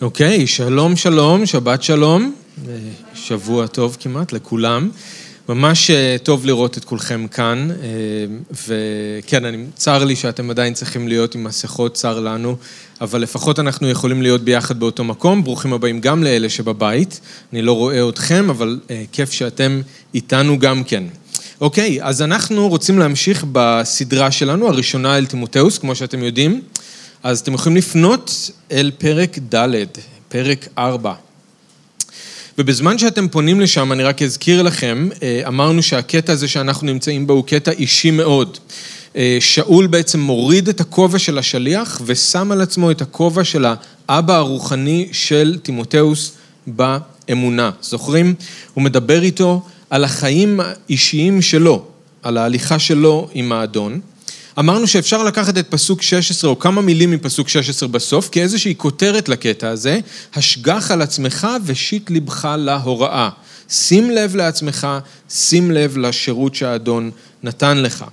אוקיי, 0.00 0.46
שלום 0.46 0.96
שלום, 0.96 1.46
שבת 1.46 1.82
שלום, 1.82 2.34
שבוע 3.14 3.66
טוב 3.66 3.96
כמעט 4.00 4.32
לכולם. 4.32 4.90
ממש 5.48 5.90
אה, 5.90 6.16
טוב 6.22 6.46
לראות 6.46 6.78
את 6.78 6.84
כולכם 6.84 7.26
כאן, 7.28 7.68
אה, 7.82 7.86
וכן, 8.68 9.44
אני, 9.44 9.64
צר 9.74 10.04
לי 10.04 10.16
שאתם 10.16 10.50
עדיין 10.50 10.74
צריכים 10.74 11.08
להיות 11.08 11.34
עם 11.34 11.44
מסכות, 11.44 11.94
צר 11.94 12.20
לנו, 12.20 12.56
אבל 13.00 13.20
לפחות 13.20 13.58
אנחנו 13.58 13.88
יכולים 13.88 14.22
להיות 14.22 14.40
ביחד 14.40 14.80
באותו 14.80 15.04
מקום. 15.04 15.44
ברוכים 15.44 15.72
הבאים 15.72 16.00
גם 16.00 16.24
לאלה 16.24 16.48
שבבית, 16.48 17.20
אני 17.52 17.62
לא 17.62 17.72
רואה 17.72 18.08
אתכם, 18.08 18.50
אבל 18.50 18.80
אה, 18.90 19.04
כיף 19.12 19.32
שאתם 19.32 19.80
איתנו 20.14 20.58
גם 20.58 20.84
כן. 20.84 21.04
אוקיי, 21.60 21.98
אז 22.02 22.22
אנחנו 22.22 22.68
רוצים 22.68 22.98
להמשיך 22.98 23.44
בסדרה 23.52 24.30
שלנו, 24.30 24.68
הראשונה 24.68 25.18
אל 25.18 25.26
תימותאוס, 25.26 25.78
כמו 25.78 25.94
שאתם 25.94 26.22
יודעים. 26.22 26.62
אז 27.24 27.40
אתם 27.40 27.54
יכולים 27.54 27.76
לפנות 27.76 28.50
אל 28.72 28.90
פרק 28.98 29.38
ד', 29.54 29.84
פרק 30.28 30.68
4. 30.78 31.14
ובזמן 32.58 32.98
שאתם 32.98 33.28
פונים 33.28 33.60
לשם, 33.60 33.92
אני 33.92 34.02
רק 34.02 34.22
אזכיר 34.22 34.62
לכם, 34.62 35.08
אה, 35.22 35.42
אמרנו 35.46 35.82
שהקטע 35.82 36.32
הזה 36.32 36.48
שאנחנו 36.48 36.86
נמצאים 36.86 37.26
בו 37.26 37.32
הוא 37.32 37.44
קטע 37.44 37.70
אישי 37.70 38.10
מאוד. 38.10 38.58
אה, 39.16 39.36
שאול 39.40 39.86
בעצם 39.86 40.20
מוריד 40.20 40.68
את 40.68 40.80
הכובע 40.80 41.18
של 41.18 41.38
השליח 41.38 42.00
ושם 42.04 42.52
על 42.52 42.60
עצמו 42.60 42.90
את 42.90 43.02
הכובע 43.02 43.44
של 43.44 43.64
האבא 44.08 44.36
הרוחני 44.36 45.08
של 45.12 45.58
תימותאוס 45.62 46.32
באמונה. 46.66 47.70
זוכרים? 47.82 48.34
הוא 48.74 48.84
מדבר 48.84 49.22
איתו 49.22 49.62
על 49.90 50.04
החיים 50.04 50.60
האישיים 50.60 51.42
שלו, 51.42 51.84
על 52.22 52.38
ההליכה 52.38 52.78
שלו 52.78 53.28
עם 53.34 53.52
האדון. 53.52 54.00
אמרנו 54.58 54.86
שאפשר 54.86 55.22
לקחת 55.22 55.58
את 55.58 55.66
פסוק 55.70 56.02
16 56.02 56.50
או 56.50 56.58
כמה 56.58 56.80
מילים 56.80 57.10
מפסוק 57.10 57.48
16 57.48 57.88
בסוף 57.88 58.28
כאיזושהי 58.32 58.74
כותרת 58.76 59.28
לקטע 59.28 59.68
הזה, 59.68 60.00
השגח 60.34 60.90
על 60.90 61.02
עצמך 61.02 61.48
ושיט 61.64 62.10
לבך 62.10 62.48
להוראה. 62.58 63.28
שים 63.70 64.10
לב 64.10 64.36
לעצמך, 64.36 64.88
שים 65.30 65.70
לב 65.70 65.96
לשירות 65.96 66.54
שהאדון 66.54 67.10
נתן 67.42 67.78
לך. 67.78 68.04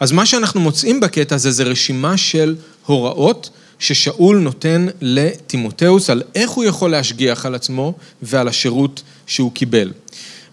אז 0.00 0.12
מה 0.12 0.26
שאנחנו 0.26 0.60
מוצאים 0.60 1.00
בקטע 1.00 1.34
הזה 1.34 1.50
זה 1.50 1.62
רשימה 1.62 2.16
של 2.16 2.56
הוראות 2.86 3.50
ששאול 3.78 4.38
נותן 4.38 4.86
לתימותאוס 5.00 6.10
על 6.10 6.22
איך 6.34 6.50
הוא 6.50 6.64
יכול 6.64 6.90
להשגיח 6.90 7.46
על 7.46 7.54
עצמו 7.54 7.94
ועל 8.22 8.48
השירות 8.48 9.02
שהוא 9.26 9.52
קיבל. 9.52 9.92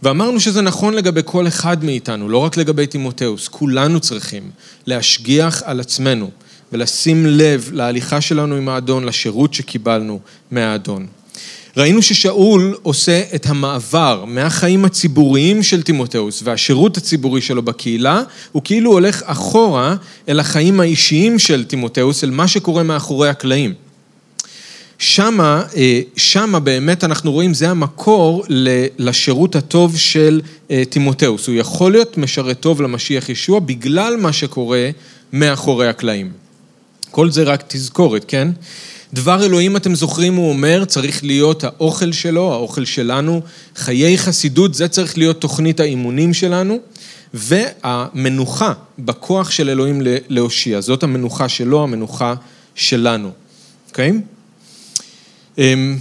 ואמרנו 0.03 0.39
שזה 0.39 0.61
נכון 0.61 0.93
לגבי 0.93 1.21
כל 1.25 1.47
אחד 1.47 1.83
מאיתנו, 1.83 2.29
לא 2.29 2.37
רק 2.37 2.57
לגבי 2.57 2.87
תימותאוס, 2.87 3.47
כולנו 3.47 3.99
צריכים 3.99 4.51
להשגיח 4.87 5.63
על 5.65 5.79
עצמנו 5.79 6.29
ולשים 6.73 7.25
לב 7.25 7.69
להליכה 7.73 8.21
שלנו 8.21 8.55
עם 8.55 8.69
האדון, 8.69 9.03
לשירות 9.03 9.53
שקיבלנו 9.53 10.19
מהאדון. 10.51 11.07
ראינו 11.77 12.01
ששאול 12.01 12.77
עושה 12.81 13.21
את 13.35 13.45
המעבר 13.45 14.25
מהחיים 14.27 14.85
הציבוריים 14.85 15.63
של 15.63 15.81
תימותאוס 15.81 16.41
והשירות 16.43 16.97
הציבורי 16.97 17.41
שלו 17.41 17.61
בקהילה, 17.61 18.21
הוא 18.51 18.61
כאילו 18.65 18.91
הולך 18.91 19.23
אחורה 19.25 19.95
אל 20.29 20.39
החיים 20.39 20.79
האישיים 20.79 21.39
של 21.39 21.63
תימותאוס, 21.63 22.23
אל 22.23 22.29
מה 22.29 22.47
שקורה 22.47 22.83
מאחורי 22.83 23.29
הקלעים. 23.29 23.73
שמה, 24.99 25.63
אה, 25.75 26.01
שמה 26.15 26.59
באמת 26.59 27.03
אנחנו 27.03 27.31
רואים, 27.31 27.53
זה 27.53 27.69
המקור 27.69 28.43
לשירות 28.97 29.55
הטוב 29.55 29.97
של 29.97 30.41
אה, 30.71 30.83
תימותאוס. 30.89 31.47
הוא 31.47 31.55
יכול 31.55 31.91
להיות 31.91 32.17
משרת 32.17 32.59
טוב 32.59 32.81
למשיח 32.81 33.29
ישוע 33.29 33.59
בגלל 33.59 34.15
מה 34.17 34.33
שקורה 34.33 34.89
מאחורי 35.33 35.87
הקלעים. 35.87 36.31
כל 37.11 37.31
זה 37.31 37.43
רק 37.43 37.63
תזכורת, 37.67 38.25
כן? 38.27 38.47
דבר 39.13 39.45
אלוהים, 39.45 39.77
אתם 39.77 39.95
זוכרים, 39.95 40.35
הוא 40.35 40.49
אומר, 40.49 40.85
צריך 40.85 41.23
להיות 41.23 41.63
האוכל 41.63 42.11
שלו, 42.11 42.53
האוכל 42.53 42.85
שלנו, 42.85 43.41
חיי 43.75 44.17
חסידות, 44.17 44.73
זה 44.73 44.87
צריך 44.87 45.17
להיות 45.17 45.41
תוכנית 45.41 45.79
האימונים 45.79 46.33
שלנו, 46.33 46.79
והמנוחה 47.33 48.73
בכוח 48.99 49.51
של 49.51 49.69
אלוהים 49.69 50.01
להושיע. 50.29 50.81
זאת 50.81 51.03
המנוחה 51.03 51.49
שלו, 51.49 51.83
המנוחה 51.83 52.33
שלנו, 52.75 53.31
אוקיי? 53.89 54.09
Okay? 54.09 54.38
אמ, 55.57 55.97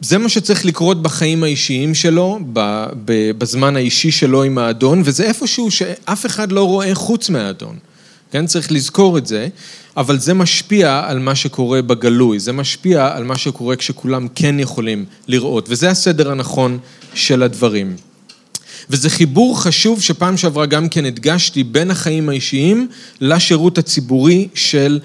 זה 0.00 0.18
מה 0.18 0.28
שצריך 0.28 0.64
לקרות 0.64 1.02
בחיים 1.02 1.42
האישיים 1.44 1.94
שלו, 1.94 2.38
בזמן 3.38 3.76
האישי 3.76 4.10
שלו 4.10 4.42
עם 4.42 4.58
האדון, 4.58 5.02
וזה 5.04 5.24
איפשהו 5.24 5.70
שאף 5.70 6.26
אחד 6.26 6.52
לא 6.52 6.64
רואה 6.64 6.94
חוץ 6.94 7.30
מהאדון. 7.30 7.76
כן, 8.30 8.46
צריך 8.46 8.72
לזכור 8.72 9.18
את 9.18 9.26
זה, 9.26 9.48
אבל 9.96 10.18
זה 10.18 10.34
משפיע 10.34 11.02
על 11.06 11.18
מה 11.18 11.34
שקורה 11.34 11.82
בגלוי, 11.82 12.38
זה 12.38 12.52
משפיע 12.52 13.16
על 13.16 13.24
מה 13.24 13.36
שקורה 13.36 13.76
כשכולם 13.76 14.26
כן 14.34 14.60
יכולים 14.60 15.04
לראות, 15.28 15.66
וזה 15.68 15.90
הסדר 15.90 16.30
הנכון 16.30 16.78
של 17.14 17.42
הדברים. 17.42 17.96
וזה 18.90 19.10
חיבור 19.10 19.62
חשוב 19.62 20.02
שפעם 20.02 20.36
שעברה 20.36 20.66
גם 20.66 20.88
כן 20.88 21.04
הדגשתי 21.04 21.64
בין 21.64 21.90
החיים 21.90 22.28
האישיים 22.28 22.88
לשירות 23.20 23.78
הציבורי 23.78 24.48
של 24.54 25.00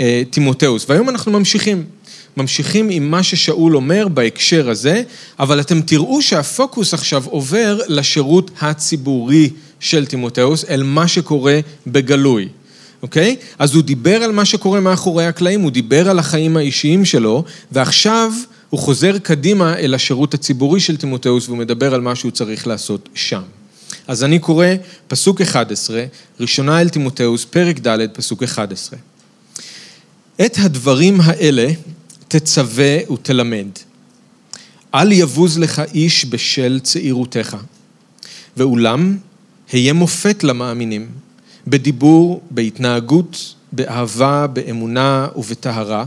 אה, 0.00 0.22
תימותאוס, 0.30 0.86
והיום 0.88 1.08
אנחנו 1.08 1.32
ממשיכים. 1.32 1.84
ממשיכים 2.36 2.88
עם 2.90 3.10
מה 3.10 3.22
ששאול 3.22 3.76
אומר 3.76 4.08
בהקשר 4.08 4.70
הזה, 4.70 5.02
אבל 5.38 5.60
אתם 5.60 5.80
תראו 5.80 6.22
שהפוקוס 6.22 6.94
עכשיו 6.94 7.24
עובר 7.26 7.80
לשירות 7.88 8.50
הציבורי 8.60 9.50
של 9.80 10.06
תימותאוס, 10.06 10.64
אל 10.64 10.82
מה 10.82 11.08
שקורה 11.08 11.60
בגלוי, 11.86 12.48
אוקיי? 13.02 13.36
אז 13.58 13.74
הוא 13.74 13.82
דיבר 13.82 14.22
על 14.22 14.32
מה 14.32 14.44
שקורה 14.44 14.80
מאחורי 14.80 15.26
הקלעים, 15.26 15.60
הוא 15.60 15.70
דיבר 15.70 16.10
על 16.10 16.18
החיים 16.18 16.56
האישיים 16.56 17.04
שלו, 17.04 17.44
ועכשיו 17.72 18.32
הוא 18.70 18.80
חוזר 18.80 19.18
קדימה 19.18 19.76
אל 19.78 19.94
השירות 19.94 20.34
הציבורי 20.34 20.80
של 20.80 20.96
תימותאוס, 20.96 21.48
והוא 21.48 21.58
מדבר 21.58 21.94
על 21.94 22.00
מה 22.00 22.14
שהוא 22.14 22.30
צריך 22.30 22.66
לעשות 22.66 23.08
שם. 23.14 23.42
אז 24.06 24.24
אני 24.24 24.38
קורא 24.38 24.66
פסוק 25.08 25.40
11, 25.40 26.04
ראשונה 26.40 26.80
אל 26.80 26.88
תימותאוס, 26.88 27.44
פרק 27.44 27.86
ד', 27.86 28.06
פסוק 28.12 28.42
11. 28.42 28.98
את 30.46 30.56
הדברים 30.58 31.20
האלה 31.20 31.68
תצווה 32.28 33.12
ותלמד. 33.12 33.66
אל 34.94 35.12
יבוז 35.12 35.58
לך 35.58 35.82
איש 35.94 36.26
בשל 36.26 36.80
צעירותך, 36.82 37.56
ואולם 38.56 39.16
היה 39.72 39.92
מופת 39.92 40.44
למאמינים, 40.44 41.08
בדיבור, 41.66 42.42
בהתנהגות, 42.50 43.54
באהבה, 43.72 44.46
באמונה 44.46 45.26
ובטהרה. 45.36 46.04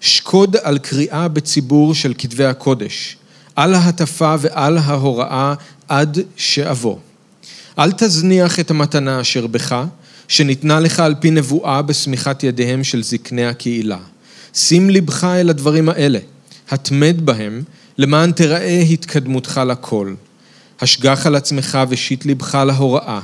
שקוד 0.00 0.56
על 0.62 0.78
קריאה 0.78 1.28
בציבור 1.28 1.94
של 1.94 2.14
כתבי 2.18 2.44
הקודש, 2.44 3.16
על 3.56 3.74
ההטפה 3.74 4.34
ועל 4.40 4.78
ההוראה 4.78 5.54
עד 5.88 6.18
שאבוא. 6.36 6.96
אל 7.78 7.92
תזניח 7.92 8.60
את 8.60 8.70
המתנה 8.70 9.20
אשר 9.20 9.46
בך, 9.46 9.84
שניתנה 10.28 10.80
לך 10.80 11.00
על 11.00 11.14
פי 11.20 11.30
נבואה 11.30 11.82
בשמיכת 11.82 12.42
ידיהם 12.42 12.84
של 12.84 13.02
זקני 13.02 13.46
הקהילה. 13.46 13.98
שים 14.56 14.90
לבך 14.90 15.24
אל 15.24 15.50
הדברים 15.50 15.88
האלה, 15.88 16.18
התמד 16.70 17.16
בהם, 17.26 17.62
למען 17.98 18.32
תראה 18.32 18.80
התקדמותך 18.80 19.60
לכל. 19.66 20.14
השגח 20.80 21.26
על 21.26 21.34
עצמך 21.34 21.78
ושיט 21.88 22.26
לבך 22.26 22.54
להוראה, 22.54 23.20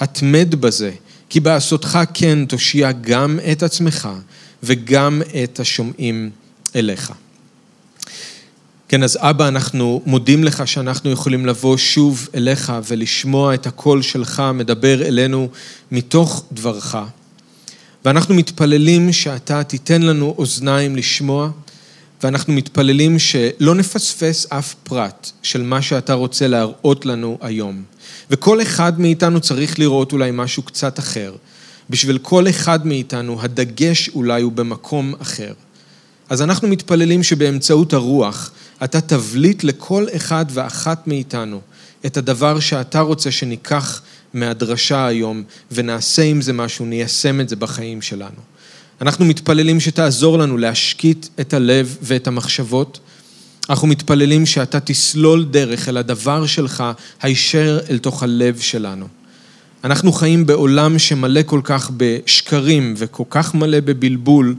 התמד 0.00 0.54
בזה, 0.54 0.90
כי 1.28 1.40
בעשותך 1.40 1.98
כן 2.14 2.44
תושיע 2.44 2.92
גם 2.92 3.38
את 3.52 3.62
עצמך 3.62 4.08
וגם 4.62 5.22
את 5.44 5.60
השומעים 5.60 6.30
אליך. 6.76 7.12
כן, 8.88 9.02
אז 9.02 9.18
אבא, 9.20 9.48
אנחנו 9.48 10.02
מודים 10.06 10.44
לך 10.44 10.68
שאנחנו 10.68 11.10
יכולים 11.10 11.46
לבוא 11.46 11.76
שוב 11.76 12.28
אליך 12.34 12.72
ולשמוע 12.88 13.54
את 13.54 13.66
הקול 13.66 14.02
שלך 14.02 14.42
מדבר 14.54 15.06
אלינו 15.06 15.48
מתוך 15.90 16.44
דברך. 16.52 16.96
ואנחנו 18.04 18.34
מתפללים 18.34 19.12
שאתה 19.12 19.62
תיתן 19.62 20.02
לנו 20.02 20.34
אוזניים 20.38 20.96
לשמוע, 20.96 21.50
ואנחנו 22.22 22.52
מתפללים 22.52 23.18
שלא 23.18 23.74
נפספס 23.74 24.46
אף 24.52 24.74
פרט 24.82 25.30
של 25.42 25.62
מה 25.62 25.82
שאתה 25.82 26.14
רוצה 26.14 26.48
להראות 26.48 27.06
לנו 27.06 27.38
היום. 27.40 27.82
וכל 28.30 28.62
אחד 28.62 29.00
מאיתנו 29.00 29.40
צריך 29.40 29.78
לראות 29.78 30.12
אולי 30.12 30.30
משהו 30.32 30.62
קצת 30.62 30.98
אחר. 30.98 31.34
בשביל 31.90 32.18
כל 32.18 32.48
אחד 32.48 32.86
מאיתנו 32.86 33.42
הדגש 33.42 34.08
אולי 34.08 34.42
הוא 34.42 34.52
במקום 34.52 35.14
אחר. 35.18 35.52
אז 36.28 36.42
אנחנו 36.42 36.68
מתפללים 36.68 37.22
שבאמצעות 37.22 37.92
הרוח 37.92 38.50
אתה 38.84 39.00
תבליט 39.00 39.64
לכל 39.64 40.06
אחד 40.16 40.46
ואחת 40.50 41.06
מאיתנו 41.06 41.60
את 42.06 42.16
הדבר 42.16 42.60
שאתה 42.60 43.00
רוצה 43.00 43.30
שניקח 43.30 44.02
מהדרשה 44.34 45.06
היום 45.06 45.42
ונעשה 45.72 46.22
עם 46.22 46.40
זה 46.40 46.52
משהו, 46.52 46.86
ניישם 46.86 47.40
את 47.40 47.48
זה 47.48 47.56
בחיים 47.56 48.02
שלנו. 48.02 48.40
אנחנו 49.00 49.24
מתפללים 49.24 49.80
שתעזור 49.80 50.38
לנו 50.38 50.58
להשקיט 50.58 51.26
את 51.40 51.54
הלב 51.54 51.96
ואת 52.02 52.26
המחשבות. 52.26 53.00
אנחנו 53.70 53.88
מתפללים 53.88 54.46
שאתה 54.46 54.80
תסלול 54.80 55.44
דרך 55.44 55.88
אל 55.88 55.96
הדבר 55.96 56.46
שלך 56.46 56.84
הישר 57.22 57.78
אל 57.90 57.98
תוך 57.98 58.22
הלב 58.22 58.58
שלנו. 58.58 59.06
אנחנו 59.84 60.12
חיים 60.12 60.46
בעולם 60.46 60.98
שמלא 60.98 61.40
כל 61.46 61.60
כך 61.64 61.90
בשקרים 61.96 62.94
וכל 62.96 63.24
כך 63.30 63.54
מלא 63.54 63.80
בבלבול, 63.80 64.54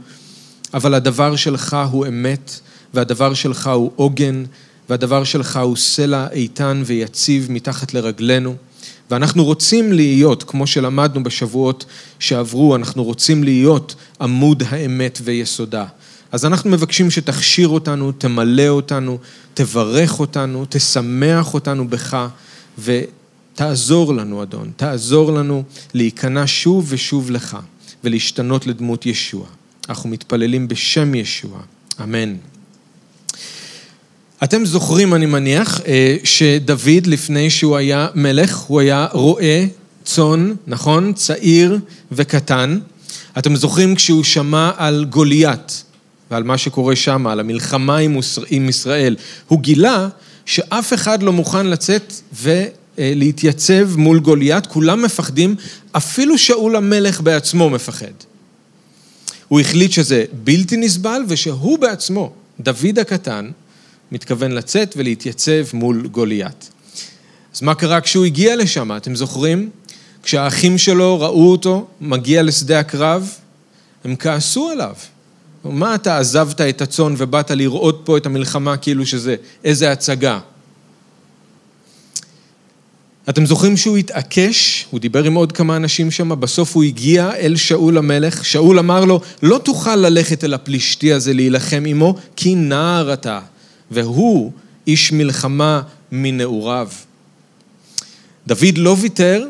אבל 0.74 0.94
הדבר 0.94 1.36
שלך 1.36 1.76
הוא 1.90 2.06
אמת, 2.06 2.60
והדבר 2.94 3.34
שלך 3.34 3.66
הוא 3.66 3.90
עוגן, 3.96 4.44
והדבר 4.88 5.24
שלך 5.24 5.56
הוא 5.56 5.76
סלע 5.76 6.26
איתן 6.32 6.82
ויציב 6.86 7.46
מתחת 7.50 7.94
לרגלינו. 7.94 8.56
ואנחנו 9.12 9.44
רוצים 9.44 9.92
להיות, 9.92 10.42
כמו 10.42 10.66
שלמדנו 10.66 11.22
בשבועות 11.22 11.84
שעברו, 12.18 12.76
אנחנו 12.76 13.04
רוצים 13.04 13.44
להיות 13.44 13.94
עמוד 14.20 14.62
האמת 14.68 15.18
ויסודה. 15.24 15.86
אז 16.32 16.44
אנחנו 16.44 16.70
מבקשים 16.70 17.10
שתכשיר 17.10 17.68
אותנו, 17.68 18.12
תמלא 18.12 18.68
אותנו, 18.68 19.18
תברך 19.54 20.20
אותנו, 20.20 20.64
תשמח 20.68 21.54
אותנו 21.54 21.88
בך, 21.88 22.26
ותעזור 22.78 24.14
לנו, 24.14 24.42
אדון, 24.42 24.70
תעזור 24.76 25.32
לנו 25.32 25.62
להיכנע 25.94 26.42
שוב 26.46 26.86
ושוב 26.88 27.30
לך, 27.30 27.56
ולהשתנות 28.04 28.66
לדמות 28.66 29.06
ישוע. 29.06 29.46
אנחנו 29.88 30.08
מתפללים 30.10 30.68
בשם 30.68 31.14
ישוע, 31.14 31.60
אמן. 32.02 32.34
אתם 34.44 34.64
זוכרים, 34.66 35.14
אני 35.14 35.26
מניח, 35.26 35.80
אה, 35.86 36.16
שדוד, 36.24 37.06
לפני 37.06 37.50
שהוא 37.50 37.76
היה 37.76 38.08
מלך, 38.14 38.56
הוא 38.56 38.80
היה 38.80 39.06
רועה 39.12 39.64
צאן, 40.04 40.52
נכון? 40.66 41.12
צעיר 41.12 41.78
וקטן. 42.12 42.78
אתם 43.38 43.56
זוכרים 43.56 43.94
כשהוא 43.94 44.24
שמע 44.24 44.70
על 44.76 45.04
גוליית 45.10 45.84
ועל 46.30 46.42
מה 46.42 46.58
שקורה 46.58 46.96
שם, 46.96 47.26
על 47.26 47.40
המלחמה 47.40 47.96
עם 48.50 48.68
ישראל, 48.68 49.16
הוא 49.48 49.60
גילה 49.60 50.08
שאף 50.46 50.92
אחד 50.92 51.22
לא 51.22 51.32
מוכן 51.32 51.66
לצאת 51.66 52.12
ולהתייצב 52.98 53.96
מול 53.96 54.20
גוליית, 54.20 54.66
כולם 54.66 55.02
מפחדים, 55.02 55.54
אפילו 55.92 56.38
שאול 56.38 56.76
המלך 56.76 57.20
בעצמו 57.20 57.70
מפחד. 57.70 58.12
הוא 59.48 59.60
החליט 59.60 59.92
שזה 59.92 60.24
בלתי 60.44 60.76
נסבל 60.76 61.22
ושהוא 61.28 61.78
בעצמו, 61.78 62.32
דוד 62.60 62.98
הקטן, 63.00 63.50
מתכוון 64.12 64.52
לצאת 64.52 64.94
ולהתייצב 64.96 65.64
מול 65.72 66.06
גוליית. 66.06 66.70
אז 67.54 67.62
מה 67.62 67.74
קרה 67.74 68.00
כשהוא 68.00 68.24
הגיע 68.24 68.56
לשם, 68.56 68.96
אתם 68.96 69.14
זוכרים? 69.14 69.70
כשהאחים 70.22 70.78
שלו 70.78 71.20
ראו 71.20 71.50
אותו 71.50 71.86
מגיע 72.00 72.42
לשדה 72.42 72.80
הקרב, 72.80 73.30
הם 74.04 74.16
כעסו 74.16 74.68
עליו. 74.68 74.94
מה 75.64 75.94
אתה 75.94 76.18
עזבת 76.18 76.60
את 76.60 76.82
הצאן 76.82 77.14
ובאת 77.18 77.50
לראות 77.50 78.00
פה 78.04 78.16
את 78.16 78.26
המלחמה 78.26 78.76
כאילו 78.76 79.06
שזה 79.06 79.34
איזה 79.64 79.92
הצגה? 79.92 80.38
אתם 83.28 83.46
זוכרים 83.46 83.76
שהוא 83.76 83.96
התעקש, 83.96 84.86
הוא 84.90 85.00
דיבר 85.00 85.24
עם 85.24 85.34
עוד 85.34 85.52
כמה 85.52 85.76
אנשים 85.76 86.10
שם, 86.10 86.40
בסוף 86.40 86.76
הוא 86.76 86.84
הגיע 86.84 87.30
אל 87.36 87.56
שאול 87.56 87.98
המלך, 87.98 88.44
שאול 88.44 88.78
אמר 88.78 89.04
לו, 89.04 89.20
לא 89.42 89.60
תוכל 89.64 89.96
ללכת 89.96 90.44
אל 90.44 90.54
הפלישתי 90.54 91.12
הזה 91.12 91.32
להילחם 91.32 91.84
עמו, 91.86 92.14
כי 92.36 92.54
נער 92.54 93.12
אתה. 93.12 93.40
והוא 93.92 94.52
איש 94.86 95.12
מלחמה 95.12 95.82
מנעוריו. 96.12 96.88
דוד 98.46 98.78
לא 98.78 98.96
ויתר, 99.00 99.48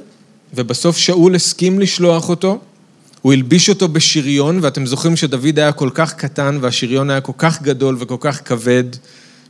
ובסוף 0.54 0.96
שאול 0.96 1.34
הסכים 1.34 1.80
לשלוח 1.80 2.28
אותו. 2.28 2.58
הוא 3.22 3.32
הלביש 3.32 3.68
אותו 3.68 3.88
בשריון, 3.88 4.58
ואתם 4.62 4.86
זוכרים 4.86 5.16
שדוד 5.16 5.58
היה 5.58 5.72
כל 5.72 5.90
כך 5.94 6.14
קטן 6.14 6.58
והשריון 6.60 7.10
היה 7.10 7.20
כל 7.20 7.32
כך 7.38 7.62
גדול 7.62 7.96
וכל 7.98 8.16
כך 8.20 8.48
כבד, 8.48 8.84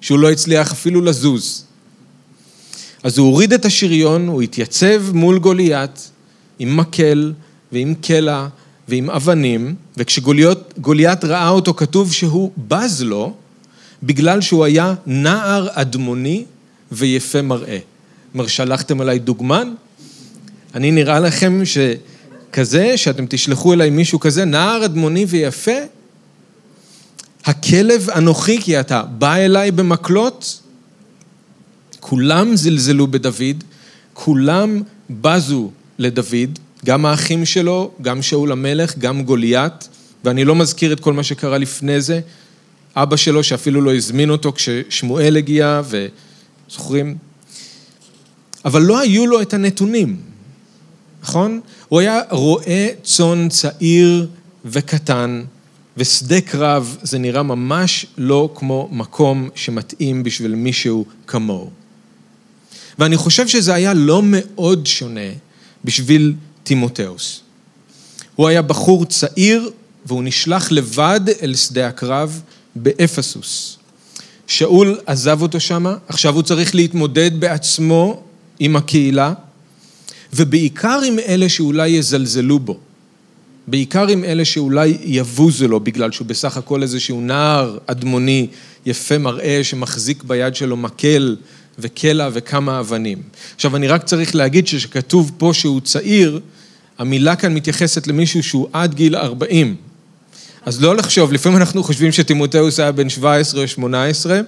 שהוא 0.01 0.19
לא 0.19 0.31
הצליח 0.31 0.73
אפילו 0.73 1.01
לזוז. 1.01 1.65
אז 3.03 3.19
הוא 3.19 3.27
הוריד 3.27 3.53
את 3.53 3.65
השריון, 3.65 4.29
הוא 4.29 4.43
התייצב 4.43 5.13
מול 5.13 5.39
גוליית 5.39 6.11
עם 6.59 6.77
מקל 6.77 7.33
ועם 7.73 7.95
קלע 7.95 8.47
ועם 8.89 9.11
אבנים, 9.11 9.75
וכשגוליית 9.97 11.25
ראה 11.25 11.49
אותו 11.49 11.75
כתוב 11.75 12.13
שהוא 12.13 12.51
בז 12.69 13.03
לו, 13.03 13.35
בגלל 14.03 14.41
שהוא 14.41 14.65
היה 14.65 14.95
נער 15.07 15.69
אדמוני 15.73 16.45
ויפה 16.93 17.43
מראה. 17.43 17.79
כלומר, 18.33 18.47
שלחתם 18.47 19.01
עליי 19.01 19.19
דוגמן? 19.19 19.75
אני 20.75 20.91
נראה 20.91 21.21
לכם 21.21 21.61
שכזה, 21.65 22.97
שאתם 22.97 23.25
תשלחו 23.29 23.73
אליי 23.73 23.91
מישהו 23.91 24.21
כזה, 24.21 24.45
נער 24.45 24.85
אדמוני 24.85 25.25
ויפה? 25.29 25.79
הכלב 27.45 28.11
אנוכי 28.11 28.61
כי 28.61 28.81
אתה 28.81 29.03
בא 29.03 29.35
אליי 29.35 29.71
במקלות? 29.71 30.61
כולם 32.01 32.57
זלזלו 32.57 33.07
בדוד, 33.07 33.65
כולם 34.13 34.83
בזו 35.11 35.71
לדוד, 35.99 36.59
גם 36.85 37.07
האחים 37.07 37.45
שלו, 37.45 37.91
גם 38.03 38.23
שאול 38.23 38.53
המלך, 38.53 38.99
גם 38.99 39.23
גוליית, 39.23 39.89
ואני 40.25 40.45
לא 40.45 40.55
מזכיר 40.55 40.93
את 40.93 41.01
כל 41.01 41.13
מה 41.13 41.23
שקרה 41.23 41.59
לפני 41.59 42.01
זה, 42.01 42.21
אבא 42.97 43.17
שלו 43.17 43.45
שאפילו 43.45 43.81
לא 43.81 43.95
הזמין 43.95 44.31
אותו 44.31 44.53
כששמואל 44.53 45.37
הגיע, 45.37 45.81
וזוכרים? 46.69 47.17
אבל 48.65 48.83
לא 48.83 49.01
היו 49.01 49.27
לו 49.27 49.43
את 49.43 49.55
הנתונים, 49.55 50.21
נכון? 51.23 51.61
הוא 51.89 52.01
היה 52.01 52.21
רועה 52.31 52.87
צאן 53.03 53.49
צעיר 53.49 54.27
וקטן, 54.65 55.45
ושדה 55.97 56.41
קרב 56.41 56.97
זה 57.03 57.19
נראה 57.19 57.43
ממש 57.43 58.07
לא 58.19 58.51
כמו 58.55 58.89
מקום 58.93 59.49
שמתאים 59.55 60.23
בשביל 60.23 60.55
מישהו 60.55 61.05
כמוהו. 61.27 61.71
ואני 62.99 63.17
חושב 63.17 63.49
שזה 63.49 63.75
היה 63.75 63.95
לא 63.95 64.23
מאוד 64.25 64.87
שונה 64.87 65.31
בשביל 65.85 66.35
טימותאוס. 66.63 67.41
הוא 68.37 68.49
היה 68.49 68.63
בחור 68.63 69.05
צעיר 69.05 69.71
והוא 70.07 70.23
נשלח 70.25 70.73
לבד 70.73 71.21
אל 71.43 71.55
שדה 71.55 71.89
הקרב 71.89 72.43
באפסוס. 72.77 73.79
שאול 74.47 74.99
עזב 75.07 75.43
אותו 75.43 75.61
שמה, 75.61 75.97
עכשיו 76.09 76.35
הוא 76.35 76.43
צריך 76.43 76.75
להתמודד 76.75 77.41
בעצמו 77.41 78.23
עם 78.59 78.77
הקהילה, 78.77 79.33
ובעיקר 80.33 81.01
עם 81.07 81.19
אלה 81.19 81.49
שאולי 81.49 81.89
יזלזלו 81.89 82.59
בו. 82.59 82.79
בעיקר 83.67 84.09
עם 84.09 84.25
אלה 84.25 84.45
שאולי 84.45 84.99
יבוזו 85.03 85.69
לו, 85.69 85.81
בגלל 85.81 86.13
שהוא 86.13 86.27
בסך 86.27 86.57
הכל 86.57 86.83
איזשהו 86.83 87.21
נער 87.21 87.79
אדמוני, 87.87 88.47
יפה 88.87 89.19
מראה, 89.19 89.65
שמחזיק 89.65 90.23
ביד 90.23 90.55
שלו 90.55 90.77
מקל 90.77 91.37
וקלע 91.79 92.29
וכמה 92.33 92.81
אבנים. 92.81 93.23
עכשיו, 93.55 93.77
אני 93.77 93.89
רק 93.89 94.05
צריך 94.05 94.35
להגיד 94.35 94.67
שכשכתוב 94.67 95.33
פה 95.39 95.51
שהוא 95.55 95.81
צעיר, 95.81 96.41
המילה 96.99 97.37
כאן 97.37 97.55
מתייחסת 97.55 98.07
למישהו 98.07 98.43
שהוא 98.43 98.69
עד 98.73 98.95
גיל 98.95 99.17
40, 99.17 99.77
אז 100.67 100.83
לא 100.83 100.97
לחשוב, 100.97 101.33
לפעמים 101.33 101.59
אנחנו 101.59 101.85
חושבים 101.85 102.13
שטימותאוס 102.13 102.81
היה 102.81 102.93
בן 102.93 103.09
17 103.09 103.63
או 103.63 103.69
18, 103.69 104.41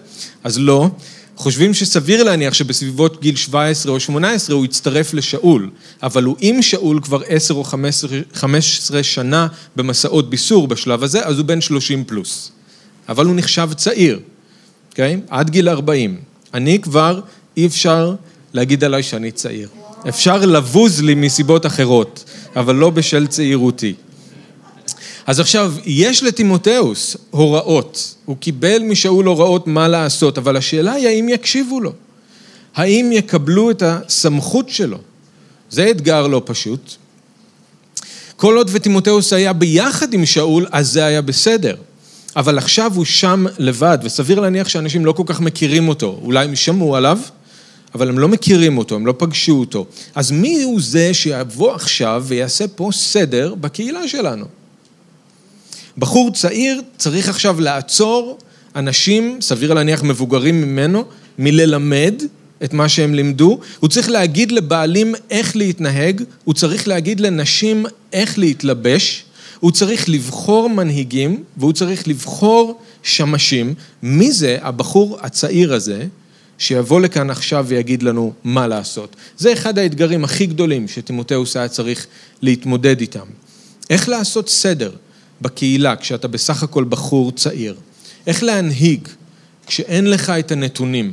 אז 0.45 0.59
לא. 0.59 0.91
חושבים 1.37 1.75
שסביר 1.75 2.23
להניח 2.25 2.55
שבסביבות 2.55 3.21
גיל 3.21 3.37
17 3.37 3.93
או 3.93 4.01
18 4.01 4.57
הוא 4.57 4.65
יצטרף 4.65 5.15
לשאול, 5.15 5.71
אבל 6.03 6.25
הוא 6.25 6.37
עם 6.41 6.63
שאול 6.63 7.01
כבר 7.03 7.23
10 7.29 7.55
או 7.55 7.65
15, 7.65 8.19
15 8.35 9.03
שנה 9.03 9.47
במסעות 9.77 10.31
ביסור 10.31 10.69
בשלב 10.69 11.03
הזה, 11.03 11.27
אז 11.27 11.39
הוא 11.39 11.47
בן 11.47 11.61
30 11.61 12.05
פלוס. 12.05 12.53
אבל 13.09 13.27
הוא 13.27 13.35
נחשב 13.37 13.69
צעיר, 13.77 14.21
אוקיי? 14.91 15.15
Okay? 15.15 15.31
עד 15.31 15.51
גיל 15.51 15.69
40. 15.69 16.17
אני 16.55 16.79
כבר, 16.79 17.21
אי 17.57 17.67
אפשר 17.67 18.15
להגיד 18.53 18.85
עליי 18.85 19.03
שאני 19.03 19.31
צעיר. 19.31 19.69
אפשר 20.09 20.47
לבוז 20.47 21.01
לי 21.01 21.15
מסיבות 21.15 21.67
אחרות, 21.67 22.25
אבל 22.57 22.75
לא 22.75 22.91
בשל 22.91 23.27
צעירותי. 23.27 23.95
אז 25.27 25.41
עכשיו, 25.41 25.75
יש 25.85 26.23
לטימותאוס 26.23 27.17
הוראות, 27.31 28.15
הוא 28.25 28.37
קיבל 28.37 28.83
משאול 28.83 29.27
הוראות 29.27 29.67
מה 29.67 29.89
לעשות, 29.89 30.39
אבל 30.39 30.57
השאלה 30.57 30.93
היא 30.93 31.09
האם 31.09 31.29
יקשיבו 31.29 31.81
לו, 31.81 31.93
האם 32.75 33.11
יקבלו 33.13 33.71
את 33.71 33.83
הסמכות 33.87 34.69
שלו. 34.69 34.99
זה 35.71 35.91
אתגר 35.91 36.27
לא 36.27 36.43
פשוט. 36.45 36.95
כל 38.37 38.57
עוד 38.57 38.71
וטימותאוס 38.73 39.33
היה 39.33 39.53
ביחד 39.53 40.15
עם 40.15 40.27
שאול, 40.27 40.67
אז 40.73 40.91
זה 40.91 41.05
היה 41.05 41.23
בסדר. 41.23 41.77
אבל 42.37 42.59
עכשיו 42.59 42.93
הוא 42.95 43.05
שם 43.05 43.45
לבד, 43.59 43.99
וסביר 44.03 44.41
להניח 44.41 44.69
שאנשים 44.69 45.05
לא 45.05 45.13
כל 45.13 45.23
כך 45.27 45.41
מכירים 45.41 45.89
אותו. 45.89 46.21
אולי 46.23 46.45
הם 46.45 46.57
שמעו 46.57 46.97
עליו, 46.97 47.19
אבל 47.95 48.09
הם 48.09 48.19
לא 48.19 48.29
מכירים 48.29 48.79
אותו, 48.79 48.95
הם 48.95 49.07
לא 49.07 49.15
פגשו 49.19 49.53
אותו. 49.53 49.87
אז 50.15 50.31
מי 50.31 50.63
הוא 50.63 50.81
זה 50.83 51.15
שיבוא 51.15 51.75
עכשיו 51.75 52.25
ויעשה 52.27 52.69
פה 52.69 52.91
סדר 52.93 53.55
בקהילה 53.55 54.09
שלנו? 54.09 54.47
בחור 55.99 56.31
צעיר 56.33 56.81
צריך 56.97 57.29
עכשיו 57.29 57.61
לעצור 57.61 58.39
אנשים, 58.77 59.39
סביר 59.41 59.75
להניח 59.75 60.03
מבוגרים 60.03 60.63
ממנו, 60.63 61.05
מללמד 61.39 62.15
את 62.65 62.73
מה 62.73 62.89
שהם 62.89 63.15
לימדו, 63.15 63.59
הוא 63.81 63.91
צריך 63.91 64.11
להגיד 64.11 64.53
לבעלים 64.53 65.15
איך 65.31 65.57
להתנהג, 65.57 66.23
הוא 66.45 66.55
צריך 66.55 66.89
להגיד 66.89 67.21
לנשים 67.21 67.87
איך 68.13 68.39
להתלבש, 68.39 69.25
הוא 69.61 69.71
צריך 69.73 70.09
לבחור 70.09 70.71
מנהיגים 70.71 71.45
והוא 71.57 71.73
צריך 71.73 72.09
לבחור 72.09 72.81
שמשים. 73.03 73.75
מי 74.03 74.33
זה 74.33 74.59
הבחור 74.63 75.19
הצעיר 75.21 75.75
הזה 75.75 76.07
שיבוא 76.59 77.01
לכאן 77.01 77.31
עכשיו 77.31 77.65
ויגיד 77.69 78.03
לנו 78.03 78.33
מה 78.45 78.67
לעשות? 78.67 79.17
זה 79.39 79.53
אחד 79.53 79.79
האתגרים 79.79 80.25
הכי 80.25 80.47
גדולים 80.47 80.89
שטימותאוס 80.89 81.57
היה 81.57 81.69
צריך 81.69 82.07
להתמודד 82.43 83.01
איתם. 83.01 83.27
איך 83.91 84.09
לעשות 84.09 84.49
סדר 84.49 84.91
בקהילה, 85.41 85.97
כשאתה 85.97 86.29
בסך 86.29 86.63
הכל 86.63 86.85
בחור 86.85 87.33
צעיר? 87.33 87.75
איך 88.27 88.43
להנהיג 88.43 89.09
כשאין 89.67 90.11
לך 90.11 90.31
את 90.31 90.53
הנתונים? 90.53 91.13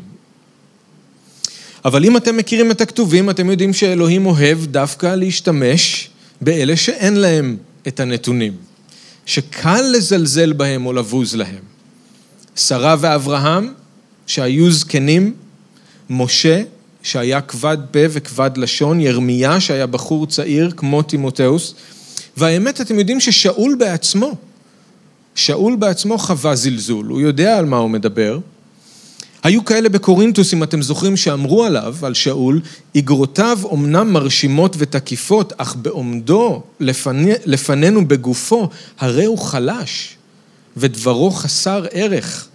אבל 1.85 2.05
אם 2.05 2.17
אתם 2.17 2.37
מכירים 2.37 2.71
את 2.71 2.81
הכתובים, 2.81 3.29
אתם 3.29 3.49
יודעים 3.49 3.73
שאלוהים 3.73 4.25
אוהב 4.25 4.65
דווקא 4.65 5.15
להשתמש 5.15 6.09
באלה 6.41 6.75
שאין 6.75 7.15
להם 7.15 7.57
את 7.87 7.99
הנתונים, 7.99 8.53
שקל 9.25 9.81
לזלזל 9.93 10.53
בהם 10.53 10.85
או 10.85 10.93
לבוז 10.93 11.35
להם. 11.35 11.63
שרה 12.55 12.95
ואברהם, 12.99 13.73
שהיו 14.27 14.71
זקנים, 14.71 15.33
משה, 16.09 16.61
שהיה 17.03 17.41
כבד 17.41 17.77
פה 17.91 17.99
וכבד 18.09 18.51
לשון, 18.57 18.99
ירמיה, 18.99 19.59
שהיה 19.59 19.87
בחור 19.87 20.27
צעיר 20.27 20.71
כמו 20.77 21.01
תימותאוס, 21.01 21.75
והאמת, 22.37 22.81
אתם 22.81 22.99
יודעים 22.99 23.19
ששאול 23.19 23.75
בעצמו, 23.79 24.35
שאול 25.35 25.75
בעצמו 25.75 26.17
חווה 26.17 26.55
זלזול, 26.55 27.05
הוא 27.05 27.21
יודע 27.21 27.57
על 27.57 27.65
מה 27.65 27.77
הוא 27.77 27.89
מדבר. 27.89 28.39
היו 29.43 29.65
כאלה 29.65 29.89
בקורינטוס, 29.89 30.53
אם 30.53 30.63
אתם 30.63 30.81
זוכרים, 30.81 31.17
שאמרו 31.17 31.63
עליו, 31.63 31.95
על 32.01 32.13
שאול, 32.13 32.61
איגרותיו 32.95 33.59
אומנם 33.63 34.13
מרשימות 34.13 34.75
ותקיפות, 34.79 35.53
אך 35.57 35.75
בעומדו 35.75 36.63
לפני, 36.79 37.31
לפנינו 37.45 38.07
בגופו, 38.07 38.69
הרי 38.99 39.25
הוא 39.25 39.37
חלש, 39.37 40.15
ודברו 40.77 41.31
חסר 41.31 41.85
ערך. 41.91 42.47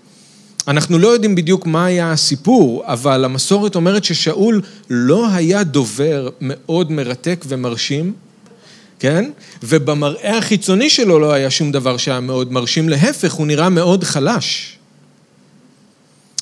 אנחנו 0.68 0.98
לא 0.98 1.08
יודעים 1.08 1.34
בדיוק 1.34 1.66
מה 1.66 1.86
היה 1.86 2.12
הסיפור, 2.12 2.82
אבל 2.84 3.24
המסורת 3.24 3.74
אומרת 3.74 4.04
ששאול 4.04 4.62
לא 4.90 5.28
היה 5.28 5.64
דובר 5.64 6.28
מאוד 6.40 6.92
מרתק 6.92 7.44
ומרשים, 7.48 8.12
כן? 8.98 9.30
ובמראה 9.62 10.38
החיצוני 10.38 10.90
שלו 10.90 11.18
לא 11.18 11.32
היה 11.32 11.50
שום 11.50 11.72
דבר 11.72 11.96
שהיה 11.96 12.20
מאוד 12.20 12.52
מרשים, 12.52 12.88
להפך, 12.88 13.32
הוא 13.32 13.46
נראה 13.46 13.68
מאוד 13.68 14.04
חלש. 14.04 14.76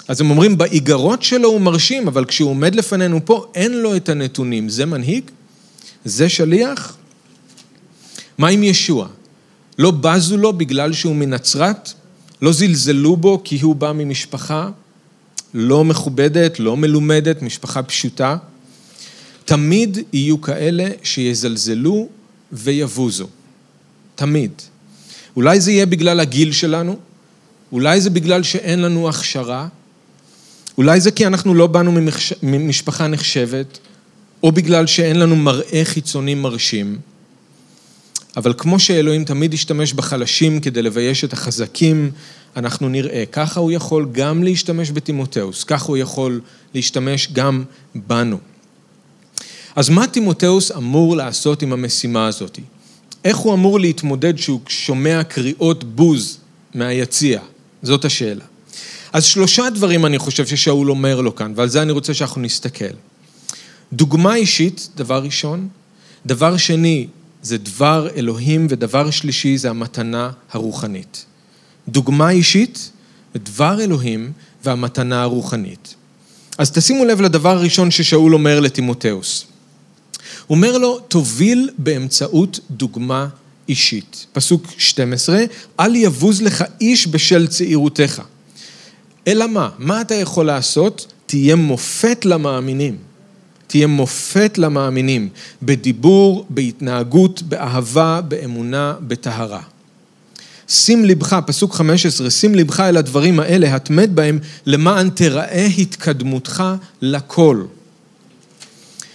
אז 0.08 0.20
הם 0.20 0.30
אומרים, 0.30 0.58
באיגרות 0.58 1.22
שלו 1.22 1.48
הוא 1.48 1.60
מרשים, 1.60 2.08
אבל 2.08 2.24
כשהוא 2.24 2.50
עומד 2.50 2.74
לפנינו 2.74 3.20
פה, 3.24 3.46
אין 3.54 3.72
לו 3.72 3.96
את 3.96 4.08
הנתונים. 4.08 4.68
זה 4.68 4.86
מנהיג? 4.86 5.24
זה 6.04 6.28
שליח? 6.28 6.96
מה 8.38 8.48
עם 8.48 8.62
ישוע? 8.62 9.08
לא 9.78 9.90
בזו 9.90 10.36
לו 10.36 10.52
בגלל 10.52 10.92
שהוא 10.92 11.16
מנצרת? 11.16 11.92
לא 12.42 12.52
זלזלו 12.52 13.16
בו 13.16 13.40
כי 13.44 13.60
הוא 13.60 13.76
בא 13.76 13.92
ממשפחה 13.92 14.70
לא 15.54 15.84
מכובדת, 15.84 16.60
לא 16.60 16.76
מלומדת, 16.76 17.42
משפחה 17.42 17.82
פשוטה? 17.82 18.36
תמיד 19.44 19.98
יהיו 20.12 20.40
כאלה 20.40 20.88
שיזלזלו 21.02 22.08
ויבוזו. 22.54 23.28
תמיד. 24.14 24.50
אולי 25.36 25.60
זה 25.60 25.72
יהיה 25.72 25.86
בגלל 25.86 26.20
הגיל 26.20 26.52
שלנו, 26.52 26.96
אולי 27.72 28.00
זה 28.00 28.10
בגלל 28.10 28.42
שאין 28.42 28.82
לנו 28.82 29.08
הכשרה, 29.08 29.68
אולי 30.78 31.00
זה 31.00 31.10
כי 31.10 31.26
אנחנו 31.26 31.54
לא 31.54 31.66
באנו 31.66 31.92
ממשפחה 32.42 33.08
נחשבת, 33.08 33.78
או 34.42 34.52
בגלל 34.52 34.86
שאין 34.86 35.18
לנו 35.18 35.36
מראה 35.36 35.80
חיצוני 35.84 36.34
מרשים. 36.34 36.98
אבל 38.36 38.54
כמו 38.58 38.78
שאלוהים 38.78 39.24
תמיד 39.24 39.54
השתמש 39.54 39.92
בחלשים 39.92 40.60
כדי 40.60 40.82
לבייש 40.82 41.24
את 41.24 41.32
החזקים, 41.32 42.10
אנחנו 42.56 42.88
נראה. 42.88 43.24
ככה 43.32 43.60
הוא 43.60 43.72
יכול 43.72 44.08
גם 44.12 44.44
להשתמש 44.44 44.90
בתימותאוס, 44.90 45.64
ככה 45.64 45.86
הוא 45.86 45.96
יכול 45.96 46.40
להשתמש 46.74 47.28
גם 47.32 47.64
בנו. 47.94 48.38
אז 49.76 49.88
מה 49.88 50.06
תימותאוס 50.06 50.72
אמור 50.72 51.16
לעשות 51.16 51.62
עם 51.62 51.72
המשימה 51.72 52.26
הזאת? 52.26 52.58
איך 53.24 53.36
הוא 53.36 53.54
אמור 53.54 53.80
להתמודד 53.80 54.36
כשהוא 54.36 54.60
שומע 54.68 55.24
קריאות 55.24 55.84
בוז 55.84 56.38
מהיציע? 56.74 57.40
זאת 57.82 58.04
השאלה. 58.04 58.44
אז 59.12 59.24
שלושה 59.24 59.70
דברים 59.70 60.06
אני 60.06 60.18
חושב 60.18 60.46
ששאול 60.46 60.90
אומר 60.90 61.20
לו 61.20 61.34
כאן, 61.34 61.52
ועל 61.56 61.68
זה 61.68 61.82
אני 61.82 61.92
רוצה 61.92 62.14
שאנחנו 62.14 62.40
נסתכל. 62.40 62.94
דוגמה 63.92 64.34
אישית, 64.34 64.88
דבר 64.96 65.22
ראשון. 65.22 65.68
דבר 66.26 66.56
שני, 66.56 67.06
זה 67.42 67.58
דבר 67.58 68.08
אלוהים, 68.16 68.66
ודבר 68.70 69.10
שלישי 69.10 69.58
זה 69.58 69.70
המתנה 69.70 70.30
הרוחנית. 70.52 71.24
דוגמה 71.88 72.30
אישית, 72.30 72.90
דבר 73.36 73.80
אלוהים 73.80 74.32
והמתנה 74.64 75.22
הרוחנית. 75.22 75.94
אז 76.58 76.70
תשימו 76.70 77.04
לב 77.04 77.20
לדבר 77.20 77.56
הראשון 77.56 77.90
ששאול 77.90 78.34
אומר 78.34 78.60
לתימותאוס. 78.60 79.46
אומר 80.50 80.78
לו, 80.78 80.98
תוביל 80.98 81.70
באמצעות 81.78 82.60
דוגמה 82.70 83.28
אישית. 83.68 84.26
פסוק 84.32 84.66
12, 84.78 85.44
אל 85.80 85.96
יבוז 85.96 86.42
לך 86.42 86.64
איש 86.80 87.08
בשל 87.08 87.46
צעירותך. 87.46 88.22
אלא 89.26 89.46
מה? 89.46 89.68
מה 89.78 90.00
אתה 90.00 90.14
יכול 90.14 90.46
לעשות? 90.46 91.12
תהיה 91.26 91.56
מופת 91.56 92.24
למאמינים. 92.24 92.96
תהיה 93.66 93.86
מופת 93.86 94.58
למאמינים, 94.58 95.28
בדיבור, 95.62 96.46
בהתנהגות, 96.50 97.42
באהבה, 97.42 98.20
באמונה, 98.28 98.94
בטהרה. 99.00 99.60
שים 100.68 101.04
לבך, 101.04 101.36
פסוק 101.46 101.74
15, 101.74 102.30
שים 102.30 102.54
לבך 102.54 102.80
אל 102.80 102.96
הדברים 102.96 103.40
האלה, 103.40 103.74
התמד 103.74 104.10
בהם, 104.14 104.38
למען 104.66 105.10
תראה 105.10 105.66
התקדמותך 105.78 106.64
לכל. 107.02 107.64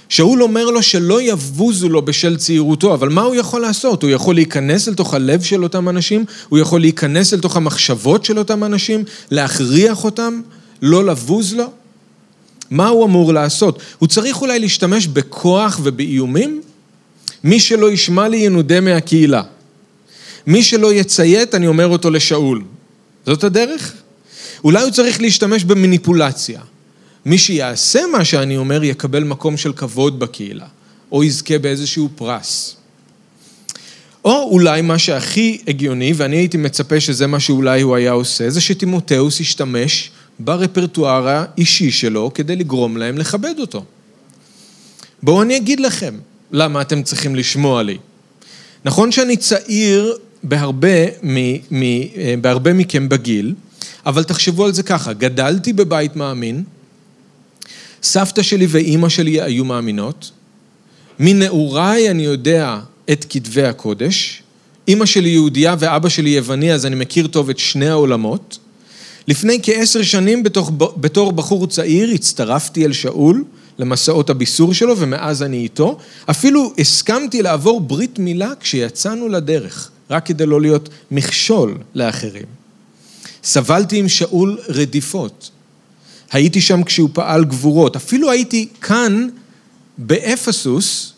שאול 0.10 0.44
אומר 0.44 0.66
לו 0.66 0.84
שלא 0.84 1.22
יבוזו 1.22 1.90
לו 1.90 2.02
בשל 2.02 2.38
צעירותו, 2.38 2.94
אבל 2.94 3.10
מה 3.10 3.22
הוא 3.22 3.36
יכול 3.36 3.62
לעשות? 3.62 4.04
הוא 4.04 4.12
יכול 4.12 4.36
להיכנס 4.36 4.88
אל 4.88 4.94
תוך 4.94 5.14
הלב 5.14 5.42
של 5.42 5.64
אותם 5.64 5.90
אנשים, 5.90 6.26
הוא 6.50 6.60
יכול 6.60 6.82
להיכנס 6.82 7.34
אל 7.34 7.40
תוך 7.40 7.58
המחשבות 7.58 8.26
של 8.26 8.40
אותם 8.40 8.64
אנשים, 8.64 9.04
להכריח 9.32 10.04
אותם, 10.04 10.42
לא 10.82 11.06
לבוז 11.06 11.54
לו? 11.54 11.72
מה 12.72 12.88
הוא 12.88 13.06
אמור 13.06 13.34
לעשות? 13.34 13.82
הוא 14.00 14.08
צריך 14.08 14.42
אולי 14.42 14.60
להשתמש 14.60 15.08
בכוח 15.08 15.80
ובאיומים? 15.84 16.62
מי 17.44 17.60
שלא 17.60 17.92
ישמע 17.92 18.28
לי 18.28 18.38
ינודה 18.38 18.82
מהקהילה. 18.82 19.42
מי 20.48 20.64
שלא 20.64 20.94
יציית, 20.94 21.56
אני 21.56 21.68
אומר 21.68 21.88
אותו 21.88 22.10
לשאול. 22.10 22.64
זאת 23.26 23.44
הדרך? 23.44 23.94
אולי 24.64 24.84
הוא 24.84 24.92
צריך 24.92 25.22
להשתמש 25.22 25.64
במניפולציה. 25.64 26.62
מי 27.26 27.38
שיעשה 27.38 28.00
מה 28.12 28.26
שאני 28.26 28.58
אומר 28.58 28.84
יקבל 28.84 29.24
מקום 29.24 29.58
של 29.58 29.74
כבוד 29.74 30.20
בקהילה, 30.20 30.66
או 31.12 31.24
יזכה 31.24 31.58
באיזשהו 31.58 32.10
פרס. 32.16 32.76
או 34.26 34.50
אולי 34.52 34.82
מה 34.82 35.00
שהכי 35.00 35.62
הגיוני, 35.68 36.14
ואני 36.16 36.36
הייתי 36.36 36.58
מצפה 36.58 37.00
שזה 37.00 37.28
מה 37.28 37.40
שאולי 37.40 37.82
הוא 37.82 37.96
היה 37.96 38.12
עושה, 38.12 38.50
זה 38.50 38.62
שטימותאוס 38.62 39.40
ישתמש 39.40 40.12
ברפרטואר 40.40 41.28
האישי 41.28 41.92
שלו 41.92 42.32
כדי 42.34 42.56
לגרום 42.56 42.98
להם 42.98 43.18
לכבד 43.18 43.56
אותו. 43.60 43.86
בואו 45.24 45.42
אני 45.42 45.58
אגיד 45.58 45.80
לכם 45.80 46.14
למה 46.52 46.82
אתם 46.82 47.04
צריכים 47.04 47.36
לשמוע 47.36 47.84
לי. 47.84 47.98
נכון 48.86 49.12
שאני 49.12 49.38
צעיר 49.38 50.18
בהרבה, 50.44 51.06
מ, 51.24 51.38
מ, 51.72 51.84
אה, 51.84 52.36
בהרבה 52.42 52.74
מכם 52.74 53.10
בגיל, 53.10 53.56
אבל 54.06 54.24
תחשבו 54.24 54.66
על 54.66 54.74
זה 54.74 54.84
ככה, 54.84 55.14
גדלתי 55.14 55.74
בבית 55.74 56.16
מאמין, 56.16 56.64
סבתא 58.04 58.42
שלי 58.42 58.68
ואימא 58.70 59.10
שלי 59.10 59.42
היו 59.42 59.66
מאמינות, 59.66 60.32
מנעוריי 61.20 62.10
אני 62.12 62.24
יודע 62.24 62.80
את 63.12 63.26
כתבי 63.30 63.64
הקודש, 63.64 64.44
אימא 64.88 65.06
שלי 65.06 65.30
יהודייה 65.30 65.76
ואבא 65.80 66.10
שלי 66.10 66.30
יווני, 66.30 66.74
אז 66.74 66.86
אני 66.86 66.96
מכיר 66.96 67.28
טוב 67.28 67.50
את 67.50 67.60
שני 67.60 67.90
העולמות. 67.90 68.60
לפני 69.28 69.60
כעשר 69.64 70.02
שנים 70.02 70.44
בתור, 70.44 70.72
בתור 70.72 71.32
בחור 71.32 71.68
צעיר 71.68 72.10
הצטרפתי 72.10 72.86
אל 72.86 72.94
שאול 72.94 73.44
למסעות 73.80 74.30
הביסור 74.30 74.74
שלו 74.74 74.98
ומאז 74.98 75.44
אני 75.44 75.58
איתו. 75.58 75.98
אפילו 76.30 76.74
הסכמתי 76.80 77.42
לעבור 77.42 77.82
ברית 77.82 78.20
מילה 78.20 78.52
כשיצאנו 78.60 79.30
לדרך, 79.30 79.92
רק 80.10 80.26
כדי 80.26 80.46
לא 80.46 80.62
להיות 80.62 80.90
מכשול 81.12 81.78
לאחרים. 81.96 82.46
סבלתי 83.44 83.98
עם 83.98 84.08
שאול 84.08 84.58
רדיפות. 84.70 85.52
הייתי 86.32 86.62
שם 86.62 86.84
כשהוא 86.84 87.10
פעל 87.14 87.46
גבורות. 87.46 87.96
אפילו 87.96 88.32
הייתי 88.32 88.68
כאן 88.82 89.28
באפסוס 89.98 91.14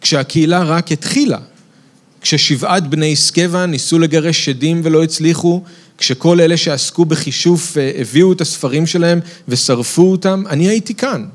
כשהקהילה 0.00 0.62
רק 0.62 0.92
התחילה. 0.92 1.38
כששבעת 2.20 2.86
בני 2.86 3.16
סקבה 3.16 3.66
ניסו 3.66 3.98
לגרש 3.98 4.44
שדים 4.44 4.80
ולא 4.84 5.02
הצליחו, 5.02 5.62
כשכל 5.98 6.40
אלה 6.40 6.56
שעסקו 6.56 7.04
בחישוף 7.04 7.78
אה, 7.78 7.92
הביאו 7.98 8.32
את 8.32 8.40
הספרים 8.40 8.86
שלהם 8.86 9.20
ושרפו 9.48 10.10
אותם, 10.10 10.44
אני 10.48 10.68
הייתי 10.68 10.94
כאן. 10.94 11.26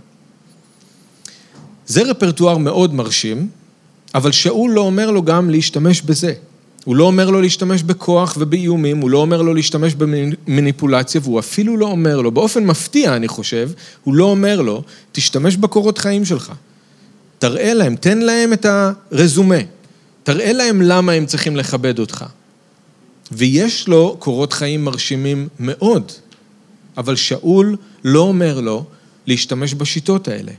זה 1.88 2.02
רפרטואר 2.02 2.58
מאוד 2.58 2.94
מרשים, 2.94 3.48
אבל 4.16 4.32
שאול 4.32 4.72
לא 4.72 4.82
אומר 4.82 5.12
לו 5.12 5.24
גם 5.24 5.50
להשתמש 5.50 6.02
בזה. 6.02 6.34
הוא 6.86 6.96
לא 6.96 7.04
אומר 7.04 7.30
לו 7.30 7.42
להשתמש 7.42 7.84
בכוח 7.84 8.38
ובאיומים, 8.40 8.98
הוא 8.98 9.10
לא 9.10 9.18
אומר 9.18 9.42
לו 9.42 9.54
להשתמש 9.54 9.96
במניפולציה, 9.96 11.22
והוא 11.24 11.40
אפילו 11.40 11.78
לא 11.78 11.86
אומר 11.86 12.22
לו, 12.22 12.32
באופן 12.32 12.66
מפתיע 12.66 13.16
אני 13.16 13.28
חושב, 13.28 13.72
הוא 14.04 14.16
לא 14.16 14.24
אומר 14.24 14.62
לו, 14.62 14.84
תשתמש 15.12 15.58
בקורות 15.58 15.98
חיים 15.98 16.26
שלך. 16.26 16.54
תראה 17.40 17.74
להם, 17.74 17.96
תן 17.96 18.18
להם 18.18 18.54
את 18.54 18.66
הרזומה. 18.66 19.60
תראה 20.24 20.54
להם 20.54 20.82
למה 20.82 21.12
הם 21.12 21.26
צריכים 21.26 21.56
לכבד 21.56 22.00
אותך. 22.00 22.26
ויש 23.32 23.88
לו 23.88 24.16
קורות 24.20 24.54
חיים 24.54 24.84
מרשימים 24.84 25.48
מאוד, 25.60 26.12
אבל 26.98 27.16
שאול 27.16 27.76
לא 28.04 28.20
אומר 28.20 28.60
לו 28.60 28.86
להשתמש 29.28 29.74
בשיטות 29.74 30.28
האלה. 30.28 30.52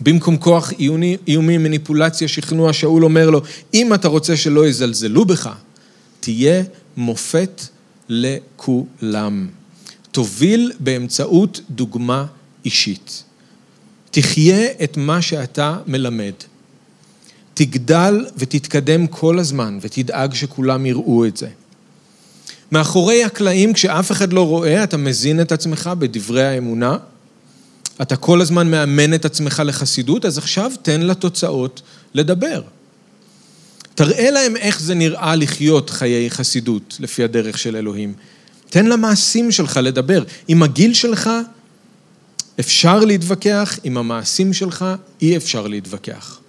במקום 0.00 0.36
כוח 0.36 0.72
איומי, 0.78 1.16
איומי, 1.26 1.58
מניפולציה, 1.58 2.28
שכנוע, 2.28 2.72
שאול 2.72 3.04
אומר 3.04 3.30
לו, 3.30 3.40
אם 3.74 3.94
אתה 3.94 4.08
רוצה 4.08 4.36
שלא 4.36 4.66
יזלזלו 4.66 5.24
בך, 5.24 5.50
תהיה 6.20 6.62
מופת 6.96 7.62
לכולם. 8.08 9.48
תוביל 10.10 10.72
באמצעות 10.80 11.60
דוגמה 11.70 12.26
אישית. 12.64 13.24
תחיה 14.10 14.66
את 14.84 14.96
מה 14.96 15.22
שאתה 15.22 15.78
מלמד. 15.86 16.32
תגדל 17.54 18.26
ותתקדם 18.36 19.06
כל 19.06 19.38
הזמן 19.38 19.78
ותדאג 19.80 20.34
שכולם 20.34 20.86
יראו 20.86 21.26
את 21.26 21.36
זה. 21.36 21.48
מאחורי 22.72 23.24
הקלעים, 23.24 23.72
כשאף 23.72 24.12
אחד 24.12 24.32
לא 24.32 24.46
רואה, 24.46 24.84
אתה 24.84 24.96
מזין 24.96 25.40
את 25.40 25.52
עצמך 25.52 25.90
בדברי 25.98 26.44
האמונה, 26.44 26.96
אתה 28.02 28.16
כל 28.16 28.40
הזמן 28.40 28.70
מאמן 28.70 29.14
את 29.14 29.24
עצמך 29.24 29.62
לחסידות, 29.66 30.24
אז 30.24 30.38
עכשיו 30.38 30.72
תן 30.82 31.02
לתוצאות 31.02 31.82
לדבר. 32.14 32.62
תראה 33.94 34.30
להם 34.30 34.56
איך 34.56 34.80
זה 34.80 34.94
נראה 34.94 35.36
לחיות 35.36 35.90
חיי 35.90 36.30
חסידות 36.30 36.96
לפי 37.00 37.24
הדרך 37.24 37.58
של 37.58 37.76
אלוהים. 37.76 38.14
תן 38.70 38.86
למעשים 38.86 39.52
שלך 39.52 39.80
לדבר. 39.82 40.24
עם 40.48 40.62
הגיל 40.62 40.94
שלך 40.94 41.30
אפשר 42.60 42.98
להתווכח, 43.04 43.78
עם 43.84 43.96
המעשים 43.96 44.52
שלך 44.52 44.84
אי 45.22 45.36
אפשר 45.36 45.66
להתווכח. 45.66 46.40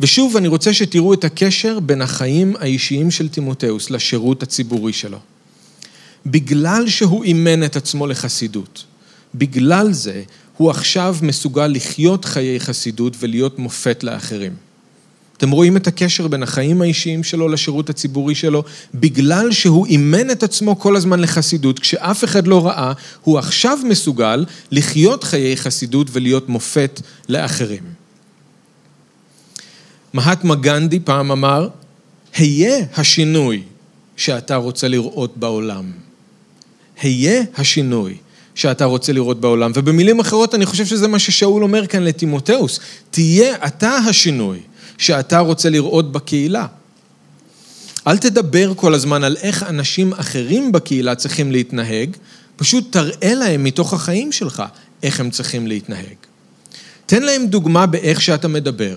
ושוב, 0.00 0.36
אני 0.36 0.48
רוצה 0.48 0.74
שתראו 0.74 1.14
את 1.14 1.24
הקשר 1.24 1.80
בין 1.80 2.02
החיים 2.02 2.56
האישיים 2.60 3.10
של 3.10 3.28
תימותאוס 3.28 3.90
לשירות 3.90 4.42
הציבורי 4.42 4.92
שלו. 4.92 5.18
בגלל 6.26 6.88
שהוא 6.88 7.24
אימן 7.24 7.64
את 7.64 7.76
עצמו 7.76 8.06
לחסידות, 8.06 8.84
בגלל 9.38 9.92
זה 9.92 10.22
הוא 10.56 10.70
עכשיו 10.70 11.16
מסוגל 11.22 11.66
לחיות 11.66 12.24
חיי 12.24 12.60
חסידות 12.60 13.16
ולהיות 13.20 13.58
מופת 13.58 14.04
לאחרים. 14.04 14.52
אתם 15.36 15.50
רואים 15.50 15.76
את 15.76 15.86
הקשר 15.86 16.28
בין 16.28 16.42
החיים 16.42 16.82
האישיים 16.82 17.24
שלו 17.24 17.48
לשירות 17.48 17.90
הציבורי 17.90 18.34
שלו, 18.34 18.64
בגלל 18.94 19.52
שהוא 19.52 19.86
אימן 19.86 20.30
את 20.30 20.42
עצמו 20.42 20.78
כל 20.78 20.96
הזמן 20.96 21.20
לחסידות, 21.20 21.78
כשאף 21.78 22.24
אחד 22.24 22.46
לא 22.46 22.66
ראה, 22.66 22.92
הוא 23.22 23.38
עכשיו 23.38 23.78
מסוגל 23.88 24.44
לחיות 24.70 25.24
חיי 25.24 25.56
חסידות 25.56 26.06
ולהיות 26.12 26.48
מופת 26.48 27.00
לאחרים. 27.28 27.82
מהטמה 30.12 30.54
גנדי 30.54 31.00
פעם 31.00 31.32
אמר, 31.32 31.68
היה 32.34 32.76
השינוי 32.96 33.62
שאתה 34.16 34.56
רוצה 34.56 34.88
לראות 34.88 35.36
בעולם. 35.36 35.92
היה 37.02 37.42
השינוי 37.56 38.16
שאתה 38.56 38.84
רוצה 38.84 39.12
לראות 39.12 39.40
בעולם. 39.40 39.72
ובמילים 39.74 40.20
אחרות, 40.20 40.54
אני 40.54 40.66
חושב 40.66 40.86
שזה 40.86 41.08
מה 41.08 41.18
ששאול 41.18 41.62
אומר 41.62 41.86
כאן 41.86 42.02
לטימותאוס, 42.02 42.80
תהיה 43.10 43.56
אתה 43.66 43.90
השינוי 43.90 44.58
שאתה 44.98 45.38
רוצה 45.38 45.70
לראות 45.70 46.12
בקהילה. 46.12 46.66
אל 48.06 48.18
תדבר 48.18 48.74
כל 48.74 48.94
הזמן 48.94 49.24
על 49.24 49.36
איך 49.42 49.62
אנשים 49.62 50.12
אחרים 50.12 50.72
בקהילה 50.72 51.14
צריכים 51.14 51.52
להתנהג, 51.52 52.16
פשוט 52.56 52.92
תראה 52.92 53.34
להם 53.34 53.64
מתוך 53.64 53.92
החיים 53.92 54.32
שלך 54.32 54.62
איך 55.02 55.20
הם 55.20 55.30
צריכים 55.30 55.66
להתנהג. 55.66 56.16
תן 57.06 57.22
להם 57.22 57.46
דוגמה 57.46 57.86
באיך 57.86 58.22
שאתה 58.22 58.48
מדבר. 58.48 58.96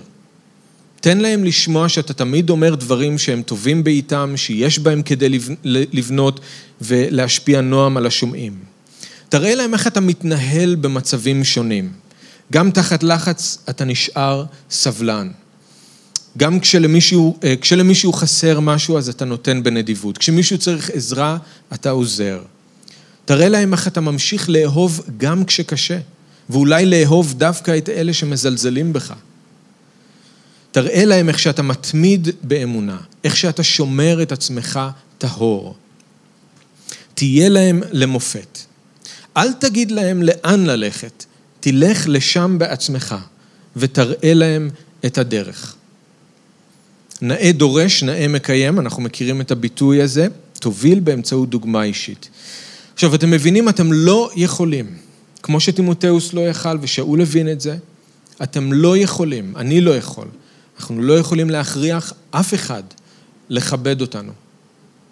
תן 1.00 1.18
להם 1.18 1.44
לשמוע 1.44 1.88
שאתה 1.88 2.14
תמיד 2.14 2.50
אומר 2.50 2.74
דברים 2.74 3.18
שהם 3.18 3.42
טובים 3.42 3.84
בעיתם, 3.84 4.32
שיש 4.36 4.78
בהם 4.78 5.02
כדי 5.02 5.38
לבנות 5.64 6.40
ולהשפיע 6.80 7.60
נועם 7.60 7.96
על 7.96 8.06
השומעים. 8.06 8.69
תראה 9.30 9.54
להם 9.54 9.74
איך 9.74 9.86
אתה 9.86 10.00
מתנהל 10.00 10.74
במצבים 10.74 11.44
שונים. 11.44 11.92
גם 12.52 12.70
תחת 12.70 13.02
לחץ 13.02 13.58
אתה 13.70 13.84
נשאר 13.84 14.44
סבלן. 14.70 15.30
גם 16.36 16.60
כשלמישהו, 16.60 17.38
אה, 17.44 17.54
כשלמישהו 17.60 18.12
חסר 18.12 18.60
משהו 18.60 18.98
אז 18.98 19.08
אתה 19.08 19.24
נותן 19.24 19.62
בנדיבות. 19.62 20.18
כשמישהו 20.18 20.58
צריך 20.58 20.90
עזרה 20.90 21.38
אתה 21.74 21.90
עוזר. 21.90 22.42
תראה 23.24 23.48
להם 23.48 23.72
איך 23.72 23.86
אתה 23.86 24.00
ממשיך 24.00 24.50
לאהוב 24.50 25.00
גם 25.16 25.44
כשקשה, 25.44 25.98
ואולי 26.50 26.86
לאהוב 26.86 27.34
דווקא 27.36 27.78
את 27.78 27.88
אלה 27.88 28.12
שמזלזלים 28.12 28.92
בך. 28.92 29.14
תראה 30.72 31.04
להם 31.04 31.28
איך 31.28 31.38
שאתה 31.38 31.62
מתמיד 31.62 32.28
באמונה, 32.42 32.98
איך 33.24 33.36
שאתה 33.36 33.62
שומר 33.62 34.22
את 34.22 34.32
עצמך 34.32 34.80
טהור. 35.18 35.74
תהיה 37.14 37.48
להם 37.48 37.82
למופת. 37.92 38.69
אל 39.36 39.52
תגיד 39.52 39.90
להם 39.90 40.22
לאן 40.22 40.66
ללכת, 40.66 41.24
תלך 41.60 42.04
לשם 42.08 42.56
בעצמך 42.58 43.16
ותראה 43.76 44.34
להם 44.34 44.70
את 45.06 45.18
הדרך. 45.18 45.74
נאה 47.22 47.52
דורש, 47.52 48.02
נאה 48.02 48.28
מקיים, 48.28 48.80
אנחנו 48.80 49.02
מכירים 49.02 49.40
את 49.40 49.50
הביטוי 49.50 50.02
הזה, 50.02 50.26
תוביל 50.60 51.00
באמצעות 51.00 51.50
דוגמה 51.50 51.82
אישית. 51.82 52.28
עכשיו, 52.94 53.14
אתם 53.14 53.30
מבינים, 53.30 53.68
אתם 53.68 53.92
לא 53.92 54.30
יכולים, 54.36 54.96
כמו 55.42 55.60
שטימותאוס 55.60 56.32
לא 56.32 56.40
יכל 56.40 56.78
ושאול 56.80 57.20
הבין 57.20 57.48
את 57.48 57.60
זה, 57.60 57.76
אתם 58.42 58.72
לא 58.72 58.96
יכולים, 58.96 59.56
אני 59.56 59.80
לא 59.80 59.96
יכול, 59.96 60.26
אנחנו 60.78 61.02
לא 61.02 61.18
יכולים 61.18 61.50
להכריח 61.50 62.12
אף 62.30 62.54
אחד 62.54 62.82
לכבד 63.48 64.00
אותנו. 64.00 64.32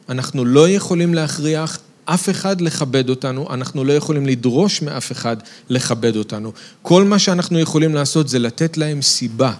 אנחנו 0.08 0.44
לא 0.44 0.68
יכולים 0.68 1.14
להכריח 1.14 1.78
אף 2.14 2.28
אחד 2.28 2.60
לכבד 2.60 3.08
אותנו, 3.08 3.54
אנחנו 3.54 3.84
לא 3.84 3.92
יכולים 3.92 4.26
לדרוש 4.26 4.82
מאף 4.82 5.12
אחד 5.12 5.36
לכבד 5.68 6.16
אותנו. 6.16 6.52
כל 6.82 7.04
מה 7.04 7.18
שאנחנו 7.18 7.58
יכולים 7.58 7.94
לעשות 7.94 8.28
זה 8.28 8.38
לתת 8.38 8.76
להם 8.76 9.02
סיבה 9.02 9.52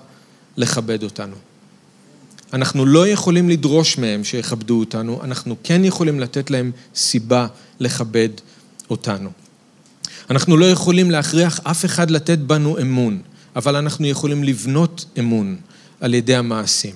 לכבד 0.56 1.02
אותנו. 1.02 1.34
אנחנו 2.52 2.86
לא 2.86 3.08
יכולים 3.08 3.48
לדרוש 3.48 3.98
מהם 3.98 4.24
שיכבדו 4.24 4.80
אותנו, 4.80 5.20
אנחנו 5.24 5.56
כן 5.62 5.84
יכולים 5.84 6.20
לתת 6.20 6.50
להם 6.50 6.70
סיבה 6.94 7.46
לכבד 7.80 8.28
אותנו. 8.90 9.30
אנחנו 10.30 10.56
לא 10.56 10.70
יכולים 10.70 11.10
להכריח 11.10 11.60
אף 11.64 11.84
אחד 11.84 12.10
לתת 12.10 12.38
בנו 12.38 12.80
אמון, 12.80 13.22
אבל 13.56 13.76
אנחנו 13.76 14.06
יכולים 14.06 14.44
לבנות 14.44 15.04
אמון 15.18 15.56
על 16.00 16.14
ידי 16.14 16.34
המעשים. 16.36 16.94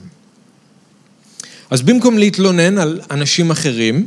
אז 1.71 1.83
במקום 1.83 2.19
להתלונן 2.19 2.79
על 2.79 3.01
אנשים 3.11 3.51
אחרים 3.51 4.07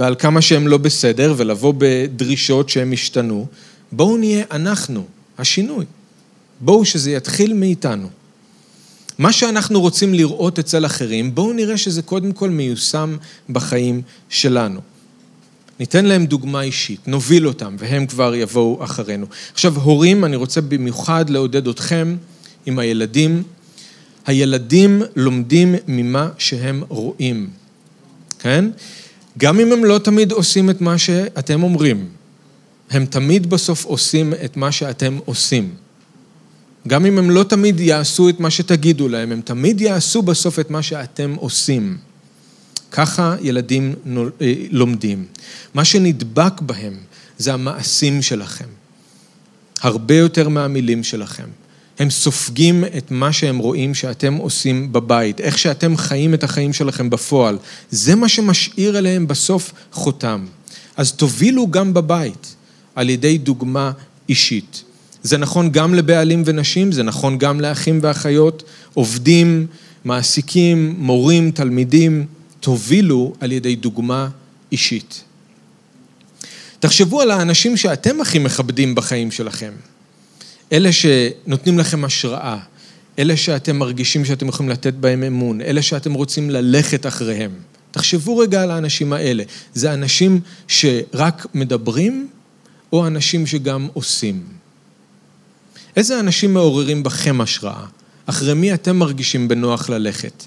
ועל 0.00 0.14
כמה 0.18 0.42
שהם 0.42 0.68
לא 0.68 0.78
בסדר 0.78 1.34
ולבוא 1.36 1.74
בדרישות 1.78 2.68
שהם 2.68 2.92
השתנו, 2.92 3.46
בואו 3.92 4.16
נהיה 4.16 4.44
אנחנו, 4.50 5.04
השינוי. 5.38 5.84
בואו 6.60 6.84
שזה 6.84 7.10
יתחיל 7.10 7.54
מאיתנו. 7.54 8.08
מה 9.18 9.32
שאנחנו 9.32 9.80
רוצים 9.80 10.14
לראות 10.14 10.58
אצל 10.58 10.86
אחרים, 10.86 11.34
בואו 11.34 11.52
נראה 11.52 11.76
שזה 11.76 12.02
קודם 12.02 12.32
כל 12.32 12.50
מיושם 12.50 13.16
בחיים 13.50 14.02
שלנו. 14.28 14.80
ניתן 15.80 16.04
להם 16.04 16.26
דוגמה 16.26 16.62
אישית, 16.62 17.08
נוביל 17.08 17.48
אותם, 17.48 17.76
והם 17.78 18.06
כבר 18.06 18.34
יבואו 18.34 18.84
אחרינו. 18.84 19.26
עכשיו, 19.52 19.76
הורים, 19.76 20.24
אני 20.24 20.36
רוצה 20.36 20.60
במיוחד 20.60 21.30
לעודד 21.30 21.68
אתכם 21.68 22.16
עם 22.66 22.78
הילדים. 22.78 23.42
הילדים 24.26 25.02
לומדים 25.16 25.74
ממה 25.88 26.28
שהם 26.38 26.82
רואים, 26.88 27.50
כן? 28.38 28.64
גם 29.38 29.60
אם 29.60 29.72
הם 29.72 29.84
לא 29.84 29.98
תמיד 29.98 30.32
עושים 30.32 30.70
את 30.70 30.80
מה 30.80 30.98
שאתם 30.98 31.62
אומרים, 31.62 32.08
הם 32.90 33.06
תמיד 33.06 33.50
בסוף 33.50 33.84
עושים 33.84 34.34
את 34.44 34.56
מה 34.56 34.72
שאתם 34.72 35.18
עושים. 35.24 35.74
גם 36.88 37.06
אם 37.06 37.18
הם 37.18 37.30
לא 37.30 37.42
תמיד 37.42 37.80
יעשו 37.80 38.28
את 38.28 38.40
מה 38.40 38.50
שתגידו 38.50 39.08
להם, 39.08 39.32
הם 39.32 39.40
תמיד 39.40 39.80
יעשו 39.80 40.22
בסוף 40.22 40.58
את 40.58 40.70
מה 40.70 40.82
שאתם 40.82 41.34
עושים. 41.34 41.98
ככה 42.90 43.36
ילדים 43.40 43.94
אה, 44.40 44.54
לומדים. 44.70 45.26
מה 45.74 45.84
שנדבק 45.84 46.60
בהם 46.60 46.94
זה 47.38 47.52
המעשים 47.52 48.22
שלכם. 48.22 48.68
הרבה 49.80 50.14
יותר 50.14 50.48
מהמילים 50.48 51.04
שלכם. 51.04 51.48
הם 52.00 52.10
סופגים 52.10 52.84
את 52.84 53.10
מה 53.10 53.32
שהם 53.32 53.58
רואים 53.58 53.94
שאתם 53.94 54.34
עושים 54.34 54.92
בבית, 54.92 55.40
איך 55.40 55.58
שאתם 55.58 55.96
חיים 55.96 56.34
את 56.34 56.44
החיים 56.44 56.72
שלכם 56.72 57.10
בפועל. 57.10 57.58
זה 57.90 58.14
מה 58.14 58.28
שמשאיר 58.28 58.98
אליהם 58.98 59.26
בסוף 59.26 59.72
חותם. 59.92 60.46
אז 60.96 61.12
תובילו 61.12 61.70
גם 61.70 61.94
בבית 61.94 62.54
על 62.94 63.10
ידי 63.10 63.38
דוגמה 63.38 63.92
אישית. 64.28 64.82
זה 65.22 65.38
נכון 65.38 65.70
גם 65.70 65.94
לבעלים 65.94 66.42
ונשים, 66.46 66.92
זה 66.92 67.02
נכון 67.02 67.38
גם 67.38 67.60
לאחים 67.60 67.98
ואחיות, 68.02 68.62
עובדים, 68.94 69.66
מעסיקים, 70.04 70.94
מורים, 70.98 71.50
תלמידים, 71.50 72.26
תובילו 72.60 73.34
על 73.40 73.52
ידי 73.52 73.76
דוגמה 73.76 74.28
אישית. 74.72 75.24
תחשבו 76.78 77.20
על 77.20 77.30
האנשים 77.30 77.76
שאתם 77.76 78.20
הכי 78.20 78.38
מכבדים 78.38 78.94
בחיים 78.94 79.30
שלכם. 79.30 79.72
אלה 80.72 80.90
שנותנים 80.92 81.78
לכם 81.78 82.04
השראה, 82.04 82.58
אלה 83.18 83.36
שאתם 83.36 83.76
מרגישים 83.76 84.24
שאתם 84.24 84.48
יכולים 84.48 84.70
לתת 84.70 84.94
בהם 84.94 85.22
אמון, 85.22 85.60
אלה 85.60 85.82
שאתם 85.82 86.12
רוצים 86.12 86.50
ללכת 86.50 87.06
אחריהם, 87.06 87.50
תחשבו 87.90 88.38
רגע 88.38 88.62
על 88.62 88.70
האנשים 88.70 89.12
האלה. 89.12 89.44
זה 89.74 89.94
אנשים 89.94 90.40
שרק 90.68 91.46
מדברים, 91.54 92.28
או 92.92 93.06
אנשים 93.06 93.46
שגם 93.46 93.88
עושים? 93.92 94.42
איזה 95.96 96.20
אנשים 96.20 96.54
מעוררים 96.54 97.02
בכם 97.02 97.40
השראה? 97.40 97.84
אחרי 98.26 98.54
מי 98.54 98.74
אתם 98.74 98.96
מרגישים 98.96 99.48
בנוח 99.48 99.90
ללכת? 99.90 100.44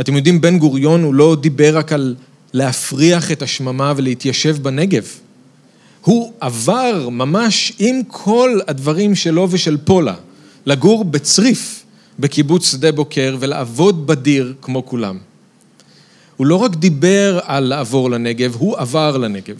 אתם 0.00 0.16
יודעים, 0.16 0.40
בן 0.40 0.58
גוריון 0.58 1.02
הוא 1.02 1.14
לא 1.14 1.36
דיבר 1.40 1.76
רק 1.76 1.92
על 1.92 2.14
להפריח 2.52 3.32
את 3.32 3.42
השממה 3.42 3.92
ולהתיישב 3.96 4.56
בנגב. 4.62 5.08
הוא 6.04 6.32
עבר 6.40 7.08
ממש 7.08 7.72
עם 7.78 8.00
כל 8.08 8.58
הדברים 8.68 9.14
שלו 9.14 9.48
ושל 9.50 9.76
פולה, 9.76 10.14
לגור 10.66 11.04
בצריף 11.04 11.84
בקיבוץ 12.18 12.70
שדה 12.70 12.92
בוקר 12.92 13.36
ולעבוד 13.40 14.06
בדיר 14.06 14.54
כמו 14.62 14.86
כולם. 14.86 15.18
הוא 16.36 16.46
לא 16.46 16.56
רק 16.56 16.76
דיבר 16.76 17.40
על 17.44 17.64
לעבור 17.64 18.10
לנגב, 18.10 18.56
הוא 18.58 18.78
עבר 18.78 19.16
לנגב. 19.16 19.56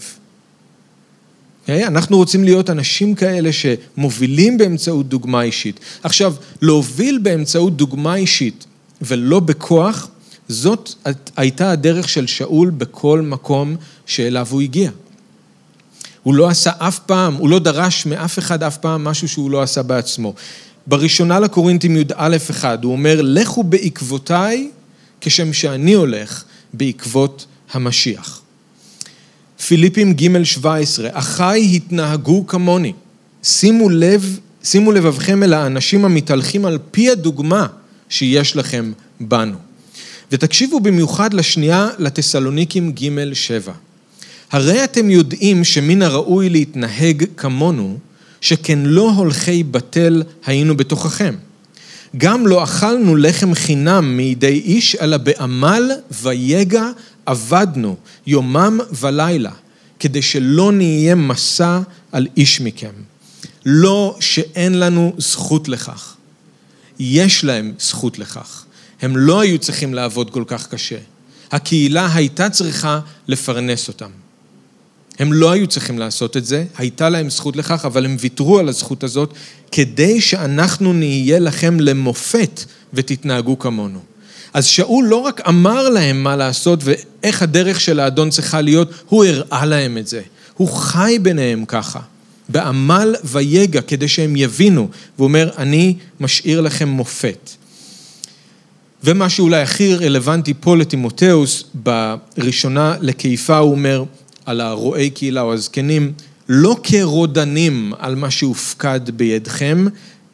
Okay? 1.67 1.87
אנחנו 1.87 2.17
רוצים 2.17 2.45
להיות 2.45 2.71
אנשים 2.71 3.15
כאלה 3.15 3.51
שמובילים 3.53 4.59
באמצעות 4.59 5.09
דוגמה 5.09 5.43
אישית. 5.43 5.81
עכשיו, 6.03 6.35
להוביל 6.63 7.19
באמצעות 7.23 7.77
דוגמה 7.77 8.15
אישית 8.15 8.67
ולא 9.03 9.41
בכוח, 9.41 10.09
זאת 10.49 10.91
הייתה 11.37 11.71
הדרך 11.71 12.09
של 12.09 12.27
שאול 12.27 12.71
בכל 12.71 13.21
מקום 13.21 13.77
שאליו 14.07 14.47
הוא 14.51 14.61
הגיע. 14.63 14.91
הוא 16.25 16.35
לא 16.35 16.49
עשה 16.49 16.71
אף 16.79 16.99
פעם, 16.99 17.35
הוא 17.35 17.49
לא 17.49 17.59
דרש 17.59 18.07
מאף 18.07 18.39
אחד 18.39 18.63
אף 18.63 18.77
פעם 18.77 19.05
משהו 19.05 19.29
שהוא 19.29 19.51
לא 19.51 19.63
עשה 19.63 19.83
בעצמו. 19.83 20.35
בראשונה 20.87 21.41
לקורינתים 21.41 21.97
י"א 21.97 22.37
אחד, 22.51 22.85
הוא 22.85 22.93
אומר, 22.93 23.21
לכו 23.23 23.63
בעקבותיי 23.63 24.71
כשם 25.21 25.53
שאני 25.53 25.93
הולך 25.93 26.45
בעקבות 26.73 27.47
המשיח. 27.73 28.41
פיליפים 29.67 30.15
ג' 30.15 30.43
17, 30.43 31.09
אחיי 31.13 31.77
התנהגו 31.77 32.47
כמוני. 32.47 32.93
שימו 33.43 33.91
לב, 33.91 34.39
שימו 34.65 34.93
לבבכם 34.93 35.43
אל 35.43 35.53
האנשים 35.53 36.05
המתהלכים 36.05 36.65
על 36.65 36.79
פי 36.91 37.11
הדוגמה 37.11 37.67
שיש 38.09 38.57
לכם 38.57 38.93
בנו. 39.21 39.57
ותקשיבו 40.33 40.81
במיוחד 40.81 41.35
לשנייה 41.35 41.89
לתסלוניקים 41.99 42.93
ג' 42.93 43.33
7. 43.33 43.73
הרי 44.51 44.85
אתם 44.85 45.11
יודעים 45.11 45.65
שמן 45.65 46.03
הראוי 46.03 46.49
להתנהג 46.49 47.25
כמונו, 47.37 47.99
שכן 48.41 48.79
לא 48.79 49.11
הולכי 49.11 49.63
בטל 49.63 50.23
היינו 50.47 50.77
בתוככם. 50.77 51.35
גם 52.17 52.47
לא 52.47 52.65
אכלנו 52.65 53.17
לחם 53.17 53.55
חינם 53.55 54.17
מידי 54.17 54.63
איש, 54.65 54.97
אלא 54.97 55.17
בעמל 55.17 55.91
ויגע 56.23 56.89
עבדנו 57.27 57.97
יומם 58.27 58.81
ולילה, 59.01 59.51
כדי 59.99 60.23
שלא 60.23 60.73
נהיה 60.73 61.15
מסע 61.15 61.81
על 62.13 62.27
איש 62.37 62.61
מכם. 62.61 62.93
לא 63.67 64.17
שאין 64.21 64.79
לנו 64.79 65.13
זכות 65.19 65.69
לכך. 65.69 66.15
יש 66.99 67.45
להם 67.45 67.73
זכות 67.79 68.19
לכך. 68.19 68.65
הם 69.03 69.17
לא 69.17 69.41
היו 69.41 69.59
צריכים 69.59 69.95
לעבוד 69.95 70.31
כל 70.31 70.45
כך 70.47 70.69
קשה. 70.69 70.99
הקהילה 71.53 72.15
הייתה 72.15 72.51
צריכה 72.51 73.01
לפרנס 73.29 73.89
אותם. 73.89 74.11
הם 75.19 75.33
לא 75.33 75.53
היו 75.53 75.67
צריכים 75.67 75.99
לעשות 75.99 76.37
את 76.37 76.45
זה, 76.45 76.65
הייתה 76.79 77.09
להם 77.09 77.31
זכות 77.31 77.57
לכך, 77.57 77.85
אבל 77.85 78.05
הם 78.05 78.17
ויתרו 78.21 78.59
על 78.59 78.69
הזכות 78.69 79.05
הזאת 79.05 79.35
כדי 79.73 80.21
שאנחנו 80.21 80.93
נהיה 80.93 81.39
לכם 81.39 81.81
למופת 81.81 82.65
ותתנהגו 82.95 83.59
כמונו. 83.59 83.99
אז 84.55 84.67
שאול 84.67 85.05
לא 85.05 85.17
רק 85.17 85.49
אמר 85.49 85.89
להם 85.89 86.23
מה 86.23 86.37
לעשות 86.37 86.81
ואיך 86.83 87.43
הדרך 87.43 87.81
של 87.81 88.01
האדון 88.01 88.31
צריכה 88.31 88.61
להיות, 88.61 88.91
הוא 89.09 89.25
הראה 89.25 89.67
להם 89.67 89.99
את 89.99 90.07
זה. 90.07 90.23
הוא 90.55 90.69
חי 90.69 91.19
ביניהם 91.23 91.65
ככה, 91.65 92.01
בעמל 92.49 93.15
ויגע, 93.25 93.81
כדי 93.81 94.09
שהם 94.09 94.37
יבינו. 94.37 94.89
והוא 95.17 95.25
אומר, 95.25 95.51
אני 95.59 95.95
משאיר 96.21 96.61
לכם 96.61 96.89
מופת. 96.89 97.51
ומה 99.05 99.29
שאולי 99.29 99.63
הכי 99.63 99.95
רלוונטי 99.95 100.55
פה 100.61 100.77
לטימותאוס, 100.77 101.65
בראשונה 101.75 102.97
לקיפה 103.01 103.57
הוא 103.59 103.71
אומר, 103.71 104.05
על 104.47 104.61
הרועי 104.61 105.11
קהילה 105.11 105.41
או 105.41 105.53
הזקנים, 105.53 106.13
לא 106.49 106.77
כרודנים 106.83 107.93
על 107.99 108.15
מה 108.15 108.31
שהופקד 108.31 109.01
בידכם, 109.11 109.87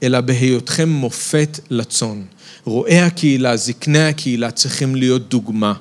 אלא 0.03 0.21
בהיותכם 0.21 0.89
מופת 0.89 1.61
לצאן. 1.71 2.23
רועי 2.65 3.01
הקהילה, 3.01 3.57
זקני 3.57 4.07
הקהילה, 4.07 4.51
צריכים 4.51 4.97
להיות 4.97 5.29
דוגמה. 5.29 5.73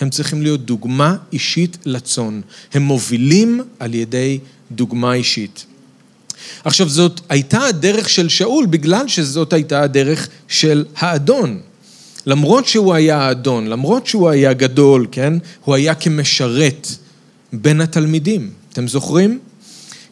הם 0.00 0.10
צריכים 0.10 0.42
להיות 0.42 0.64
דוגמה 0.66 1.16
אישית 1.32 1.78
לצאן. 1.84 2.40
הם 2.74 2.82
מובילים 2.82 3.60
על 3.78 3.94
ידי 3.94 4.38
דוגמה 4.72 5.14
אישית. 5.14 5.66
עכשיו, 6.64 6.88
זאת 6.88 7.20
הייתה 7.28 7.66
הדרך 7.66 8.08
של 8.08 8.28
שאול, 8.28 8.66
בגלל 8.66 9.08
שזאת 9.08 9.52
הייתה 9.52 9.82
הדרך 9.82 10.28
של 10.48 10.84
האדון. 10.96 11.60
למרות 12.26 12.66
שהוא 12.66 12.94
היה 12.94 13.18
האדון, 13.18 13.66
למרות 13.66 14.06
שהוא 14.06 14.28
היה 14.28 14.52
גדול, 14.52 15.06
כן? 15.12 15.32
הוא 15.64 15.74
היה 15.74 15.94
כמשרת. 15.94 16.88
בין 17.62 17.80
התלמידים. 17.80 18.50
אתם 18.72 18.88
זוכרים? 18.88 19.38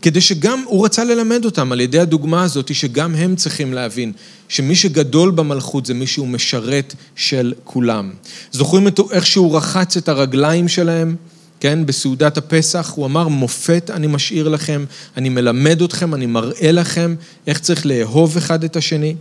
כדי 0.02 0.20
שגם 0.20 0.64
הוא 0.66 0.85
רצה 0.85 1.05
ללמד 1.05 1.44
אותם 1.44 1.72
על 1.72 1.81
ידי 1.81 1.98
הדוגמה 1.98 2.42
הזאת, 2.42 2.74
שגם 2.74 3.14
הם 3.14 3.37
צריכים 3.37 3.74
להבין 3.74 4.12
שמי 4.48 4.74
שגדול 4.74 5.31
במלכות 5.31 5.87
זה 5.87 5.94
מי 5.94 6.07
שהוא 6.07 6.28
משרת 6.28 6.94
של 7.16 7.55
כולם. 7.64 8.11
זוכרים 8.52 8.88
את 8.88 9.00
איך 9.12 9.26
שהוא 9.26 9.57
רחץ 9.57 9.96
את 9.96 10.09
הרגליים 10.09 10.68
שלהם? 10.68 11.16
כן, 11.61 11.87
בסעודת 11.87 12.38
הפסח, 12.38 12.92
הוא 12.96 13.07
אמר, 13.07 13.28
מופת 13.28 13.90
אני 13.94 14.07
משאיר 14.07 14.48
לכם, 14.48 14.85
אני 15.16 15.28
מלמד 15.28 15.83
אתכם, 15.83 16.14
אני 16.14 16.26
מראה 16.26 16.72
לכם 16.72 17.14
איך 17.46 17.59
צריך 17.59 17.87
לאהוב 17.87 18.37
אחד 18.37 18.64
את 18.64 18.76
השני. 18.76 19.14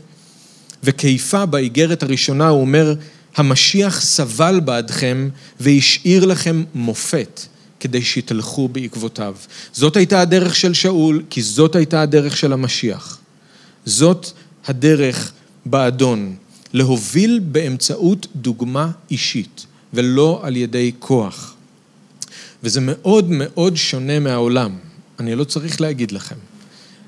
וכיפה 0.83 1.45
באיגרת 1.45 2.03
הראשונה 2.03 2.47
הוא 2.47 2.61
אומר, 2.61 2.95
המשיח 3.35 4.01
סבל 4.01 4.59
בעדכם 4.59 5.29
והשאיר 5.59 6.25
לכם 6.25 6.63
מופת. 6.75 7.41
כדי 7.81 8.01
שתלכו 8.01 8.67
בעקבותיו. 8.67 9.35
זאת 9.73 9.97
הייתה 9.97 10.21
הדרך 10.21 10.55
של 10.55 10.73
שאול, 10.73 11.23
כי 11.29 11.41
זאת 11.41 11.75
הייתה 11.75 12.01
הדרך 12.01 12.37
של 12.37 12.53
המשיח. 12.53 13.19
זאת 13.85 14.27
הדרך 14.67 15.31
באדון, 15.65 16.35
להוביל 16.73 17.39
באמצעות 17.43 18.27
דוגמה 18.35 18.91
אישית, 19.11 19.65
ולא 19.93 20.39
על 20.43 20.55
ידי 20.57 20.91
כוח. 20.99 21.53
וזה 22.63 22.79
מאוד 22.83 23.29
מאוד 23.29 23.77
שונה 23.77 24.19
מהעולם, 24.19 24.77
אני 25.19 25.35
לא 25.35 25.43
צריך 25.43 25.81
להגיד 25.81 26.11
לכם. 26.11 26.35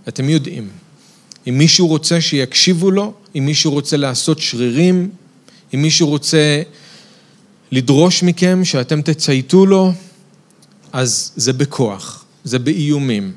אתם 0.08 0.30
יודעים, 0.30 0.70
אם 1.48 1.58
מישהו 1.58 1.88
רוצה 1.88 2.22
שיקשיבו 2.22 2.92
לו, 2.92 3.14
אם 3.36 3.46
מישהו 3.46 3.72
רוצה 3.72 3.98
לעשות 3.98 4.40
שרירים, 4.40 5.10
אם 5.74 5.82
מישהו 5.82 6.08
רוצה 6.08 6.62
לדרוש 7.72 8.24
מכם 8.24 8.66
שאתם 8.66 9.02
תצייתו 9.02 9.66
לו, 9.66 9.94
אז 10.94 11.32
זה 11.36 11.54
בכוח, 11.54 12.26
זה 12.44 12.60
באיומים, 12.60 13.32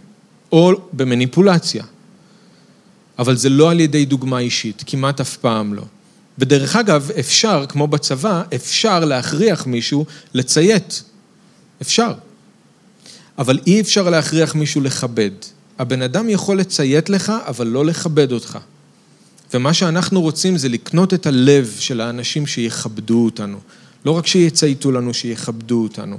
או 0.53 0.73
במניפולציה. 0.92 1.85
אבל 3.19 3.37
זה 3.37 3.49
לא 3.49 3.71
על 3.71 3.81
ידי 3.81 4.05
דוגמה 4.05 4.38
אישית, 4.38 4.83
כמעט 4.87 5.21
אף 5.21 5.37
פעם 5.37 5.75
לא. 5.75 5.83
ודרך 6.38 6.77
אגב, 6.77 7.11
אפשר, 7.21 7.64
כמו 7.69 7.87
בצבא, 7.87 8.42
אפשר 8.55 9.05
להכריח 9.05 9.66
מישהו 9.66 10.07
לציית. 10.35 11.03
אפשר. 11.83 12.12
אבל 13.38 13.59
אי 13.66 13.81
אפשר 13.81 14.11
להכריח 14.11 14.55
מישהו 14.55 14.81
לכבד. 14.81 15.31
הבן 15.79 16.03
אדם 16.03 16.29
יכול 16.29 16.59
לציית 16.59 17.11
לך, 17.11 17.33
אבל 17.47 17.66
לא 17.66 17.85
לכבד 17.85 18.33
אותך. 18.33 18.59
ומה 19.55 19.75
שאנחנו 19.75 20.21
רוצים 20.21 20.59
זה 20.59 20.69
לקנות 20.69 21.14
את 21.14 21.27
הלב 21.27 21.77
של 21.79 22.01
האנשים 22.01 22.47
שיכבדו 22.47 23.25
אותנו. 23.25 23.59
לא 24.05 24.11
רק 24.11 24.27
שיצייתו 24.27 24.92
לנו, 24.92 25.14
שיכבדו 25.14 25.83
אותנו. 25.83 26.19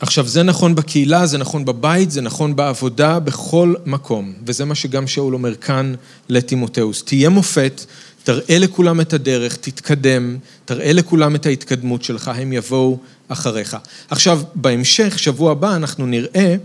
עכשיו, 0.00 0.26
זה 0.26 0.42
נכון 0.42 0.74
בקהילה, 0.74 1.26
זה 1.26 1.38
נכון 1.38 1.64
בבית, 1.64 2.10
זה 2.10 2.20
נכון 2.20 2.56
בעבודה, 2.56 3.18
בכל 3.18 3.74
מקום. 3.86 4.32
וזה 4.46 4.64
מה 4.64 4.74
שגם 4.74 5.06
שאול 5.06 5.34
אומר 5.34 5.54
כאן 5.54 5.94
לטימותאוס. 6.28 7.02
תהיה 7.02 7.28
מופת, 7.28 7.84
תראה 8.24 8.58
לכולם 8.58 9.00
את 9.00 9.12
הדרך, 9.12 9.56
תתקדם, 9.56 10.36
תראה 10.64 10.92
לכולם 10.92 11.34
את 11.34 11.46
ההתקדמות 11.46 12.02
שלך, 12.02 12.30
הם 12.34 12.52
יבואו 12.52 12.98
אחריך. 13.28 13.76
עכשיו, 14.10 14.40
בהמשך, 14.54 15.18
שבוע 15.18 15.52
הבא, 15.52 15.76
אנחנו 15.76 16.06
נראה 16.06 16.56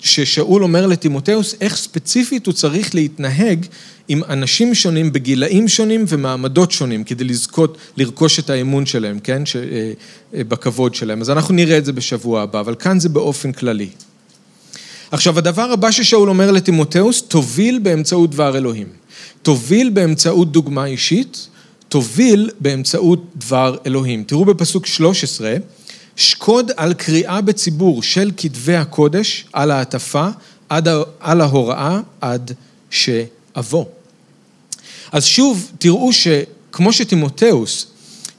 ששאול 0.00 0.62
אומר 0.62 0.86
לטימותאוס 0.86 1.54
איך 1.60 1.76
ספציפית 1.76 2.46
הוא 2.46 2.54
צריך 2.54 2.94
להתנהג 2.94 3.66
עם 4.08 4.22
אנשים 4.28 4.74
שונים 4.74 5.12
בגילאים 5.12 5.68
שונים 5.68 6.04
ומעמדות 6.08 6.72
שונים 6.72 7.04
כדי 7.04 7.24
לזכות, 7.24 7.78
לרכוש 7.96 8.38
את 8.38 8.50
האמון 8.50 8.86
שלהם, 8.86 9.18
כן? 9.18 9.46
ש, 9.46 9.56
אה, 9.56 9.92
אה, 10.34 10.44
בכבוד 10.44 10.94
שלהם. 10.94 11.20
אז 11.20 11.30
אנחנו 11.30 11.54
נראה 11.54 11.78
את 11.78 11.84
זה 11.84 11.92
בשבוע 11.92 12.42
הבא, 12.42 12.60
אבל 12.60 12.74
כאן 12.74 13.00
זה 13.00 13.08
באופן 13.08 13.52
כללי. 13.52 13.88
עכשיו, 15.10 15.38
הדבר 15.38 15.72
הבא 15.72 15.90
ששאול 15.90 16.28
אומר 16.28 16.50
לטימותאוס, 16.50 17.22
תוביל 17.22 17.78
באמצעות 17.78 18.30
דבר 18.30 18.56
אלוהים. 18.56 18.86
תוביל 19.42 19.90
באמצעות 19.90 20.52
דוגמה 20.52 20.84
אישית, 20.84 21.48
תוביל 21.88 22.50
באמצעות 22.60 23.24
דבר 23.36 23.76
אלוהים. 23.86 24.24
תראו 24.24 24.44
בפסוק 24.44 24.86
13, 24.86 25.54
שקוד 26.16 26.70
על 26.76 26.94
קריאה 26.94 27.40
בציבור 27.40 28.02
של 28.02 28.30
כתבי 28.36 28.76
הקודש, 28.76 29.44
על 29.52 29.70
ההטפה, 29.70 30.28
עד, 30.68 30.88
על 31.20 31.40
ההוראה, 31.40 32.00
עד 32.20 32.52
שאבוא. 32.90 33.84
אז 35.12 35.24
שוב, 35.24 35.70
תראו 35.78 36.12
שכמו 36.12 36.92
שטימותאוס 36.92 37.86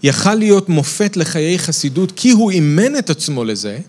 יכל 0.03 0.35
להיות 0.35 0.69
מופת 0.69 1.17
לחיי 1.17 1.59
חסידות 1.59 2.11
כי 2.15 2.31
הוא 2.31 2.51
אימן 2.51 2.97
את 2.97 3.09
עצמו 3.09 3.43
לזה, 3.43 3.79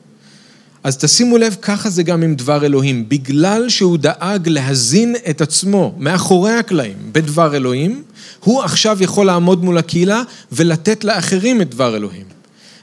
אז 0.87 0.97
תשימו 0.97 1.39
לב, 1.39 1.57
ככה 1.63 1.91
זה 1.91 2.03
גם 2.03 2.23
עם 2.23 2.35
דבר 2.35 2.67
אלוהים. 2.67 3.09
בגלל 3.09 3.69
שהוא 3.69 3.99
דאג 3.99 4.49
להזין 4.49 5.17
את 5.31 5.41
עצמו 5.41 5.95
מאחורי 5.99 6.53
הקלעים 6.53 6.97
בדבר 7.13 7.57
אלוהים, 7.57 8.03
הוא 8.45 8.63
עכשיו 8.63 9.03
יכול 9.03 9.27
לעמוד 9.27 9.65
מול 9.65 9.79
הקהילה 9.79 10.23
ולתת 10.53 11.05
לאחרים 11.05 11.63
את 11.63 11.71
דבר 11.71 11.97
אלוהים. 11.97 12.36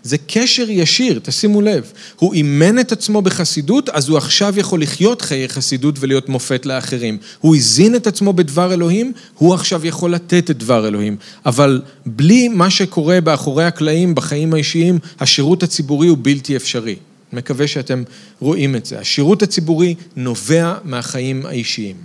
זה 0.04 0.18
קשר 0.28 0.66
ישיר, 0.70 1.20
תשימו 1.24 1.62
לב. 1.62 1.92
הוא 2.16 2.34
אימן 2.34 2.80
את 2.80 2.92
עצמו 2.92 3.22
בחסידות, 3.22 3.90
אז 3.90 4.10
הוא 4.10 4.18
עכשיו 4.18 4.60
יכול 4.60 4.82
לחיות 4.82 5.22
חיי 5.22 5.50
חסידות 5.50 5.96
ולהיות 6.00 6.30
מופת 6.30 6.66
לאחרים. 6.66 7.18
הוא 7.40 7.56
הזין 7.56 7.96
את 7.96 8.08
עצמו 8.08 8.34
בדבר 8.34 8.74
אלוהים, 8.74 9.14
הוא 9.36 9.54
עכשיו 9.54 9.86
יכול 9.86 10.14
לתת 10.14 10.52
את 10.52 10.58
דבר 10.58 10.88
אלוהים. 10.88 11.18
אבל 11.46 11.82
בלי 12.06 12.48
מה 12.48 12.70
שקורה 12.70 13.22
באחורי 13.22 13.66
הקלעים, 13.66 14.16
בחיים 14.16 14.54
האישיים, 14.54 15.00
השירות 15.20 15.64
הציבורי 15.64 16.08
הוא 16.08 16.18
בלתי 16.22 16.56
אפשרי. 16.56 16.96
מקווה 17.34 17.68
שאתם 17.68 18.04
רואים 18.40 18.76
את 18.76 18.86
זה. 18.86 19.00
השירות 19.00 19.44
הציבורי 19.44 19.96
נובע 20.16 20.74
מהחיים 20.84 21.46
האישיים. 21.46 21.96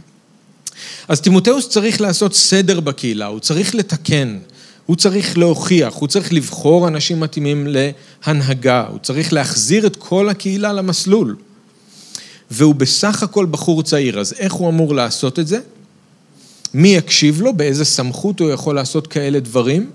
אז 1.09 1.21
תימותאוס 1.21 1.69
צריך 1.69 2.01
לעשות 2.01 2.35
סדר 2.35 2.81
בקהילה, 2.81 3.27
הוא 3.27 3.41
צריך 3.41 3.75
לתקן, 3.75 4.39
הוא 4.89 4.97
צריך 4.97 5.39
להוכיח, 5.39 5.95
הוא 5.95 6.09
צריך 6.09 6.33
לבחור 6.33 6.89
אנשים 6.89 7.21
מתאימים 7.21 7.67
להנהגה, 7.71 8.87
הוא 8.91 8.99
צריך 8.99 9.33
להחזיר 9.33 9.87
את 9.87 9.97
כל 9.97 10.29
הקהילה 10.29 10.73
למסלול. 10.73 11.37
והוא 12.51 12.75
בסך 12.75 13.23
הכל 13.23 13.47
בחור 13.51 13.83
צעיר, 13.83 14.21
אז 14.21 14.35
איך 14.39 14.53
הוא 14.53 14.69
אמור 14.69 14.95
לעשות 14.95 15.39
את 15.39 15.47
זה? 15.47 15.59
מי 16.75 16.89
יקשיב 16.89 17.41
לו? 17.41 17.53
באיזה 17.53 17.85
סמכות 17.85 18.41
הוא 18.41 18.51
יכול 18.51 18.75
לעשות 18.75 19.07
כאלה 19.07 19.41
דברים? 19.41 19.91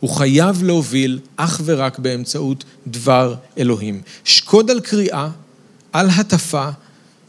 הוא 0.00 0.10
חייב 0.10 0.62
להוביל 0.62 1.18
אך 1.36 1.60
ורק 1.64 1.98
באמצעות 1.98 2.64
דבר 2.86 3.34
אלוהים. 3.58 4.00
שקוד 4.24 4.70
על 4.70 4.80
קריאה, 4.80 5.28
על 5.92 6.08
הטפה 6.10 6.68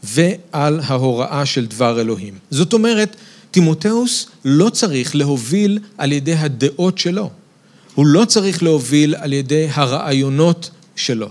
ועל 0.02 0.80
ההוראה 0.84 1.46
של 1.46 1.66
דבר 1.66 2.00
אלוהים. 2.00 2.38
זאת 2.50 2.72
אומרת, 2.72 3.16
תימותאוס 3.50 4.26
לא 4.44 4.70
צריך 4.70 5.16
להוביל 5.16 5.78
על 5.98 6.12
ידי 6.12 6.34
הדעות 6.34 6.98
שלו. 6.98 7.30
הוא 7.94 8.06
לא 8.06 8.24
צריך 8.24 8.62
להוביל 8.62 9.14
על 9.14 9.32
ידי 9.32 9.68
הרעיונות 9.72 10.70
שלו. 10.96 11.28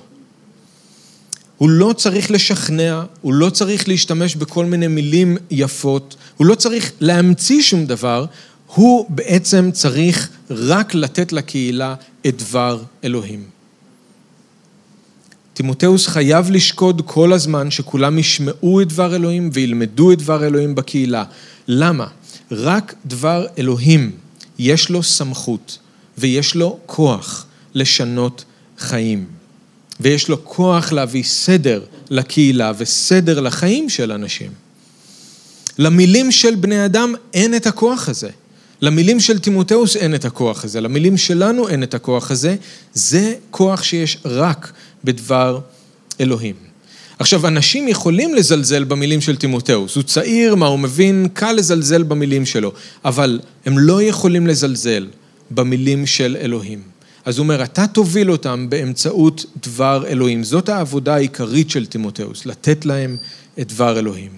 הוא 1.57 1.69
לא 1.69 1.93
צריך 1.97 2.31
לשכנע, 2.31 3.03
הוא 3.21 3.33
לא 3.33 3.49
צריך 3.49 3.87
להשתמש 3.87 4.35
בכל 4.35 4.65
מיני 4.65 4.87
מילים 4.87 5.37
יפות, 5.51 6.15
הוא 6.37 6.47
לא 6.47 6.55
צריך 6.55 6.91
להמציא 6.99 7.61
שום 7.61 7.85
דבר, 7.85 8.25
הוא 8.67 9.05
בעצם 9.09 9.69
צריך 9.73 10.29
רק 10.49 10.95
לתת 10.95 11.33
לקהילה 11.33 11.95
את 12.27 12.37
דבר 12.37 12.81
אלוהים. 13.03 13.43
תימותאוס 15.53 16.07
חייב 16.07 16.51
לשקוד 16.51 17.01
כל 17.05 17.33
הזמן 17.33 17.71
שכולם 17.71 18.19
ישמעו 18.19 18.81
את 18.81 18.87
דבר 18.87 19.15
אלוהים 19.15 19.49
וילמדו 19.53 20.11
את 20.11 20.17
דבר 20.17 20.45
אלוהים 20.45 20.75
בקהילה. 20.75 21.23
למה? 21.67 22.07
רק 22.51 22.93
דבר 23.05 23.47
אלוהים 23.57 24.11
יש 24.59 24.89
לו 24.89 25.03
סמכות 25.03 25.77
ויש 26.17 26.55
לו 26.55 26.79
כוח 26.85 27.45
לשנות 27.73 28.45
חיים. 28.77 29.25
ויש 29.99 30.29
לו 30.29 30.45
כוח 30.45 30.91
להביא 30.91 31.23
סדר 31.23 31.83
לקהילה 32.09 32.71
וסדר 32.77 33.39
לחיים 33.39 33.89
של 33.89 34.11
אנשים. 34.11 34.51
למילים 35.77 36.31
של 36.31 36.55
בני 36.55 36.85
אדם 36.85 37.13
אין 37.33 37.55
את 37.55 37.67
הכוח 37.67 38.09
הזה. 38.09 38.29
למילים 38.81 39.19
של 39.19 39.39
תימותאוס 39.39 39.95
אין 39.95 40.15
את 40.15 40.25
הכוח 40.25 40.65
הזה, 40.65 40.81
למילים 40.81 41.17
שלנו 41.17 41.69
אין 41.69 41.83
את 41.83 41.93
הכוח 41.93 42.31
הזה, 42.31 42.55
זה 42.93 43.35
כוח 43.51 43.83
שיש 43.83 44.17
רק 44.25 44.71
בדבר 45.03 45.59
אלוהים. 46.21 46.72
עכשיו, 47.19 47.47
אנשים 47.47 47.87
יכולים 47.87 48.35
לזלזל 48.35 48.83
במילים 48.83 49.21
של 49.21 49.35
תימותאוס, 49.35 49.95
הוא 49.95 50.03
צעיר, 50.03 50.55
מה 50.55 50.67
הוא 50.67 50.79
מבין, 50.79 51.27
קל 51.33 51.51
לזלזל 51.51 52.03
במילים 52.03 52.45
שלו, 52.45 52.71
אבל 53.05 53.39
הם 53.65 53.79
לא 53.79 54.03
יכולים 54.03 54.47
לזלזל 54.47 55.07
במילים 55.51 56.05
של 56.05 56.37
אלוהים. 56.41 56.81
אז 57.25 57.37
הוא 57.37 57.43
אומר, 57.43 57.63
אתה 57.63 57.87
תוביל 57.87 58.31
אותם 58.31 58.69
באמצעות 58.69 59.45
דבר 59.63 60.03
אלוהים. 60.07 60.43
זאת 60.43 60.69
העבודה 60.69 61.15
העיקרית 61.15 61.69
של 61.69 61.85
תימותאוס, 61.85 62.45
לתת 62.45 62.85
להם 62.85 63.17
את 63.59 63.67
דבר 63.67 63.99
אלוהים. 63.99 64.31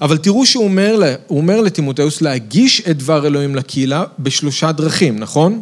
אבל 0.00 0.18
תראו 0.18 0.46
שהוא 0.46 0.64
אומר, 0.64 1.16
אומר 1.30 1.60
לתימותאוס 1.60 2.22
להגיש 2.22 2.80
את 2.90 2.98
דבר 2.98 3.26
אלוהים 3.26 3.54
לקהילה 3.54 4.04
בשלושה 4.18 4.72
דרכים, 4.72 5.18
נכון? 5.18 5.60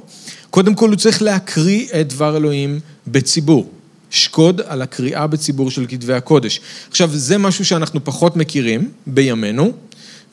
קודם 0.50 0.74
כל 0.74 0.88
הוא 0.88 0.96
צריך 0.96 1.22
להקריא 1.22 1.86
את 2.00 2.08
דבר 2.08 2.36
אלוהים 2.36 2.80
בציבור. 3.06 3.70
שקוד 4.10 4.60
על 4.66 4.82
הקריאה 4.82 5.26
בציבור 5.26 5.70
של 5.70 5.86
כתבי 5.88 6.12
הקודש. 6.12 6.60
עכשיו, 6.90 7.10
זה 7.12 7.38
משהו 7.38 7.64
שאנחנו 7.64 8.04
פחות 8.04 8.36
מכירים 8.36 8.90
בימינו, 9.06 9.72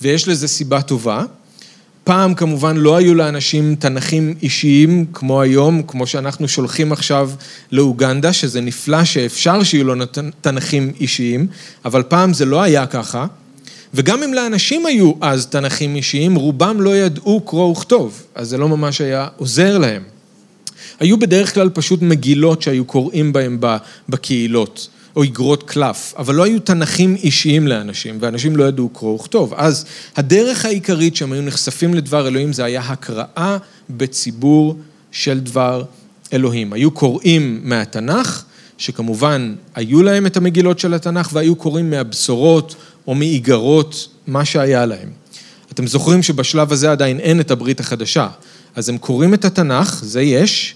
ויש 0.02 0.28
לזה 0.28 0.48
סיבה 0.48 0.82
טובה. 0.82 1.24
פעם 2.04 2.34
כמובן 2.34 2.78
לא 2.78 2.96
היו 2.96 3.16
לאנשים 3.16 3.76
תנכים 3.76 4.34
אישיים 4.42 5.06
כמו 5.14 5.42
היום, 5.42 5.82
כמו 5.88 6.08
שאנחנו 6.08 6.48
שולחים 6.48 6.92
עכשיו 6.92 7.32
לאוגנדה, 7.72 8.34
שזה 8.34 8.62
נפלא 8.62 9.04
שאפשר 9.04 9.64
שיהיו 9.64 9.84
לו 9.84 10.06
תנכים 10.42 10.92
אישיים, 11.00 11.48
אבל 11.86 12.04
פעם 12.04 12.34
זה 12.34 12.46
לא 12.46 12.62
היה 12.62 12.86
ככה. 12.86 13.26
וגם 13.94 14.24
אם 14.24 14.34
לאנשים 14.34 14.86
היו 14.86 15.14
אז 15.22 15.46
תנכים 15.46 15.96
אישיים, 15.96 16.36
רובם 16.36 16.82
לא 16.82 16.98
ידעו 16.98 17.42
קרוא 17.42 17.72
וכתוב, 17.72 18.24
אז 18.36 18.50
זה 18.50 18.58
לא 18.58 18.70
ממש 18.70 19.02
היה 19.02 19.28
עוזר 19.38 19.78
להם. 19.78 20.15
היו 21.00 21.20
בדרך 21.20 21.54
כלל 21.54 21.70
פשוט 21.70 22.02
מגילות 22.02 22.62
שהיו 22.62 22.86
קוראים 22.86 23.34
בהם 23.34 23.60
בקהילות, 24.10 24.88
או 25.16 25.24
אגרות 25.24 25.64
קלף, 25.64 26.14
אבל 26.18 26.36
לא 26.36 26.44
היו 26.44 26.60
תנכים 26.60 27.16
אישיים 27.16 27.68
לאנשים, 27.68 28.18
ואנשים 28.22 28.56
לא 28.56 28.64
ידעו 28.64 28.90
קרוא 28.90 29.16
וכתוב. 29.16 29.54
אז 29.58 29.86
הדרך 30.16 30.66
העיקרית 30.66 31.16
שהם 31.16 31.32
היו 31.32 31.42
נחשפים 31.42 31.94
לדבר 31.94 32.28
אלוהים 32.28 32.54
זה 32.54 32.64
היה 32.64 32.82
הקראה 32.82 33.58
בציבור 33.90 34.78
של 35.12 35.40
דבר 35.40 35.84
אלוהים. 36.34 36.74
היו 36.74 36.92
קוראים 36.92 37.60
מהתנ"ך, 37.64 38.44
שכמובן 38.78 39.56
היו 39.76 40.04
להם 40.04 40.26
את 40.26 40.38
המגילות 40.38 40.80
של 40.80 40.94
התנ"ך, 40.94 41.30
והיו 41.34 41.56
קוראים 41.56 41.90
מהבשורות 41.90 42.76
או 43.08 43.16
מאיגרות, 43.16 44.08
מה 44.28 44.46
שהיה 44.46 44.86
להם. 44.86 45.10
אתם 45.72 45.88
זוכרים 45.88 46.24
שבשלב 46.24 46.72
הזה 46.72 46.92
עדיין 46.92 47.20
אין 47.20 47.40
את 47.40 47.52
הברית 47.52 47.80
החדשה, 47.80 48.28
אז 48.76 48.90
הם 48.90 48.98
קוראים 48.98 49.34
את 49.34 49.46
התנ"ך, 49.46 50.04
זה 50.04 50.22
יש, 50.22 50.76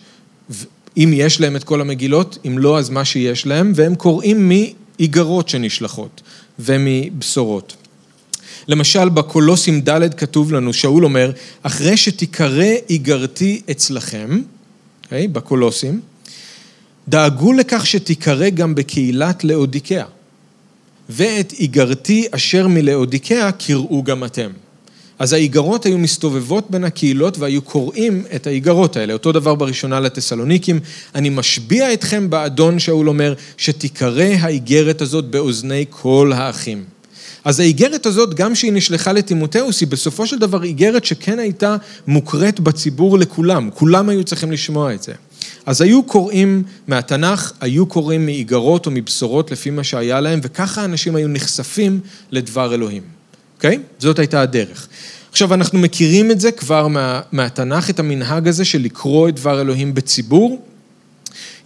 אם 0.97 1.11
יש 1.13 1.41
להם 1.41 1.55
את 1.55 1.63
כל 1.63 1.81
המגילות, 1.81 2.37
אם 2.47 2.57
לא, 2.57 2.79
אז 2.79 2.89
מה 2.89 3.05
שיש 3.05 3.45
להם, 3.45 3.71
והם 3.75 3.95
קוראים 3.95 4.49
מאיגרות 4.49 5.49
שנשלחות 5.49 6.21
ומבשורות. 6.59 7.75
למשל, 8.67 9.09
בקולוסים 9.09 9.81
ד' 9.81 10.13
כתוב 10.13 10.53
לנו, 10.53 10.73
שאול 10.73 11.05
אומר, 11.05 11.31
אחרי 11.63 11.97
שתיקרא 11.97 12.73
איגרתי 12.89 13.61
אצלכם, 13.71 14.41
okay, 14.41 15.05
אוקיי, 15.05 15.27
בקולוסים, 15.27 16.01
דאגו 17.07 17.53
לכך 17.53 17.85
שתיקרא 17.85 18.49
גם 18.49 18.75
בקהילת 18.75 19.43
לאודיקאה. 19.43 20.05
ואת 21.09 21.53
איגרתי 21.53 22.27
אשר 22.31 22.67
מלאודיקאה 22.67 23.51
קראו 23.51 24.03
גם 24.03 24.23
אתם. 24.23 24.49
אז 25.19 25.33
האיגרות 25.33 25.85
היו 25.85 25.97
מסתובבות 25.97 26.71
בין 26.71 26.83
הקהילות 26.83 27.37
והיו 27.37 27.61
קוראים 27.61 28.23
את 28.35 28.47
האיגרות 28.47 28.97
האלה. 28.97 29.13
אותו 29.13 29.31
דבר 29.31 29.55
בראשונה 29.55 29.99
לתסלוניקים, 29.99 30.79
אני 31.15 31.29
משביע 31.29 31.93
אתכם 31.93 32.29
באדון, 32.29 32.79
שאול 32.79 33.09
אומר, 33.09 33.33
שתיקרא 33.57 34.23
האיגרת 34.39 35.01
הזאת 35.01 35.25
באוזני 35.25 35.85
כל 35.89 36.31
האחים. 36.35 36.83
אז 37.45 37.59
האיגרת 37.59 38.05
הזאת, 38.05 38.33
גם 38.33 38.55
שהיא 38.55 38.73
נשלחה 38.73 39.11
לטימותאוס, 39.11 39.81
היא 39.81 39.87
בסופו 39.87 40.27
של 40.27 40.39
דבר 40.39 40.63
איגרת 40.63 41.05
שכן 41.05 41.39
הייתה 41.39 41.75
מוקראת 42.07 42.59
בציבור 42.59 43.19
לכולם, 43.19 43.69
כולם 43.73 44.09
היו 44.09 44.23
צריכים 44.23 44.51
לשמוע 44.51 44.93
את 44.93 45.03
זה. 45.03 45.13
אז 45.65 45.81
היו 45.81 46.03
קוראים 46.03 46.63
מהתנ"ך, 46.87 47.51
היו 47.61 47.85
קוראים 47.85 48.25
מאיגרות 48.25 48.85
או 48.85 48.91
מבשורות 48.91 49.51
לפי 49.51 49.69
מה 49.69 49.83
שהיה 49.83 50.21
להם, 50.21 50.39
וככה 50.43 50.85
אנשים 50.85 51.15
היו 51.15 51.27
נחשפים 51.27 51.99
לדבר 52.31 52.73
אלוהים, 52.73 53.18
אוקיי? 53.59 53.75
Okay? 53.75 54.01
זאת 54.01 54.19
הייתה 54.19 54.41
הדרך. 54.41 54.87
עכשיו, 55.31 55.53
אנחנו 55.53 55.79
מכירים 55.79 56.31
את 56.31 56.39
זה 56.39 56.51
כבר 56.51 56.87
מה, 56.87 57.21
מהתנ"ך, 57.31 57.89
את 57.89 57.99
המנהג 57.99 58.47
הזה 58.47 58.65
של 58.65 58.81
לקרוא 58.81 59.29
את 59.29 59.35
דבר 59.35 59.61
אלוהים 59.61 59.93
בציבור. 59.93 60.65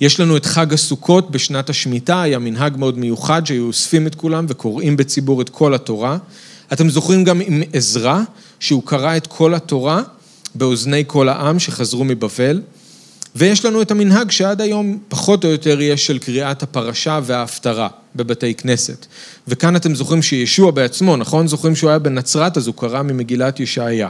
יש 0.01 0.19
לנו 0.19 0.38
את 0.38 0.45
חג 0.45 0.73
הסוכות 0.73 1.32
בשנת 1.32 1.69
השמיטה, 1.69 2.21
היה 2.21 2.39
מנהג 2.39 2.77
מאוד 2.77 2.97
מיוחד 2.97 3.45
שהיו 3.45 3.67
אוספים 3.67 4.08
את 4.08 4.15
כולם 4.15 4.45
וקוראים 4.49 4.97
בציבור 4.97 5.41
את 5.41 5.49
כל 5.49 5.73
התורה. 5.73 6.17
אתם 6.73 6.89
זוכרים 6.89 7.23
גם 7.23 7.41
עם 7.41 7.62
עזרא, 7.73 8.19
שהוא 8.60 8.84
קרא 8.86 9.17
את 9.17 9.27
כל 9.27 9.53
התורה 9.53 10.01
באוזני 10.56 11.03
כל 11.08 11.29
העם 11.29 11.60
שחזרו 11.60 12.03
מבבל, 12.03 12.62
ויש 13.36 13.65
לנו 13.65 13.82
את 13.82 13.91
המנהג 13.91 14.32
שעד 14.32 14.62
היום 14.62 14.97
פחות 15.08 15.45
או 15.45 15.49
יותר 15.49 15.82
יש 15.82 16.06
של 16.06 16.19
קריאת 16.19 16.63
הפרשה 16.63 17.19
וההפטרה 17.23 17.88
בבתי 18.15 18.54
כנסת. 18.54 19.06
וכאן 19.47 19.76
אתם 19.76 19.95
זוכרים 19.95 20.21
שישוע 20.21 20.71
בעצמו, 20.71 21.17
נכון? 21.17 21.47
זוכרים 21.47 21.76
שהוא 21.76 21.89
היה 21.89 21.99
בנצרת, 21.99 22.58
אז 22.58 22.67
הוא 22.67 22.76
קרא 22.76 23.02
ממגילת 23.02 23.60
ישעיה. 23.60 24.10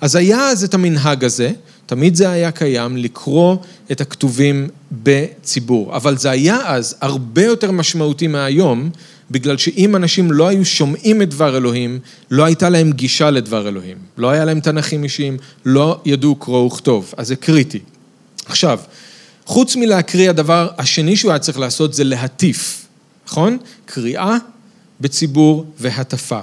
אז 0.00 0.16
היה 0.16 0.48
אז 0.48 0.64
את 0.64 0.74
המנהג 0.74 1.24
הזה, 1.24 1.50
תמיד 1.86 2.14
זה 2.14 2.30
היה 2.30 2.50
קיים, 2.50 2.96
לקרוא 2.96 3.56
את 3.92 4.00
הכתובים 4.00 4.68
בציבור. 4.92 5.96
אבל 5.96 6.16
זה 6.16 6.30
היה 6.30 6.58
אז 6.64 6.96
הרבה 7.00 7.44
יותר 7.44 7.70
משמעותי 7.70 8.26
מהיום, 8.26 8.90
בגלל 9.30 9.56
שאם 9.56 9.96
אנשים 9.96 10.32
לא 10.32 10.48
היו 10.48 10.64
שומעים 10.64 11.22
את 11.22 11.30
דבר 11.30 11.56
אלוהים, 11.56 11.98
לא 12.30 12.44
הייתה 12.44 12.68
להם 12.68 12.92
גישה 12.92 13.30
לדבר 13.30 13.68
אלוהים. 13.68 13.96
לא 14.18 14.30
היה 14.30 14.44
להם 14.44 14.60
תנכים 14.60 15.04
אישיים, 15.04 15.36
לא 15.64 16.00
ידעו 16.04 16.34
קרוא 16.34 16.66
וכתוב. 16.66 17.14
אז 17.16 17.28
זה 17.28 17.36
קריטי. 17.36 17.80
עכשיו, 18.46 18.78
חוץ 19.46 19.76
מלהקריא, 19.76 20.30
הדבר 20.30 20.68
השני 20.78 21.16
שהוא 21.16 21.30
היה 21.30 21.38
צריך 21.38 21.58
לעשות 21.58 21.94
זה 21.94 22.04
להטיף, 22.04 22.83
נכון? 23.26 23.58
קריאה 23.86 24.36
בציבור 25.00 25.66
והטפה. 25.78 26.40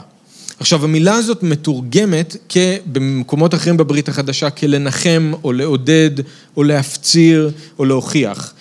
עכשיו, 0.59 0.83
המילה 0.83 1.15
הזאת 1.15 1.43
מתורגמת 1.43 2.37
במקומות 2.85 3.53
אחרים 3.53 3.77
בברית 3.77 4.09
החדשה 4.09 4.49
כלנחם 4.49 5.31
או 5.43 5.53
לעודד 5.53 6.11
או 6.57 6.63
להפציר 6.63 7.51
או 7.79 7.85
להוכיח. 7.85 8.53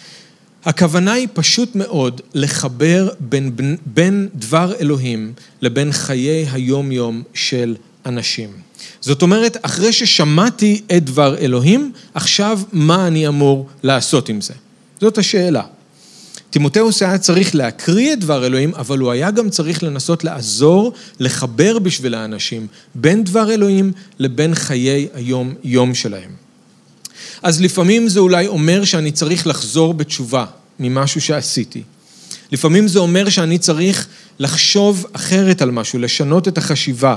הכוונה 0.65 1.13
היא 1.13 1.29
פשוט 1.33 1.77
מאוד 1.77 2.21
לחבר 2.35 3.09
בין, 3.21 3.77
בין 3.87 4.29
דבר 4.35 4.73
אלוהים 4.81 5.33
לבין 5.63 5.93
חיי 5.93 6.47
היום-יום 6.53 7.23
של 7.35 7.77
אנשים. 8.07 8.49
זאת 9.01 9.23
אומרת, 9.23 9.57
אחרי 9.63 9.93
ששמעתי 9.93 10.83
את 10.97 11.05
דבר 11.05 11.39
אלוהים, 11.39 11.93
עכשיו 12.15 12.61
מה 12.73 13.07
אני 13.07 13.29
אמור 13.29 13.67
לעשות 13.83 14.29
עם 14.29 14.41
זה? 14.41 14.55
זאת 15.01 15.19
השאלה. 15.19 15.63
תימותאוס 16.51 17.03
היה 17.03 17.19
צריך 17.19 17.55
להקריא 17.55 18.13
את 18.13 18.21
דבר 18.21 18.47
אלוהים, 18.47 18.75
אבל 18.75 18.99
הוא 18.99 19.11
היה 19.11 19.31
גם 19.31 19.51
צריך 19.51 19.83
לנסות 19.83 20.25
לעזור, 20.25 20.93
לחבר 21.21 21.79
בשביל 21.79 22.15
האנשים 22.15 22.67
בין 22.95 23.25
דבר 23.25 23.51
אלוהים 23.51 23.93
לבין 24.19 24.55
חיי 24.55 25.09
היום-יום 25.15 25.95
שלהם. 25.95 26.31
אז 27.43 27.61
לפעמים 27.61 28.09
זה 28.09 28.21
אולי 28.21 28.47
אומר 28.47 28.85
שאני 28.85 29.13
צריך 29.13 29.47
לחזור 29.47 29.95
בתשובה 29.95 30.45
ממשהו 30.81 31.21
שעשיתי. 31.21 31.83
לפעמים 32.53 32.89
זה 32.89 32.99
אומר 32.99 33.29
שאני 33.29 33.59
צריך 33.59 34.07
לחשוב 34.39 35.07
אחרת 35.13 35.63
על 35.63 35.71
משהו, 35.71 35.99
לשנות 35.99 36.49
את 36.49 36.59
החשיבה. 36.59 37.17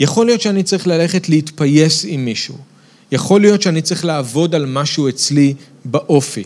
יכול 0.00 0.26
להיות 0.26 0.40
שאני 0.40 0.62
צריך 0.62 0.86
ללכת 0.86 1.28
להתפייס 1.28 2.04
עם 2.08 2.24
מישהו. 2.24 2.58
יכול 3.12 3.40
להיות 3.40 3.62
שאני 3.62 3.82
צריך 3.82 4.04
לעבוד 4.04 4.54
על 4.54 4.66
משהו 4.66 5.08
אצלי 5.08 5.54
באופי. 5.84 6.44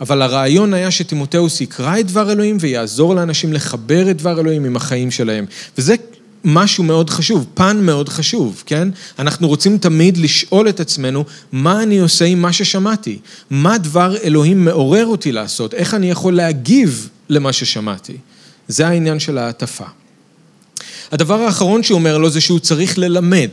אבל 0.00 0.22
הרעיון 0.22 0.74
היה 0.74 0.90
שתימותאוס 0.90 1.60
יקרא 1.60 1.98
את 2.00 2.06
דבר 2.06 2.32
אלוהים 2.32 2.56
ויעזור 2.60 3.14
לאנשים 3.14 3.52
לחבר 3.52 4.10
את 4.10 4.16
דבר 4.16 4.40
אלוהים 4.40 4.64
עם 4.64 4.76
החיים 4.76 5.10
שלהם. 5.10 5.44
וזה 5.78 5.94
משהו 6.44 6.84
מאוד 6.84 7.10
חשוב, 7.10 7.46
פן 7.54 7.80
מאוד 7.82 8.08
חשוב, 8.08 8.62
כן? 8.66 8.88
אנחנו 9.18 9.48
רוצים 9.48 9.78
תמיד 9.78 10.16
לשאול 10.16 10.68
את 10.68 10.80
עצמנו, 10.80 11.24
מה 11.52 11.82
אני 11.82 11.98
עושה 11.98 12.24
עם 12.24 12.42
מה 12.42 12.52
ששמעתי? 12.52 13.18
מה 13.50 13.78
דבר 13.78 14.16
אלוהים 14.16 14.64
מעורר 14.64 15.06
אותי 15.06 15.32
לעשות? 15.32 15.74
איך 15.74 15.94
אני 15.94 16.10
יכול 16.10 16.36
להגיב 16.36 17.08
למה 17.28 17.52
ששמעתי? 17.52 18.16
זה 18.68 18.88
העניין 18.88 19.20
של 19.20 19.38
ההטפה. 19.38 19.84
הדבר 21.12 21.40
האחרון 21.40 21.82
שהוא 21.82 21.98
אומר 21.98 22.18
לו 22.18 22.30
זה 22.30 22.40
שהוא 22.40 22.58
צריך 22.58 22.98
ללמד, 22.98 23.50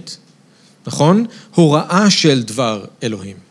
נכון? 0.87 1.25
הוראה 1.55 2.09
של 2.09 2.43
דבר 2.43 2.85
אלוהים. 3.03 3.44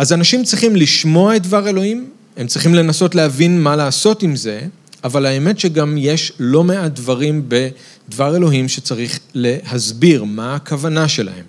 אז 0.00 0.12
אנשים 0.12 0.44
צריכים 0.44 0.76
לשמוע 0.76 1.36
את 1.36 1.42
דבר 1.42 1.68
אלוהים, 1.68 2.10
הם 2.36 2.46
צריכים 2.46 2.74
לנסות 2.74 3.14
להבין 3.14 3.62
מה 3.62 3.76
לעשות 3.76 4.22
עם 4.22 4.36
זה, 4.36 4.60
אבל 5.04 5.26
האמת 5.26 5.60
שגם 5.60 5.96
יש 5.98 6.32
לא 6.38 6.64
מעט 6.64 6.92
דברים 6.92 7.48
בדבר 7.48 8.36
אלוהים 8.36 8.68
שצריך 8.68 9.18
להסביר 9.34 10.24
מה 10.24 10.54
הכוונה 10.54 11.08
שלהם. 11.08 11.44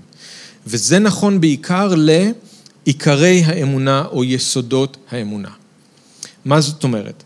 וזה 0.68 1.00
נכון 1.00 1.42
בעיקר 1.42 1.94
לעיקרי 1.98 3.44
האמונה 3.46 4.06
או 4.12 4.24
יסודות 4.24 4.98
האמונה. 5.12 5.50
מה 6.46 6.62
זאת 6.62 6.84
אומרת? 6.84 7.24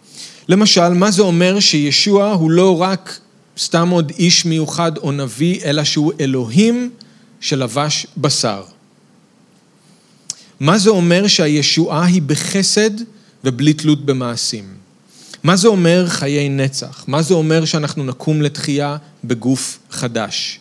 למשל, 0.50 0.90
מה 0.90 1.12
זה 1.12 1.22
אומר 1.22 1.60
שישוע 1.60 2.32
הוא 2.32 2.52
לא 2.52 2.82
רק 2.82 3.20
סתם 3.58 3.90
עוד 3.90 4.12
איש 4.18 4.46
מיוחד 4.46 4.98
או 4.98 5.12
נביא, 5.12 5.60
אלא 5.64 5.84
שהוא 5.84 6.14
אלוהים 6.20 6.90
שלבש 7.40 8.08
בשר. 8.18 8.75
מה 10.60 10.78
זה 10.78 10.90
אומר 10.90 11.28
שהישועה 11.28 12.06
היא 12.06 12.22
בחסד 12.22 12.92
ובלי 13.44 13.74
תלות 13.74 14.06
במעשים? 14.06 14.64
מה 15.44 15.56
זה 15.56 15.68
אומר 15.68 16.06
חיי 16.08 16.50
נצח? 16.50 17.04
מה 17.08 17.22
זה 17.22 17.34
אומר 17.34 17.66
שאנחנו 17.66 18.04
נקום 18.04 18.42
לתחייה 18.42 18.98
בגוף 19.24 19.80
חדש? 19.92 20.60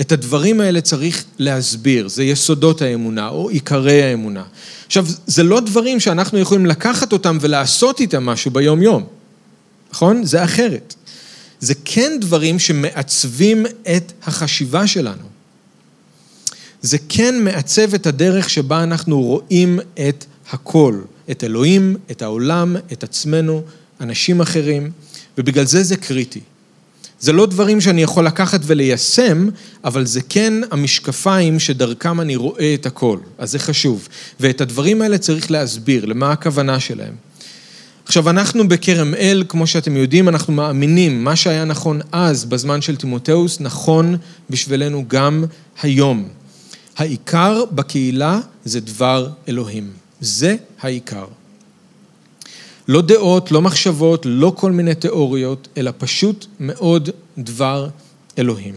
את 0.00 0.12
הדברים 0.12 0.60
האלה 0.60 0.80
צריך 0.80 1.24
להסביר, 1.38 2.08
זה 2.08 2.24
יסודות 2.24 2.82
האמונה 2.82 3.28
או 3.28 3.48
עיקרי 3.48 4.02
האמונה. 4.02 4.42
עכשיו, 4.86 5.06
זה 5.26 5.42
לא 5.42 5.60
דברים 5.60 6.00
שאנחנו 6.00 6.38
יכולים 6.38 6.66
לקחת 6.66 7.12
אותם 7.12 7.38
ולעשות 7.40 8.00
איתם 8.00 8.26
משהו 8.26 8.50
ביום-יום, 8.50 9.06
נכון? 9.92 10.24
זה 10.24 10.44
אחרת. 10.44 10.94
זה 11.60 11.74
כן 11.84 12.12
דברים 12.20 12.58
שמעצבים 12.58 13.66
את 13.66 14.12
החשיבה 14.26 14.86
שלנו. 14.86 15.29
זה 16.82 16.98
כן 17.08 17.44
מעצב 17.44 17.94
את 17.94 18.06
הדרך 18.06 18.50
שבה 18.50 18.82
אנחנו 18.82 19.22
רואים 19.22 19.80
את 20.08 20.24
הכל, 20.50 21.00
את 21.30 21.44
אלוהים, 21.44 21.96
את 22.10 22.22
העולם, 22.22 22.76
את 22.92 23.04
עצמנו, 23.04 23.62
אנשים 24.00 24.40
אחרים, 24.40 24.90
ובגלל 25.38 25.66
זה 25.66 25.82
זה 25.82 25.96
קריטי. 25.96 26.40
זה 27.20 27.32
לא 27.32 27.46
דברים 27.46 27.80
שאני 27.80 28.02
יכול 28.02 28.26
לקחת 28.26 28.60
וליישם, 28.64 29.48
אבל 29.84 30.06
זה 30.06 30.20
כן 30.28 30.54
המשקפיים 30.70 31.58
שדרכם 31.58 32.20
אני 32.20 32.36
רואה 32.36 32.74
את 32.74 32.86
הכל, 32.86 33.18
אז 33.38 33.50
זה 33.50 33.58
חשוב. 33.58 34.08
ואת 34.40 34.60
הדברים 34.60 35.02
האלה 35.02 35.18
צריך 35.18 35.50
להסביר, 35.50 36.04
למה 36.04 36.32
הכוונה 36.32 36.80
שלהם. 36.80 37.14
עכשיו, 38.04 38.30
אנחנו 38.30 38.68
בכרם 38.68 39.14
אל, 39.14 39.44
כמו 39.48 39.66
שאתם 39.66 39.96
יודעים, 39.96 40.28
אנחנו 40.28 40.52
מאמינים, 40.52 41.24
מה 41.24 41.36
שהיה 41.36 41.64
נכון 41.64 42.00
אז, 42.12 42.44
בזמן 42.44 42.82
של 42.82 42.96
תימותאוס, 42.96 43.60
נכון 43.60 44.16
בשבילנו 44.50 45.04
גם 45.08 45.44
היום. 45.82 46.28
העיקר 46.96 47.64
בקהילה 47.72 48.40
זה 48.64 48.80
דבר 48.80 49.28
אלוהים. 49.48 49.90
זה 50.20 50.56
העיקר. 50.80 51.24
לא 52.88 53.02
דעות, 53.02 53.52
לא 53.52 53.62
מחשבות, 53.62 54.26
לא 54.26 54.52
כל 54.56 54.72
מיני 54.72 54.94
תיאוריות, 54.94 55.68
אלא 55.76 55.90
פשוט 55.98 56.46
מאוד 56.60 57.10
דבר 57.38 57.88
אלוהים. 58.38 58.74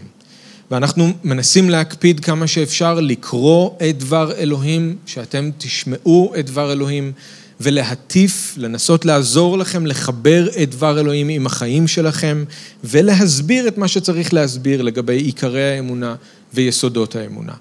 ואנחנו 0.70 1.12
מנסים 1.24 1.70
להקפיד 1.70 2.20
כמה 2.20 2.46
שאפשר 2.46 3.00
לקרוא 3.00 3.70
את 3.90 3.98
דבר 3.98 4.32
אלוהים, 4.32 4.96
שאתם 5.06 5.50
תשמעו 5.58 6.32
את 6.38 6.46
דבר 6.46 6.72
אלוהים. 6.72 7.12
ולהטיף, 7.60 8.54
לנסות 8.56 9.04
לעזור 9.04 9.58
לכם 9.58 9.86
לחבר 9.86 10.48
את 10.62 10.70
דבר 10.70 11.00
אלוהים 11.00 11.28
עם 11.28 11.46
החיים 11.46 11.88
שלכם 11.88 12.44
ולהסביר 12.84 13.68
את 13.68 13.78
מה 13.78 13.88
שצריך 13.88 14.34
להסביר 14.34 14.82
לגבי 14.82 15.16
עיקרי 15.16 15.70
האמונה 15.70 16.14
ויסודות 16.54 17.16
האמונה. 17.16 17.52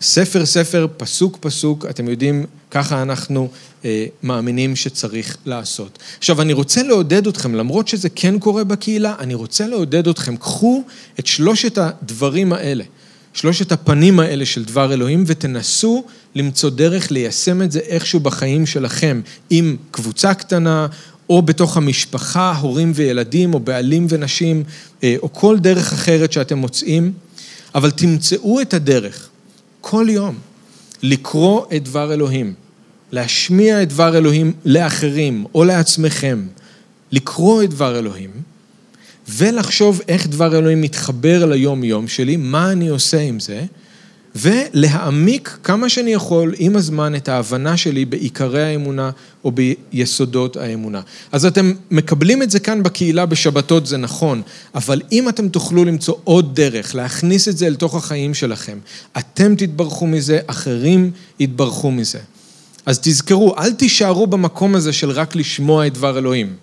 ספר 0.00 0.46
ספר, 0.46 0.86
פסוק 0.96 1.38
פסוק, 1.40 1.86
אתם 1.90 2.08
יודעים, 2.08 2.46
ככה 2.70 3.02
אנחנו 3.02 3.48
אה, 3.84 4.06
מאמינים 4.22 4.76
שצריך 4.76 5.36
לעשות. 5.46 5.98
עכשיו, 6.18 6.42
אני 6.42 6.52
רוצה 6.52 6.82
לעודד 6.82 7.26
אתכם, 7.26 7.54
למרות 7.54 7.88
שזה 7.88 8.08
כן 8.08 8.38
קורה 8.38 8.64
בקהילה, 8.64 9.14
אני 9.18 9.34
רוצה 9.34 9.66
לעודד 9.66 10.08
אתכם, 10.08 10.36
קחו 10.36 10.82
את 11.18 11.26
שלושת 11.26 11.78
הדברים 11.78 12.52
האלה, 12.52 12.84
שלושת 13.32 13.72
הפנים 13.72 14.20
האלה 14.20 14.46
של 14.46 14.64
דבר 14.64 14.92
אלוהים, 14.92 15.24
ותנסו 15.26 16.04
למצוא 16.34 16.70
דרך 16.70 17.10
ליישם 17.10 17.62
את 17.62 17.72
זה 17.72 17.78
איכשהו 17.78 18.20
בחיים 18.20 18.66
שלכם, 18.66 19.20
עם 19.50 19.76
קבוצה 19.90 20.34
קטנה, 20.34 20.86
או 21.30 21.42
בתוך 21.42 21.76
המשפחה, 21.76 22.54
הורים 22.60 22.92
וילדים, 22.94 23.54
או 23.54 23.60
בעלים 23.60 24.06
ונשים, 24.08 24.64
אה, 25.02 25.16
או 25.22 25.32
כל 25.32 25.58
דרך 25.58 25.92
אחרת 25.92 26.32
שאתם 26.32 26.58
מוצאים, 26.58 27.12
אבל 27.74 27.90
תמצאו 27.90 28.60
את 28.60 28.74
הדרך, 28.74 29.27
כל 29.80 30.06
יום, 30.10 30.38
לקרוא 31.02 31.66
את 31.76 31.84
דבר 31.84 32.14
אלוהים, 32.14 32.54
להשמיע 33.12 33.82
את 33.82 33.88
דבר 33.88 34.18
אלוהים 34.18 34.52
לאחרים, 34.64 35.44
או 35.54 35.64
לעצמכם, 35.64 36.46
לקרוא 37.12 37.62
את 37.62 37.70
דבר 37.70 37.98
אלוהים, 37.98 38.30
ולחשוב 39.28 40.00
איך 40.08 40.26
דבר 40.26 40.58
אלוהים 40.58 40.80
מתחבר 40.80 41.44
ליום-יום 41.44 42.08
שלי, 42.08 42.36
מה 42.36 42.72
אני 42.72 42.88
עושה 42.88 43.20
עם 43.20 43.40
זה, 43.40 43.64
ולהעמיק 44.36 45.58
כמה 45.62 45.88
שאני 45.88 46.12
יכול 46.12 46.54
עם 46.58 46.76
הזמן 46.76 47.14
את 47.14 47.28
ההבנה 47.28 47.76
שלי 47.76 48.04
בעיקרי 48.04 48.62
האמונה 48.62 49.10
או 49.44 49.52
ביסודות 49.52 50.56
האמונה. 50.56 51.00
אז 51.32 51.46
אתם 51.46 51.72
מקבלים 51.90 52.42
את 52.42 52.50
זה 52.50 52.60
כאן 52.60 52.82
בקהילה 52.82 53.26
בשבתות, 53.26 53.86
זה 53.86 53.96
נכון, 53.96 54.42
אבל 54.74 55.02
אם 55.12 55.28
אתם 55.28 55.48
תוכלו 55.48 55.84
למצוא 55.84 56.14
עוד 56.24 56.54
דרך, 56.54 56.94
להכניס 56.94 57.48
את 57.48 57.58
זה 57.58 57.66
אל 57.66 57.74
תוך 57.74 57.94
החיים 57.94 58.34
שלכם, 58.34 58.78
אתם 59.18 59.54
תתברכו 59.54 60.06
מזה, 60.06 60.38
אחרים 60.46 61.10
יתברכו 61.40 61.90
מזה. 61.90 62.18
אז 62.86 62.98
תזכרו, 63.02 63.54
אל 63.58 63.72
תישארו 63.72 64.26
במקום 64.26 64.74
הזה 64.74 64.92
של 64.92 65.10
רק 65.10 65.36
לשמוע 65.36 65.86
את 65.86 65.94
דבר 65.94 66.18
אלוהים, 66.18 66.54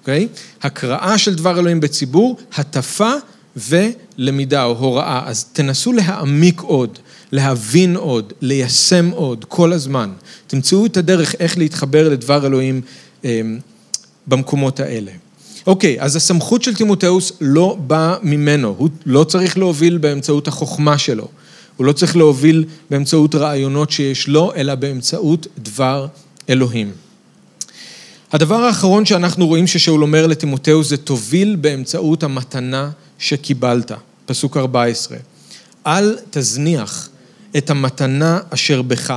אוקיי? 0.00 0.28
Okay? 0.32 0.66
הקראה 0.66 1.18
של 1.18 1.34
דבר 1.34 1.58
אלוהים 1.58 1.80
בציבור, 1.80 2.38
הטפה 2.54 3.12
ולמידה 3.56 4.64
או 4.64 4.78
הוראה. 4.78 5.22
אז 5.26 5.44
תנסו 5.44 5.92
להעמיק 5.92 6.60
עוד. 6.60 6.98
להבין 7.34 7.96
עוד, 7.96 8.32
ליישם 8.40 9.10
עוד, 9.10 9.44
כל 9.48 9.72
הזמן. 9.72 10.10
תמצאו 10.46 10.86
את 10.86 10.96
הדרך 10.96 11.34
איך 11.38 11.58
להתחבר 11.58 12.08
לדבר 12.08 12.46
אלוהים 12.46 12.80
אה, 13.24 13.40
במקומות 14.26 14.80
האלה. 14.80 15.10
אוקיי, 15.66 15.96
אז 16.00 16.16
הסמכות 16.16 16.62
של 16.62 16.74
תימותאוס 16.74 17.32
לא 17.40 17.76
באה 17.86 18.16
ממנו, 18.22 18.74
הוא 18.78 18.88
לא 19.06 19.24
צריך 19.24 19.58
להוביל 19.58 19.98
באמצעות 19.98 20.48
החוכמה 20.48 20.98
שלו, 20.98 21.28
הוא 21.76 21.86
לא 21.86 21.92
צריך 21.92 22.16
להוביל 22.16 22.64
באמצעות 22.90 23.34
רעיונות 23.34 23.90
שיש 23.90 24.28
לו, 24.28 24.52
אלא 24.56 24.74
באמצעות 24.74 25.46
דבר 25.58 26.06
אלוהים. 26.50 26.92
הדבר 28.32 28.56
האחרון 28.64 29.06
שאנחנו 29.06 29.46
רואים 29.46 29.66
ששאול 29.66 30.02
אומר 30.02 30.26
לתימותאוס 30.26 30.88
זה 30.88 30.96
תוביל 30.96 31.56
באמצעות 31.56 32.22
המתנה 32.22 32.90
שקיבלת, 33.18 33.92
פסוק 34.26 34.56
14. 34.56 35.18
אל 35.86 36.16
תזניח 36.30 37.08
את 37.56 37.70
המתנה 37.70 38.38
אשר 38.50 38.82
בך, 38.82 39.16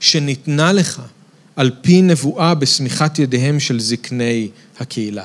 שניתנה 0.00 0.72
לך 0.72 1.02
על 1.56 1.70
פי 1.80 2.02
נבואה 2.02 2.54
בשמיכת 2.54 3.18
ידיהם 3.18 3.60
של 3.60 3.80
זקני 3.80 4.48
הקהילה. 4.80 5.24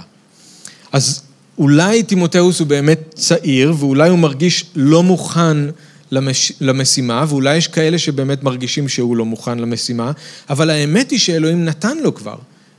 אז 0.92 1.22
אולי 1.58 2.04
תימותאוס 2.04 2.60
הוא 2.60 2.68
באמת 2.68 3.00
צעיר, 3.16 3.74
ואולי 3.78 4.10
הוא 4.10 4.20
מרגיש 4.20 4.66
לא 4.76 5.04
מוכן 5.04 5.58
למש... 6.12 6.52
למשימה, 6.62 7.26
ואולי 7.28 7.58
יש 7.58 7.68
כאלה 7.68 7.98
שבאמת 7.98 8.44
מרגישים 8.44 8.90
שהוא 8.90 9.18
לא 9.18 9.26
מוכן 9.26 9.60
למשימה, 9.60 10.12
אבל 10.50 10.70
האמת 10.70 11.12
היא 11.12 11.20
שאלוהים 11.20 11.66
נתן 11.66 11.98
לו 11.98 12.16
כבר 12.16 12.36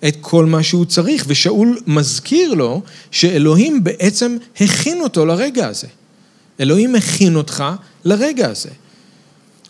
את 0.09 0.17
כל 0.21 0.47
מה 0.47 0.63
שהוא 0.63 0.85
צריך, 0.85 1.25
ושאול 1.29 1.79
מזכיר 1.87 2.55
לו 2.55 2.83
שאלוהים 3.11 3.85
בעצם 3.85 4.37
הכין 4.61 5.01
אותו 5.01 5.27
לרגע 5.27 5.67
הזה. 5.67 5.87
אלוהים 6.61 6.95
הכין 6.95 7.37
אותך 7.37 7.65
לרגע 8.05 8.51
הזה. 8.51 8.71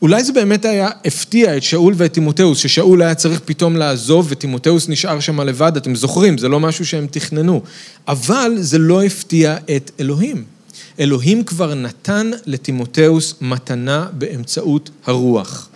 אולי 0.02 0.24
זה 0.24 0.32
באמת 0.32 0.64
היה, 0.64 0.88
הפתיע 1.04 1.56
את 1.56 1.62
שאול 1.62 1.94
ואת 1.96 2.12
תימותאוס, 2.12 2.58
ששאול 2.58 3.02
היה 3.02 3.14
צריך 3.14 3.40
פתאום 3.44 3.76
לעזוב 3.76 4.26
ותימותאוס 4.30 4.88
נשאר 4.88 5.20
שם 5.20 5.40
לבד, 5.40 5.76
אתם 5.76 5.94
זוכרים, 5.94 6.38
זה 6.38 6.48
לא 6.48 6.60
משהו 6.60 6.86
שהם 6.86 7.06
תכננו. 7.10 7.62
אבל 8.08 8.52
זה 8.56 8.78
לא 8.78 9.02
הפתיע 9.02 9.56
את 9.76 9.90
אלוהים. 10.00 10.44
אלוהים 11.00 11.44
כבר 11.44 11.74
נתן 11.74 12.30
לתימותאוס 12.46 13.34
מתנה 13.40 14.06
באמצעות 14.12 14.90
הרוח. 15.06 15.68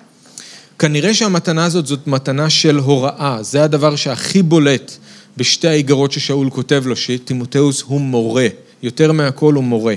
כנראה 0.78 1.14
שהמתנה 1.14 1.64
הזאת 1.64 1.86
זאת 1.86 2.06
מתנה 2.06 2.50
של 2.50 2.76
הוראה, 2.76 3.38
זה 3.40 3.64
הדבר 3.64 3.96
שהכי 3.96 4.42
בולט 4.42 4.92
בשתי 5.36 5.68
האיגרות 5.68 6.12
ששאול 6.12 6.50
כותב 6.50 6.82
לו, 6.86 6.96
שתימותאוס 6.96 7.82
הוא 7.82 8.00
מורה, 8.00 8.46
יותר 8.82 9.12
מהכל 9.12 9.54
הוא 9.54 9.64
מורה. 9.64 9.94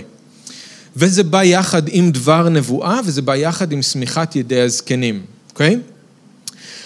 וזה 0.95 1.23
בא 1.23 1.43
יחד 1.43 1.81
עם 1.87 2.11
דבר 2.11 2.49
נבואה, 2.49 2.99
וזה 3.05 3.21
בא 3.21 3.35
יחד 3.35 3.71
עם 3.71 3.81
שמיכת 3.81 4.35
ידי 4.35 4.61
הזקנים, 4.61 5.21
אוקיי? 5.49 5.79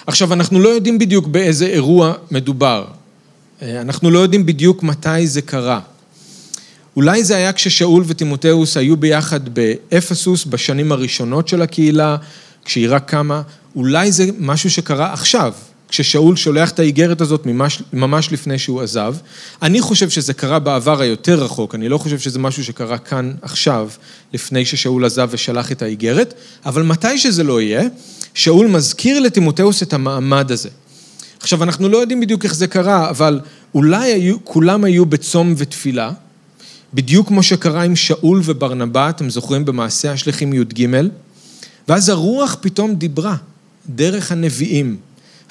עכשיו, 0.07 0.34
אנחנו 0.34 0.60
לא 0.60 0.70
יודעים 0.70 0.99
בדיוק 0.99 1.28
באיזה 1.28 1.66
אירוע 1.66 2.14
מדובר. 2.32 2.86
אה, 3.62 3.82
אנחנו 3.82 4.12
לא 4.12 4.20
יודעים 4.20 4.45
בדיוק 4.45 4.84
מתי 4.84 5.28
זה 5.28 5.41
קרה. 5.41 5.80
אולי 6.95 7.24
זה 7.24 7.36
היה 7.36 7.53
כששאול 7.53 8.03
וטימותאוס 8.07 8.78
היו 8.78 8.97
ביחד 8.97 9.49
באפסוס 9.49 10.45
בשנים 10.45 10.91
הראשונות 10.91 11.47
של 11.47 11.62
הקהילה, 11.62 12.18
כשהיא 12.66 12.88
רק 12.89 13.10
קמה, 13.10 13.41
אולי 13.76 14.12
זה 14.12 14.26
משהו 14.39 14.70
שקרה 14.70 15.14
עכשיו, 15.14 15.53
כששאול 15.90 16.36
שולח 16.36 16.72
את 16.72 16.80
האיגרת 16.80 17.22
הזאת 17.22 17.46
ממש, 17.46 17.84
ממש 17.94 18.32
לפני 18.32 18.60
שהוא 18.60 18.82
עזב. 18.82 19.16
אני 19.62 19.82
חושב 19.82 20.10
שזה 20.10 20.34
קרה 20.34 20.60
בעבר 20.60 21.02
היותר 21.02 21.44
רחוק, 21.44 21.76
אני 21.76 21.90
לא 21.90 21.98
חושב 21.98 22.20
שזה 22.20 22.40
משהו 22.40 22.64
שקרה 22.64 22.98
כאן 22.98 23.34
עכשיו, 23.42 23.90
לפני 24.34 24.66
ששאול 24.66 25.06
עזב 25.06 25.30
ושלח 25.32 25.72
את 25.72 25.82
האיגרת, 25.82 26.34
אבל 26.66 26.84
מתי 26.84 27.18
שזה 27.18 27.44
לא 27.44 27.62
יהיה, 27.62 27.84
שאול 28.34 28.68
מזכיר 28.68 29.20
לטימותאוס 29.20 29.84
את 29.84 29.94
המעמד 29.94 30.52
הזה. 30.52 30.70
עכשיו, 31.40 31.64
אנחנו 31.64 31.90
לא 31.90 31.98
יודעים 31.98 32.20
בדיוק 32.20 32.44
איך 32.44 32.56
זה 32.56 32.68
קרה, 32.68 33.10
אבל 33.10 33.40
אולי 33.76 34.12
היו, 34.12 34.46
כולם 34.46 34.84
היו 34.84 35.06
בצום 35.06 35.54
ותפילה, 35.58 36.12
בדיוק 36.94 37.28
כמו 37.28 37.44
שקרה 37.44 37.84
עם 37.84 37.96
שאול 37.96 38.42
וברנבא, 38.44 39.10
אתם 39.10 39.30
זוכרים 39.30 39.66
במעשה 39.66 40.12
השליחים 40.12 40.54
י"ג, 40.54 40.88
ואז 41.88 42.10
הרוח 42.10 42.58
פתאום 42.62 42.96
דיברה, 42.96 43.36
דרך 43.90 44.32
הנביאים. 44.32 44.98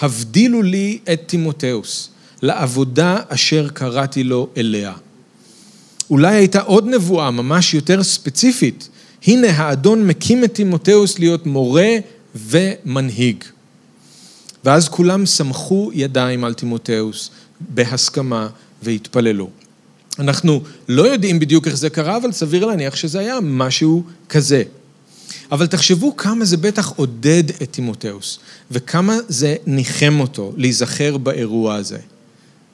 הבדילו 0.01 0.63
לי 0.63 0.99
את 1.13 1.21
תימותאוס, 1.27 2.11
לעבודה 2.43 3.17
אשר 3.29 3.69
קראתי 3.69 4.25
לו 4.25 4.49
אליה. 4.57 4.93
אולי 6.11 6.35
הייתה 6.37 6.61
עוד 6.61 6.87
נבואה 6.89 7.31
ממש 7.31 7.75
יותר 7.75 8.03
ספציפית. 8.03 8.89
הנה 9.27 9.51
האדון 9.51 10.07
מקים 10.07 10.45
את 10.45 10.55
תימותאוס 10.55 11.19
להיות 11.19 11.47
מורה 11.47 11.97
ומנהיג. 12.35 13.45
ואז 14.65 14.89
כולם 14.89 15.27
סמכו 15.27 15.91
ידיים 15.95 16.45
על 16.45 16.55
תימותאוס 16.55 17.31
בהסכמה 17.61 18.49
והתפללו. 18.83 19.51
אנחנו 20.19 20.63
לא 20.89 21.03
יודעים 21.03 21.39
בדיוק 21.39 21.67
איך 21.67 21.77
זה 21.77 21.91
קרה, 21.91 22.17
אבל 22.17 22.33
סביר 22.33 22.67
להניח 22.67 22.97
שזה 22.97 23.19
היה 23.19 23.39
משהו 23.43 24.03
כזה. 24.29 24.63
אבל 25.53 25.67
תחשבו 25.67 26.17
כמה 26.17 26.45
זה 26.45 26.57
בטח 26.57 26.93
עודד 26.97 27.45
את 27.63 27.73
תימותאוס, 27.73 28.39
וכמה 28.71 29.17
זה 29.29 29.57
ניחם 29.67 30.21
אותו 30.21 30.53
להיזכר 30.57 31.17
באירוע 31.17 31.75
הזה. 31.75 31.99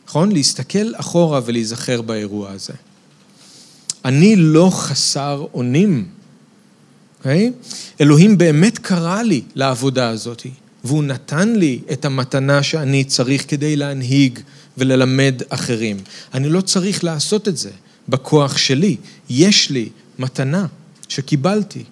נכון? 0.06 0.32
להסתכל 0.32 0.92
אחורה 0.96 1.40
ולהיזכר 1.44 2.02
באירוע 2.02 2.50
הזה. 2.50 2.72
אני 4.04 4.36
לא 4.36 4.70
חסר 4.72 5.46
אונים, 5.54 6.08
אוקיי? 7.18 7.52
Okay? 7.60 7.74
אלוהים 8.00 8.38
באמת 8.38 8.78
קרא 8.78 9.22
לי 9.22 9.42
לעבודה 9.54 10.08
הזאת, 10.08 10.46
והוא 10.84 11.04
נתן 11.04 11.52
לי 11.52 11.80
את 11.92 12.04
המתנה 12.04 12.62
שאני 12.62 13.04
צריך 13.04 13.44
כדי 13.48 13.76
להנהיג 13.76 14.38
וללמד 14.78 15.42
אחרים. 15.48 15.96
אני 16.34 16.48
לא 16.48 16.60
צריך 16.60 17.04
לעשות 17.04 17.48
את 17.48 17.56
זה 17.56 17.70
בכוח 18.08 18.56
שלי, 18.56 18.96
יש 19.28 19.70
לי 19.70 19.88
מתנה 20.18 20.66
שקיבלתי. 21.08 21.84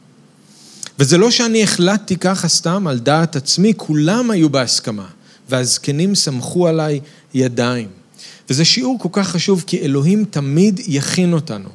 וזה 0.99 1.19
לא 1.19 1.31
שאני 1.31 1.63
החלטתי 1.63 2.17
ככה 2.17 2.49
סתם 2.49 2.87
על 2.87 2.99
דעת 2.99 3.37
עצמי, 3.37 3.73
כולם 3.77 4.31
היו 4.31 4.51
בהסכמה, 4.51 5.07
והזקנים 5.49 6.15
סמכו 6.15 6.69
עליי 6.69 7.01
ידיים. 7.35 7.89
וזה 8.51 8.65
שיעור 8.65 8.99
כל 8.99 9.09
כך 9.13 9.29
חשוב, 9.29 9.65
כי 9.67 9.81
אלוהים 9.81 10.25
תמיד 10.25 10.81
יכין 10.87 11.33
אותנו 11.33 11.69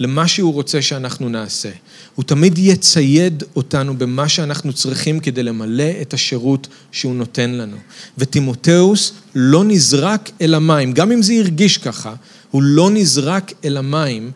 למה 0.00 0.28
שהוא 0.28 0.52
רוצה 0.52 0.82
שאנחנו 0.82 1.28
נעשה. 1.28 1.70
הוא 2.14 2.24
תמיד 2.24 2.58
יצייד 2.58 3.42
אותנו 3.56 3.98
במה 3.98 4.28
שאנחנו 4.28 4.72
צריכים 4.72 5.20
כדי 5.20 5.42
למלא 5.42 5.90
את 6.02 6.14
השירות 6.14 6.68
שהוא 6.92 7.14
נותן 7.14 7.50
לנו. 7.50 7.76
וטימותאוס 8.18 9.12
לא 9.34 9.64
נזרק 9.64 10.30
אל 10.40 10.54
המים, 10.54 10.92
גם 10.92 11.12
אם 11.12 11.22
זה 11.22 11.32
הרגיש 11.32 11.78
ככה, 11.78 12.14
הוא 12.50 12.62
לא 12.62 12.90
נזרק 12.90 13.52
אל 13.64 13.76
המים 13.76 14.30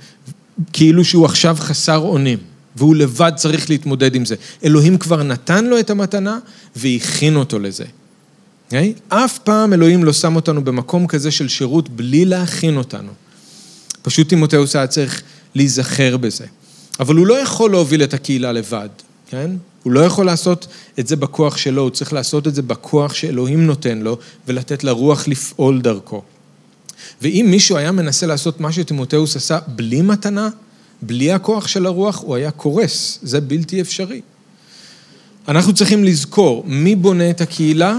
כאילו 0.73 1.05
שהוא 1.05 1.25
עכשיו 1.25 1.57
חסר 1.61 1.99
אונים. 1.99 2.39
והוא 2.77 2.97
לבד 2.97 3.33
צריך 3.37 3.71
להתמודד 3.71 4.15
עם 4.15 4.25
זה. 4.25 4.35
אלוהים 4.65 4.99
כבר 4.99 5.23
נתן 5.23 5.65
לו 5.65 5.81
את 5.81 5.91
המתנה 5.91 6.39
והכין 6.77 7.37
אותו 7.37 7.59
לזה. 7.59 7.85
Okay? 7.85 7.87
אוקיי? 8.65 8.95
אף 9.09 9.39
פעם 9.39 9.73
אלוהים 9.73 10.05
לא 10.05 10.13
שם 10.13 10.37
אותנו 10.37 10.65
במקום 10.65 11.07
כזה 11.07 11.31
של 11.31 11.49
שירות 11.49 11.89
בלי 11.89 12.25
להכין 12.25 12.77
אותנו. 12.77 13.13
פשוט 14.03 14.29
תימותאוס 14.29 14.77
היה 14.77 14.87
צריך 14.87 15.23
להיזכר 15.55 16.17
בזה. 16.17 16.45
אבל 17.01 17.17
הוא 17.17 17.27
לא 17.27 17.35
יכול 17.43 17.71
להוביל 17.71 18.03
את 18.03 18.15
הקהילה 18.15 18.53
לבד, 18.53 18.89
כן? 19.29 19.51
הוא 19.83 19.93
לא 19.93 20.01
יכול 20.01 20.27
לעשות 20.27 20.67
את 20.99 21.07
זה 21.07 21.17
בכוח 21.17 21.57
שלו, 21.57 21.83
הוא 21.83 21.91
צריך 21.91 22.13
לעשות 22.13 22.47
את 22.47 22.55
זה 22.55 22.63
בכוח 22.63 23.15
שאלוהים 23.15 23.67
נותן 23.67 23.99
לו, 23.99 24.19
ולתת 24.49 24.85
לרוח 24.85 25.29
לפעול 25.29 25.81
דרכו. 25.81 26.23
ואם 27.23 27.47
מישהו 27.51 27.77
היה 27.77 27.93
מנסה 27.93 28.27
לעשות 28.27 28.61
מה 28.61 28.73
שתימותאוס 28.73 29.37
עשה 29.37 29.59
בלי 29.67 30.03
מתנה, 30.03 30.49
בלי 31.03 31.33
הכוח 31.33 31.67
של 31.67 31.87
הרוח 31.87 32.23
הוא 32.23 32.35
היה 32.35 32.51
קורס, 32.51 33.19
זה 33.23 33.41
בלתי 33.41 33.81
אפשרי. 33.81 34.21
אנחנו 35.49 35.75
צריכים 35.75 36.05
לזכור, 36.05 36.65
מי 36.67 36.97
בונה 36.97 37.31
את 37.31 37.41
הקהילה? 37.41 37.99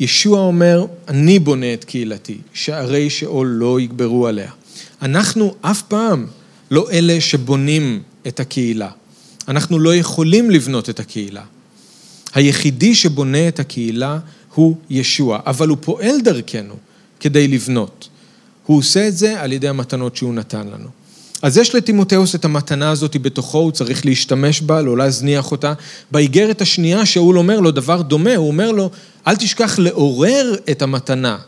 ישוע 0.00 0.40
אומר, 0.40 0.86
אני 1.08 1.38
בונה 1.38 1.74
את 1.74 1.84
קהילתי, 1.84 2.38
שערי 2.52 3.10
שאול 3.10 3.46
לא 3.46 3.80
יגברו 3.80 4.26
עליה. 4.26 4.50
אנחנו 5.02 5.54
אף 5.60 5.82
פעם 5.82 6.26
לא 6.70 6.90
אלה 6.90 7.20
שבונים 7.20 8.02
את 8.26 8.40
הקהילה. 8.40 8.90
אנחנו 9.48 9.78
לא 9.78 9.94
יכולים 9.94 10.50
לבנות 10.50 10.90
את 10.90 11.00
הקהילה. 11.00 11.42
היחידי 12.34 12.94
שבונה 12.94 13.48
את 13.48 13.60
הקהילה 13.60 14.18
הוא 14.54 14.76
ישוע, 14.90 15.38
אבל 15.46 15.68
הוא 15.68 15.78
פועל 15.80 16.20
דרכנו 16.20 16.74
כדי 17.20 17.48
לבנות. 17.48 18.08
הוא 18.66 18.78
עושה 18.78 19.08
את 19.08 19.16
זה 19.16 19.40
על 19.40 19.52
ידי 19.52 19.68
המתנות 19.68 20.16
שהוא 20.16 20.34
נתן 20.34 20.66
לנו. 20.66 21.01
אז 21.42 21.56
יש 21.56 21.74
לטימותאוס 21.74 22.34
את 22.34 22.44
המתנה 22.44 22.90
הזאת 22.90 23.16
בתוכו, 23.16 23.58
הוא 23.58 23.72
צריך 23.72 24.06
להשתמש 24.06 24.60
בה, 24.60 24.82
לא 24.82 24.96
להזניח 24.96 25.50
אותה. 25.50 25.72
באיגרת 26.10 26.60
השנייה 26.60 27.06
שאול 27.06 27.38
אומר 27.38 27.60
לו 27.60 27.70
דבר 27.70 28.02
דומה, 28.02 28.34
הוא 28.36 28.48
אומר 28.48 28.72
לו, 28.72 28.90
אל 29.26 29.36
תשכח 29.36 29.78
לעורר 29.78 30.54
את 30.70 30.82
המתנה 30.82 31.38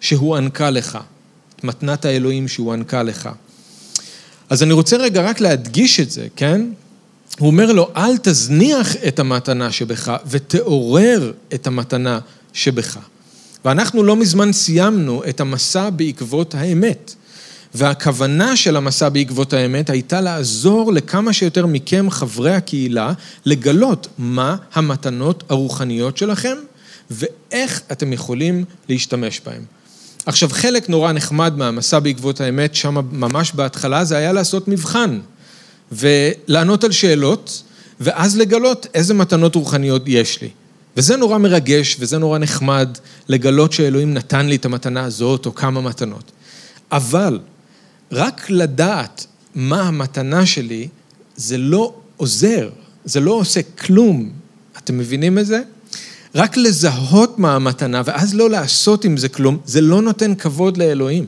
שהוענקה 0.00 0.70
לך, 0.70 0.98
את 1.56 1.64
מתנת 1.64 2.04
האלוהים 2.04 2.48
שהוענקה 2.48 3.02
לך. 3.02 3.28
אז 4.50 4.62
אני 4.62 4.72
רוצה 4.72 4.96
רגע 4.96 5.22
רק 5.22 5.40
להדגיש 5.40 6.00
את 6.00 6.10
זה, 6.10 6.26
כן? 6.36 6.66
הוא 7.38 7.46
אומר 7.46 7.72
לו, 7.72 7.90
אל 7.96 8.16
תזניח 8.22 8.96
את 8.96 9.18
המתנה 9.18 9.72
שבך 9.72 10.16
ותעורר 10.26 11.32
את 11.54 11.66
המתנה 11.66 12.18
שבך. 12.52 12.98
ואנחנו 13.64 14.02
לא 14.02 14.16
מזמן 14.16 14.52
סיימנו 14.52 15.22
את 15.28 15.40
המסע 15.40 15.90
בעקבות 15.90 16.54
האמת. 16.54 17.14
והכוונה 17.74 18.56
של 18.56 18.76
המסע 18.76 19.08
בעקבות 19.08 19.52
האמת 19.52 19.90
הייתה 19.90 20.20
לעזור 20.20 20.92
לכמה 20.92 21.32
שיותר 21.32 21.66
מכם, 21.66 22.06
חברי 22.10 22.54
הקהילה, 22.54 23.12
לגלות 23.46 24.06
מה 24.18 24.56
המתנות 24.74 25.44
הרוחניות 25.48 26.16
שלכם 26.16 26.56
ואיך 27.10 27.80
אתם 27.92 28.12
יכולים 28.12 28.64
להשתמש 28.88 29.40
בהן. 29.46 29.62
עכשיו, 30.26 30.48
חלק 30.52 30.88
נורא 30.88 31.12
נחמד 31.12 31.56
מהמסע 31.56 31.98
בעקבות 31.98 32.40
האמת, 32.40 32.74
שם 32.74 32.96
ממש 33.12 33.52
בהתחלה, 33.54 34.04
זה 34.04 34.16
היה 34.16 34.32
לעשות 34.32 34.68
מבחן 34.68 35.20
ולענות 35.92 36.84
על 36.84 36.92
שאלות, 36.92 37.62
ואז 38.00 38.36
לגלות 38.38 38.86
איזה 38.94 39.14
מתנות 39.14 39.54
רוחניות 39.54 40.02
יש 40.06 40.42
לי. 40.42 40.48
וזה 40.96 41.16
נורא 41.16 41.38
מרגש 41.38 41.96
וזה 42.00 42.18
נורא 42.18 42.38
נחמד 42.38 42.88
לגלות 43.28 43.72
שאלוהים 43.72 44.14
נתן 44.14 44.46
לי 44.46 44.56
את 44.56 44.64
המתנה 44.64 45.04
הזאת 45.04 45.46
או 45.46 45.54
כמה 45.54 45.80
מתנות. 45.80 46.32
אבל 46.92 47.38
רק 48.12 48.50
לדעת 48.50 49.26
מה 49.54 49.82
המתנה 49.82 50.46
שלי, 50.46 50.88
זה 51.36 51.58
לא 51.58 51.94
עוזר, 52.16 52.70
זה 53.04 53.20
לא 53.20 53.32
עושה 53.32 53.60
כלום. 53.62 54.30
אתם 54.78 54.98
מבינים 54.98 55.38
את 55.38 55.46
זה? 55.46 55.62
רק 56.34 56.56
לזהות 56.56 57.38
מה 57.38 57.54
המתנה 57.54 58.02
ואז 58.04 58.34
לא 58.34 58.50
לעשות 58.50 59.04
עם 59.04 59.16
זה 59.16 59.28
כלום, 59.28 59.58
זה 59.66 59.80
לא 59.80 60.02
נותן 60.02 60.34
כבוד 60.34 60.76
לאלוהים. 60.76 61.24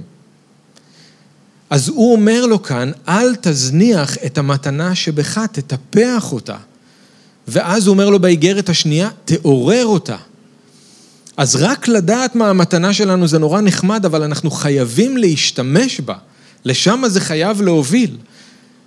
אז 1.70 1.88
הוא 1.88 2.12
אומר 2.12 2.46
לו 2.46 2.62
כאן, 2.62 2.90
אל 3.08 3.34
תזניח 3.34 4.16
את 4.26 4.38
המתנה 4.38 4.94
שבך, 4.94 5.38
תטפח 5.52 6.32
אותה. 6.32 6.56
ואז 7.48 7.86
הוא 7.86 7.92
אומר 7.92 8.10
לו 8.10 8.18
באיגרת 8.18 8.68
השנייה, 8.68 9.10
תעורר 9.24 9.86
אותה. 9.86 10.16
אז 11.36 11.56
רק 11.56 11.88
לדעת 11.88 12.34
מה 12.34 12.50
המתנה 12.50 12.92
שלנו 12.92 13.28
זה 13.28 13.38
נורא 13.38 13.60
נחמד, 13.60 14.04
אבל 14.04 14.22
אנחנו 14.22 14.50
חייבים 14.50 15.16
להשתמש 15.16 16.00
בה. 16.00 16.14
לשם 16.66 17.02
זה 17.06 17.20
חייב 17.20 17.62
להוביל. 17.62 18.16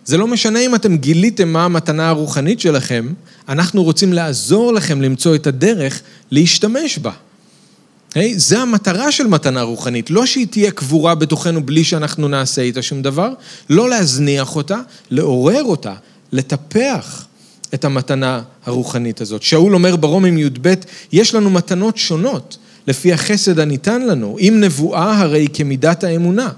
זה 0.06 0.18
לא 0.18 0.28
משנה 0.28 0.60
אם 0.60 0.76
אתם 0.76 0.98
גיליתם 0.98 1.54
מה 1.54 1.66
המתנה 1.66 2.10
הרוחנית 2.10 2.60
שלכם, 2.60 3.14
אנחנו 3.50 3.84
רוצים 3.84 4.14
לעזור 4.14 4.74
לכם 4.74 5.02
למצוא 5.02 5.36
את 5.36 5.48
הדרך 5.48 6.02
להשתמש 6.32 6.98
בה. 6.98 7.12
Hey, 8.14 8.18
זה 8.36 8.60
המטרה 8.60 9.12
של 9.12 9.28
מתנה 9.28 9.62
רוחנית, 9.62 10.10
לא 10.10 10.26
שהיא 10.26 10.48
תהיה 10.48 10.72
קבורה 10.72 11.16
בתוכנו 11.16 11.66
בלי 11.66 11.84
שאנחנו 11.84 12.28
נעשה 12.28 12.62
איתה 12.62 12.82
שום 12.82 13.02
דבר, 13.02 13.34
לא 13.70 13.90
להזניח 13.90 14.56
אותה, 14.56 14.80
לעורר 15.12 15.64
אותה, 15.64 15.94
לטפח 16.32 17.26
את 17.74 17.86
המתנה 17.86 18.42
הרוחנית 18.66 19.22
הזאת. 19.22 19.44
שאול 19.44 19.74
אומר 19.74 19.96
ברומים 19.96 20.38
י"ב, 20.38 20.74
יש 21.12 21.36
לנו 21.36 21.50
מתנות 21.50 21.98
שונות 21.98 22.58
לפי 22.88 23.14
החסד 23.14 23.60
הניתן 23.60 24.02
לנו, 24.02 24.38
אם 24.40 24.58
נבואה 24.60 25.20
הרי 25.20 25.48
כמידת 25.54 26.04
האמונה. 26.04 26.50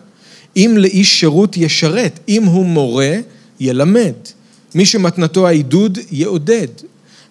אם 0.58 0.76
לאיש 0.78 1.20
שירות 1.20 1.58
ישרת, 1.58 2.20
אם 2.30 2.44
הוא 2.44 2.66
מורה, 2.66 3.16
ילמד. 3.60 4.14
מי 4.76 4.86
שמתנתו 4.86 5.48
העידוד, 5.48 6.00
יעודד. 6.12 6.68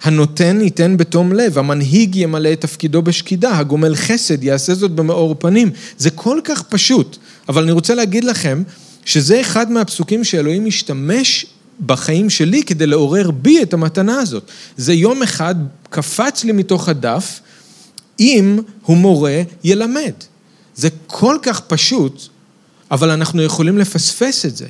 הנותן 0.03 0.61
ייתן 0.61 0.97
בתום 0.97 1.33
לב, 1.33 1.59
המנהיג 1.59 2.17
ימלא 2.17 2.53
את 2.53 2.61
תפקידו 2.61 3.03
בשקידה, 3.03 3.59
הגומל 3.59 3.95
חסד 3.95 4.45
יעשה 4.45 4.75
זאת 4.75 4.91
במאור 4.91 5.35
פנים. 5.39 5.71
זה 5.99 6.11
כל 6.11 6.41
כך 6.45 6.63
פשוט, 6.63 7.17
אבל 7.49 7.63
אני 7.63 7.73
רוצה 7.73 7.95
להגיד 7.95 8.25
לכם 8.25 8.63
שזה 9.05 9.41
אחד 9.41 9.73
מהפסוקים 9.73 10.25
שאלוהים 10.25 10.65
משתמש 10.65 11.47
בחיים 11.87 12.31
שלי 12.31 12.63
כדי 12.63 12.87
לעורר 12.87 13.31
בי 13.31 13.63
את 13.63 13.75
המתנה 13.75 14.21
הזאת. 14.21 14.51
זה 14.77 14.93
יום 14.93 15.23
אחד 15.23 15.55
קפץ 15.91 16.45
לי 16.45 16.53
מתוך 16.53 16.89
הדף, 16.89 17.41
אם 18.21 18.59
הוא 18.83 18.97
מורה, 18.97 19.43
ילמד. 19.65 20.13
זה 20.75 20.89
כל 21.07 21.37
כך 21.43 21.61
פשוט, 21.61 22.29
אבל 22.91 23.11
אנחנו 23.11 23.43
יכולים 23.43 23.79
לפספס 23.79 24.47
את 24.47 24.57
זה. 24.57 24.67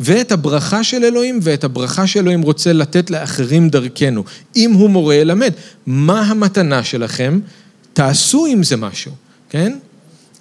ואת 0.00 0.32
הברכה 0.32 0.84
של 0.84 1.04
אלוהים 1.04 1.38
ואת 1.42 1.64
הברכה 1.64 2.06
שאלוהים 2.06 2.42
רוצה 2.42 2.72
לתת 2.72 3.10
לאחרים 3.10 3.68
דרכנו. 3.68 4.24
אם 4.56 4.72
הוא 4.72 4.90
מורה 4.90 5.14
ילמד, 5.14 5.52
מה 5.86 6.20
המתנה 6.20 6.84
שלכם? 6.84 7.40
תעשו 7.92 8.46
עם 8.46 8.62
זה 8.62 8.76
משהו, 8.76 9.12
כן? 9.50 9.78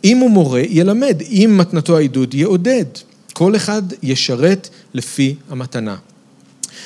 אם 0.04 0.18
הוא 0.18 0.32
מורה 0.32 0.62
ילמד, 0.70 1.22
אם 1.22 1.56
מתנתו 1.58 1.98
העידוד 1.98 2.34
יעודד. 2.34 2.86
כל 3.34 3.56
אחד 3.56 3.82
ישרת 4.04 4.70
לפי 4.94 5.36
המתנה. 5.50 5.96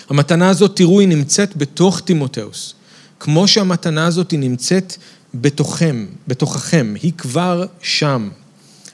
המתנה 0.09 0.49
הזאת, 0.49 0.75
תראו, 0.75 0.99
היא 0.99 1.07
נמצאת 1.07 1.57
בתוך 1.57 1.99
תימותאוס. 1.99 2.73
כמו 3.19 3.47
שהמתנה 3.47 4.05
הזאת 4.05 4.31
היא 4.31 4.39
נמצאת 4.39 4.95
בתוכם, 5.33 6.05
בתוככם, 6.27 6.93
היא 7.01 7.11
כבר 7.17 7.65
שם. 7.81 8.29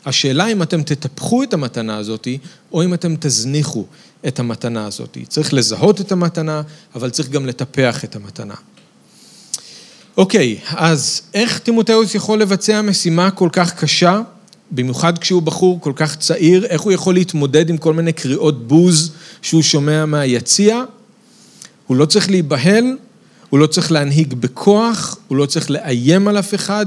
השאלה 0.06 0.48
אם 0.48 0.62
אתם 0.62 0.84
תטפחו 0.84 1.44
את 1.44 1.54
המתנה 1.54 1.98
הזאת, 1.98 2.28
או 2.72 2.84
אם 2.84 2.94
אתם 2.94 3.16
תזניחו 3.20 3.86
את 4.28 4.40
המתנה 4.40 4.86
הזאת. 4.86 5.18
צריך 5.28 5.54
לזהות 5.54 6.02
את 6.02 6.12
המתנה, 6.12 6.62
אבל 6.96 7.10
צריך 7.10 7.30
גם 7.30 7.46
לטפח 7.46 8.04
את 8.04 8.16
המתנה. 8.16 8.54
אוקיי, 10.18 10.58
אז 10.70 11.22
איך 11.34 11.60
תימותאוס 11.60 12.16
יכול 12.16 12.42
לבצע 12.42 12.82
משימה 12.82 13.32
כל 13.32 13.50
כך 13.52 13.76
קשה, 13.80 14.22
במיוחד 14.72 15.18
כשהוא 15.18 15.42
בחור 15.42 15.82
כל 15.82 15.94
כך 15.96 16.16
צעיר, 16.16 16.66
איך 16.66 16.82
הוא 16.82 16.92
יכול 16.92 17.14
להתמודד 17.14 17.70
עם 17.70 17.78
כל 17.78 17.94
מיני 17.94 18.14
קריאות 18.14 18.68
בוז 18.68 19.12
שהוא 19.42 19.62
שומע 19.62 20.06
מהיציע? 20.06 20.84
הוא 21.88 21.98
לא 21.98 22.06
צריך 22.06 22.30
להיבהל, 22.30 22.98
הוא 23.50 23.60
לא 23.60 23.68
צריך 23.68 23.92
להנהיג 23.92 24.34
בכוח, 24.34 25.18
הוא 25.28 25.38
לא 25.38 25.46
צריך 25.46 25.72
לאיים 25.72 26.28
על 26.28 26.40
אף 26.40 26.56
אחד, 26.56 26.86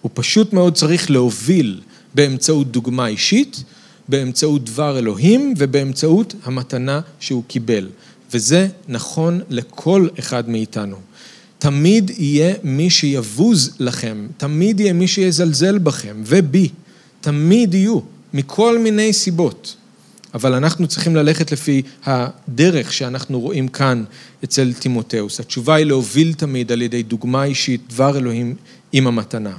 הוא 0.00 0.10
פשוט 0.14 0.52
מאוד 0.52 0.74
צריך 0.74 1.10
להוביל 1.10 1.80
באמצעות 2.14 2.72
דוגמה 2.72 3.06
אישית, 3.06 3.64
באמצעות 4.08 4.64
דבר 4.64 4.98
אלוהים 4.98 5.54
ובאמצעות 5.56 6.34
המתנה 6.44 7.00
שהוא 7.20 7.42
קיבל. 7.46 7.88
וזה 8.32 8.68
נכון 8.88 9.40
לכל 9.48 10.08
אחד 10.18 10.48
מאיתנו. 10.48 10.96
תמיד 11.58 12.10
יהיה 12.18 12.54
מי 12.62 12.90
שיבוז 12.90 13.76
לכם, 13.78 14.26
תמיד 14.36 14.80
יהיה 14.80 14.92
מי 14.92 15.08
שיזלזל 15.08 15.78
בכם, 15.78 16.22
ובי, 16.24 16.68
תמיד 17.20 17.74
יהיו, 17.74 17.98
מכל 18.34 18.78
מיני 18.78 19.12
סיבות. 19.12 19.76
אבל 20.34 20.54
אנחנו 20.54 20.88
צריכים 20.88 21.16
ללכת 21.16 21.52
לפי 21.52 21.82
הדרך 22.04 22.92
שאנחנו 22.92 23.40
רואים 23.40 23.68
כאן 23.68 24.04
אצל 24.44 24.72
תימותאוס. 24.72 25.40
התשובה 25.40 25.74
היא 25.74 25.86
להוביל 25.86 26.32
תמיד 26.34 26.72
על 26.72 26.82
ידי 26.82 27.02
דוגמה 27.02 27.44
אישית, 27.44 27.80
דבר 27.88 28.18
אלוהים 28.18 28.54
עם 28.92 29.06
המתנה. 29.06 29.56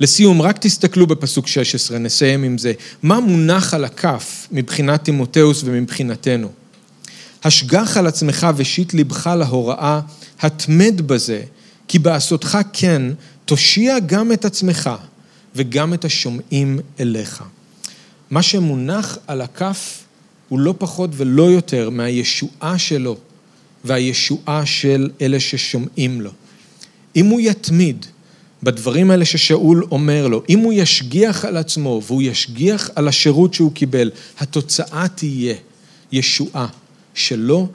לסיום, 0.00 0.42
רק 0.42 0.58
תסתכלו 0.58 1.06
בפסוק 1.06 1.46
16, 1.46 1.98
נסיים 1.98 2.42
עם 2.42 2.58
זה. 2.58 2.72
מה 3.02 3.20
מונח 3.20 3.74
על 3.74 3.84
הכף 3.84 4.48
מבחינת 4.52 5.04
תימותאוס 5.04 5.62
ומבחינתנו? 5.64 6.48
השגח 7.44 7.96
על 7.96 8.06
עצמך 8.06 8.46
ושיט 8.56 8.94
לבך 8.94 9.26
להוראה, 9.26 10.00
התמד 10.40 11.00
בזה, 11.06 11.42
כי 11.88 11.98
בעשותך 11.98 12.58
כן, 12.72 13.02
תושיע 13.44 13.98
גם 13.98 14.32
את 14.32 14.44
עצמך 14.44 14.90
וגם 15.54 15.94
את 15.94 16.04
השומעים 16.04 16.80
אליך. 17.00 17.44
מה 18.30 18.42
שמונח 18.42 19.18
על 19.26 19.40
הכף 19.40 20.04
הוא 20.48 20.58
לא 20.58 20.74
פחות 20.78 21.10
ולא 21.12 21.42
יותר 21.42 21.90
מהישועה 21.90 22.78
שלו 22.78 23.16
והישועה 23.84 24.66
של 24.66 25.10
אלה 25.20 25.40
ששומעים 25.40 26.20
לו. 26.20 26.30
אם 27.16 27.26
הוא 27.26 27.40
יתמיד 27.40 28.06
בדברים 28.64 29.10
האלה 29.10 29.24
ששאול 29.24 29.84
אומר 29.90 30.28
לו, 30.28 30.42
אם 30.48 30.58
הוא 30.58 30.72
ישגיח 30.72 31.44
על 31.44 31.56
עצמו 31.56 32.00
והוא 32.06 32.22
ישגיח 32.22 32.90
על 32.94 33.08
השירות 33.08 33.54
שהוא 33.54 33.72
קיבל, 33.72 34.10
התוצאה 34.38 35.06
תהיה 35.08 35.54
ישועה 36.12 36.66
שלו 37.14 37.68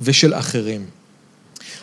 ושל 0.00 0.34
אחרים. 0.34 0.84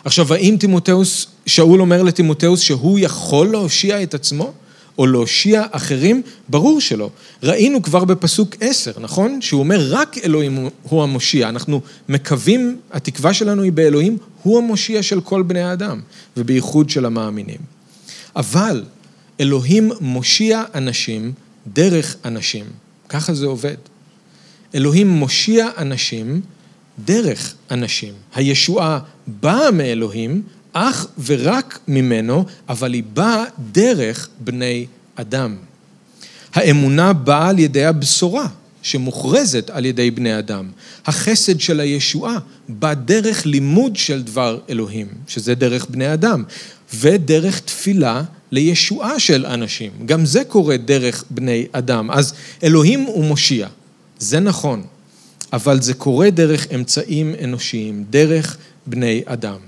עכשיו, 0.04 0.34
האם 0.34 0.56
תימותאוס, 0.60 1.26
שאול 1.46 1.80
אומר 1.80 2.02
לתימותאוס 2.02 2.60
שהוא 2.60 2.98
יכול 2.98 3.46
להושיע 3.46 4.02
את 4.02 4.14
עצמו? 4.14 4.52
או 4.98 5.06
להושיע 5.06 5.62
אחרים? 5.70 6.22
ברור 6.48 6.80
שלא. 6.80 7.10
ראינו 7.42 7.82
כבר 7.82 8.04
בפסוק 8.04 8.56
עשר, 8.60 8.92
נכון? 9.00 9.42
שהוא 9.42 9.60
אומר, 9.60 9.86
רק 9.90 10.18
אלוהים 10.24 10.68
הוא 10.82 11.02
המושיע. 11.02 11.48
אנחנו 11.48 11.80
מקווים, 12.08 12.78
התקווה 12.92 13.34
שלנו 13.34 13.62
היא 13.62 13.72
באלוהים, 13.72 14.18
הוא 14.42 14.58
המושיע 14.58 15.02
של 15.02 15.20
כל 15.20 15.42
בני 15.42 15.62
האדם, 15.62 16.00
ובייחוד 16.36 16.90
של 16.90 17.06
המאמינים. 17.06 17.77
אבל 18.38 18.84
אלוהים 19.40 19.92
מושיע 20.00 20.62
אנשים 20.74 21.32
דרך 21.66 22.16
אנשים. 22.24 22.64
ככה 23.08 23.34
זה 23.34 23.46
עובד. 23.46 23.76
אלוהים 24.74 25.08
מושיע 25.08 25.68
אנשים 25.78 26.40
דרך 27.04 27.54
אנשים. 27.70 28.14
הישועה 28.34 28.98
באה 29.26 29.70
מאלוהים, 29.70 30.42
אך 30.72 31.06
ורק 31.24 31.78
ממנו, 31.88 32.44
אבל 32.68 32.94
היא 32.94 33.02
באה 33.12 33.44
דרך 33.72 34.28
בני 34.40 34.86
אדם. 35.14 35.56
האמונה 36.54 37.12
באה 37.12 37.48
על 37.48 37.58
ידי 37.58 37.84
הבשורה 37.84 38.46
שמוכרזת 38.82 39.70
על 39.70 39.86
ידי 39.86 40.10
בני 40.10 40.38
אדם. 40.38 40.70
החסד 41.06 41.60
של 41.60 41.80
הישועה 41.80 42.38
בא 42.68 42.94
דרך 42.94 43.46
לימוד 43.46 43.96
של 43.96 44.22
דבר 44.22 44.58
אלוהים, 44.70 45.06
שזה 45.28 45.54
דרך 45.54 45.86
בני 45.90 46.12
אדם, 46.12 46.44
ודרך 46.94 47.60
תפילה 47.60 48.22
לישועה 48.52 49.20
של 49.20 49.46
אנשים. 49.46 49.90
גם 50.06 50.26
זה 50.26 50.44
קורה 50.44 50.76
דרך 50.76 51.24
בני 51.30 51.66
אדם. 51.72 52.10
אז 52.10 52.34
אלוהים 52.62 53.02
הוא 53.02 53.24
מושיע, 53.24 53.68
זה 54.18 54.40
נכון, 54.40 54.82
אבל 55.52 55.82
זה 55.82 55.94
קורה 55.94 56.30
דרך 56.30 56.66
אמצעים 56.74 57.34
אנושיים, 57.44 58.04
דרך 58.10 58.56
בני 58.86 59.22
אדם. 59.26 59.58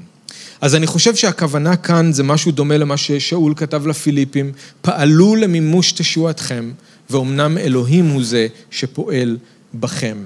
אז 0.61 0.75
אני 0.75 0.87
חושב 0.87 1.15
שהכוונה 1.17 1.77
כאן 1.77 2.13
זה 2.13 2.23
משהו 2.23 2.53
דומה 2.53 2.77
למה 2.77 2.97
ששאול 2.97 3.55
כתב 3.57 3.87
לפיליפים, 3.87 4.53
פעלו 4.83 5.37
למימוש 5.37 5.93
תשועתכם, 5.93 6.71
ואומנם 7.11 7.59
אלוהים 7.59 8.09
הוא 8.09 8.25
זה 8.25 8.47
שפועל 8.71 9.39
בכם. 9.75 10.17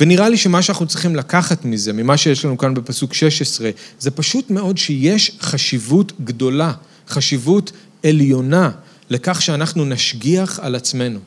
ונראה 0.00 0.28
לי 0.28 0.36
שמה 0.36 0.62
שאנחנו 0.62 0.86
צריכים 0.86 1.16
לקחת 1.16 1.64
מזה, 1.64 1.92
ממה 1.92 2.16
שיש 2.16 2.44
לנו 2.44 2.58
כאן 2.58 2.74
בפסוק 2.74 3.14
16, 3.14 3.70
זה 3.98 4.10
פשוט 4.10 4.50
מאוד 4.50 4.78
שיש 4.78 5.36
חשיבות 5.40 6.12
גדולה, 6.24 6.72
חשיבות 7.08 7.72
עליונה, 8.04 8.70
לכך 9.10 9.42
שאנחנו 9.42 9.84
נשגיח 9.84 10.60
על 10.62 10.74
עצמנו 10.74 11.18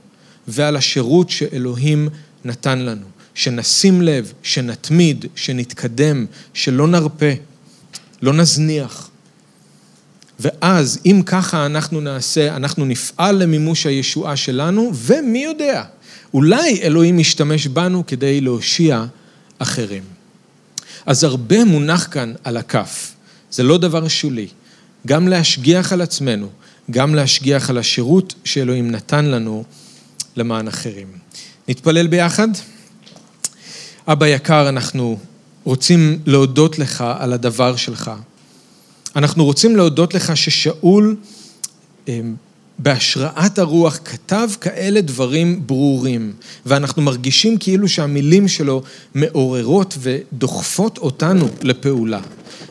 ועל 0.47 0.75
השירות 0.75 1.29
שאלוהים 1.29 2.09
נתן 2.45 2.79
לנו. 2.79 3.05
שנשים 3.33 4.01
לב, 4.01 4.33
שנתמיד, 4.43 5.25
שנתקדם, 5.35 6.25
שלא 6.53 6.87
נרפה, 6.87 7.31
לא 8.21 8.33
נזניח. 8.33 9.09
ואז, 10.39 10.99
אם 11.05 11.21
ככה 11.25 11.65
אנחנו 11.65 12.01
נעשה, 12.01 12.55
אנחנו 12.55 12.85
נפעל 12.85 13.43
למימוש 13.43 13.85
הישועה 13.85 14.35
שלנו, 14.35 14.91
ומי 14.93 15.43
יודע, 15.43 15.83
אולי 16.35 16.81
אלוהים 16.81 17.19
ישתמש 17.19 17.67
בנו 17.67 18.03
כדי 18.07 18.41
להושיע 18.41 19.05
אחרים. 19.59 20.03
אז 21.05 21.23
הרבה 21.23 21.65
מונח 21.65 22.07
כאן 22.11 22.33
על 22.43 22.57
הכף. 22.57 23.13
זה 23.51 23.63
לא 23.63 23.77
דבר 23.77 24.07
שולי. 24.07 24.47
גם 25.07 25.27
להשגיח 25.27 25.93
על 25.93 26.01
עצמנו, 26.01 26.49
גם 26.91 27.15
להשגיח 27.15 27.69
על 27.69 27.77
השירות 27.77 28.33
שאלוהים 28.43 28.91
נתן 28.91 29.25
לנו 29.25 29.63
למען 30.35 30.67
אחרים. 30.67 31.07
נתפלל 31.67 32.07
ביחד? 32.07 32.47
אבא 34.07 34.27
יקר, 34.27 34.69
אנחנו 34.69 35.19
רוצים 35.63 36.19
להודות 36.25 36.79
לך 36.79 37.03
על 37.19 37.33
הדבר 37.33 37.75
שלך. 37.75 38.11
אנחנו 39.15 39.45
רוצים 39.45 39.75
להודות 39.75 40.13
לך 40.13 40.37
ששאול 40.37 41.15
אמ, 42.07 42.35
בהשראת 42.79 43.59
הרוח 43.59 43.99
כתב 44.05 44.49
כאלה 44.61 45.01
דברים 45.01 45.61
ברורים, 45.67 46.33
ואנחנו 46.65 47.01
מרגישים 47.01 47.57
כאילו 47.57 47.87
שהמילים 47.87 48.47
שלו 48.47 48.81
מעוררות 49.15 49.97
ודוחפות 50.01 50.97
אותנו 50.97 51.49
לפעולה. 51.61 52.19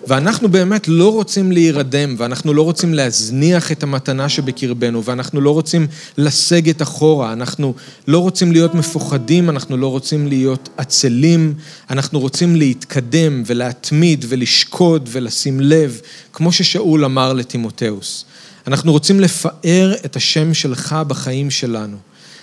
ואנחנו 0.09 0.49
באמת 0.49 0.89
לא 0.89 1.13
רוצים 1.13 1.53
להירדם, 1.53 2.15
ואנחנו 2.19 2.55
לא 2.55 2.63
רוצים 2.63 2.95
להזניח 2.95 3.73
את 3.73 3.83
המתנה 3.83 4.29
שבקרבנו, 4.29 5.05
ואנחנו 5.05 5.41
לא 5.41 5.51
רוצים 5.51 5.87
לסגת 6.19 6.83
אחורה, 6.83 7.33
אנחנו 7.33 7.75
לא 8.09 8.19
רוצים 8.19 8.53
להיות 8.53 8.75
מפוחדים, 8.75 9.51
אנחנו 9.51 9.77
לא 9.77 9.87
רוצים 9.87 10.27
להיות 10.27 10.69
עצלים, 10.77 11.55
אנחנו 11.91 12.21
רוצים 12.21 12.57
להתקדם 12.57 13.43
ולהתמיד 13.47 14.25
ולשקוד 14.29 15.09
ולשים 15.13 15.61
לב, 15.61 16.01
כמו 16.33 16.53
ששאול 16.53 17.05
אמר 17.05 17.33
לטימותאוס. 17.33 18.25
אנחנו 18.67 18.93
רוצים 18.93 19.21
לפאר 19.21 19.95
את 20.05 20.17
השם 20.17 20.55
שלך 20.55 20.97
בחיים 21.09 21.51
שלנו. 21.51 21.97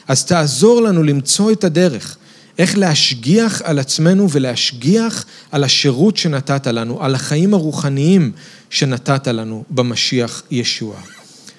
אז 0.08 0.26
תעזור 0.26 0.82
לנו 0.82 1.04
למצוא 1.04 1.52
את 1.52 1.64
הדרך. 1.64 2.18
איך 2.58 2.78
להשגיח 2.78 3.62
על 3.62 3.80
עצמנו 3.80 4.32
ולהשגיח 4.32 5.26
על 5.52 5.64
השירות 5.64 6.18
שנתת 6.18 6.68
לנו, 6.68 7.04
על 7.04 7.16
החיים 7.16 7.54
הרוחניים 7.54 8.32
שנתת 8.70 9.28
לנו 9.28 9.64
במשיח 9.70 10.44
ישוע. 10.52 10.96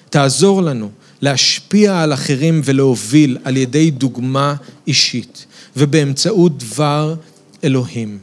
תעזור 0.09 0.61
לנו 0.61 0.89
להשפיע 1.21 2.01
על 2.01 2.13
אחרים 2.13 2.61
ולהוביל 2.65 3.37
על 3.43 3.57
ידי 3.57 3.91
דוגמה 3.91 4.55
אישית 4.87 5.45
ובאמצעות 5.77 6.57
דבר 6.57 7.15
אלוהים 7.63 8.17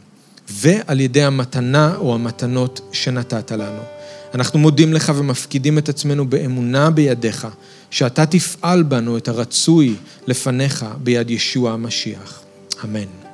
ועל 0.48 1.00
ידי 1.00 1.22
המתנה 1.22 1.96
או 1.96 2.14
המתנות 2.14 2.80
שנתת 2.92 3.52
לנו. 3.52 3.99
אנחנו 4.34 4.58
מודים 4.58 4.92
לך 4.92 5.12
ומפקידים 5.16 5.78
את 5.78 5.88
עצמנו 5.88 6.28
באמונה 6.28 6.90
בידיך, 6.90 7.46
שאתה 7.90 8.26
תפעל 8.26 8.82
בנו 8.82 9.16
את 9.16 9.28
הרצוי 9.28 9.94
לפניך 10.26 10.86
ביד 11.02 11.30
ישוע 11.30 11.72
המשיח. 11.72 12.42
Amen. 12.82 13.29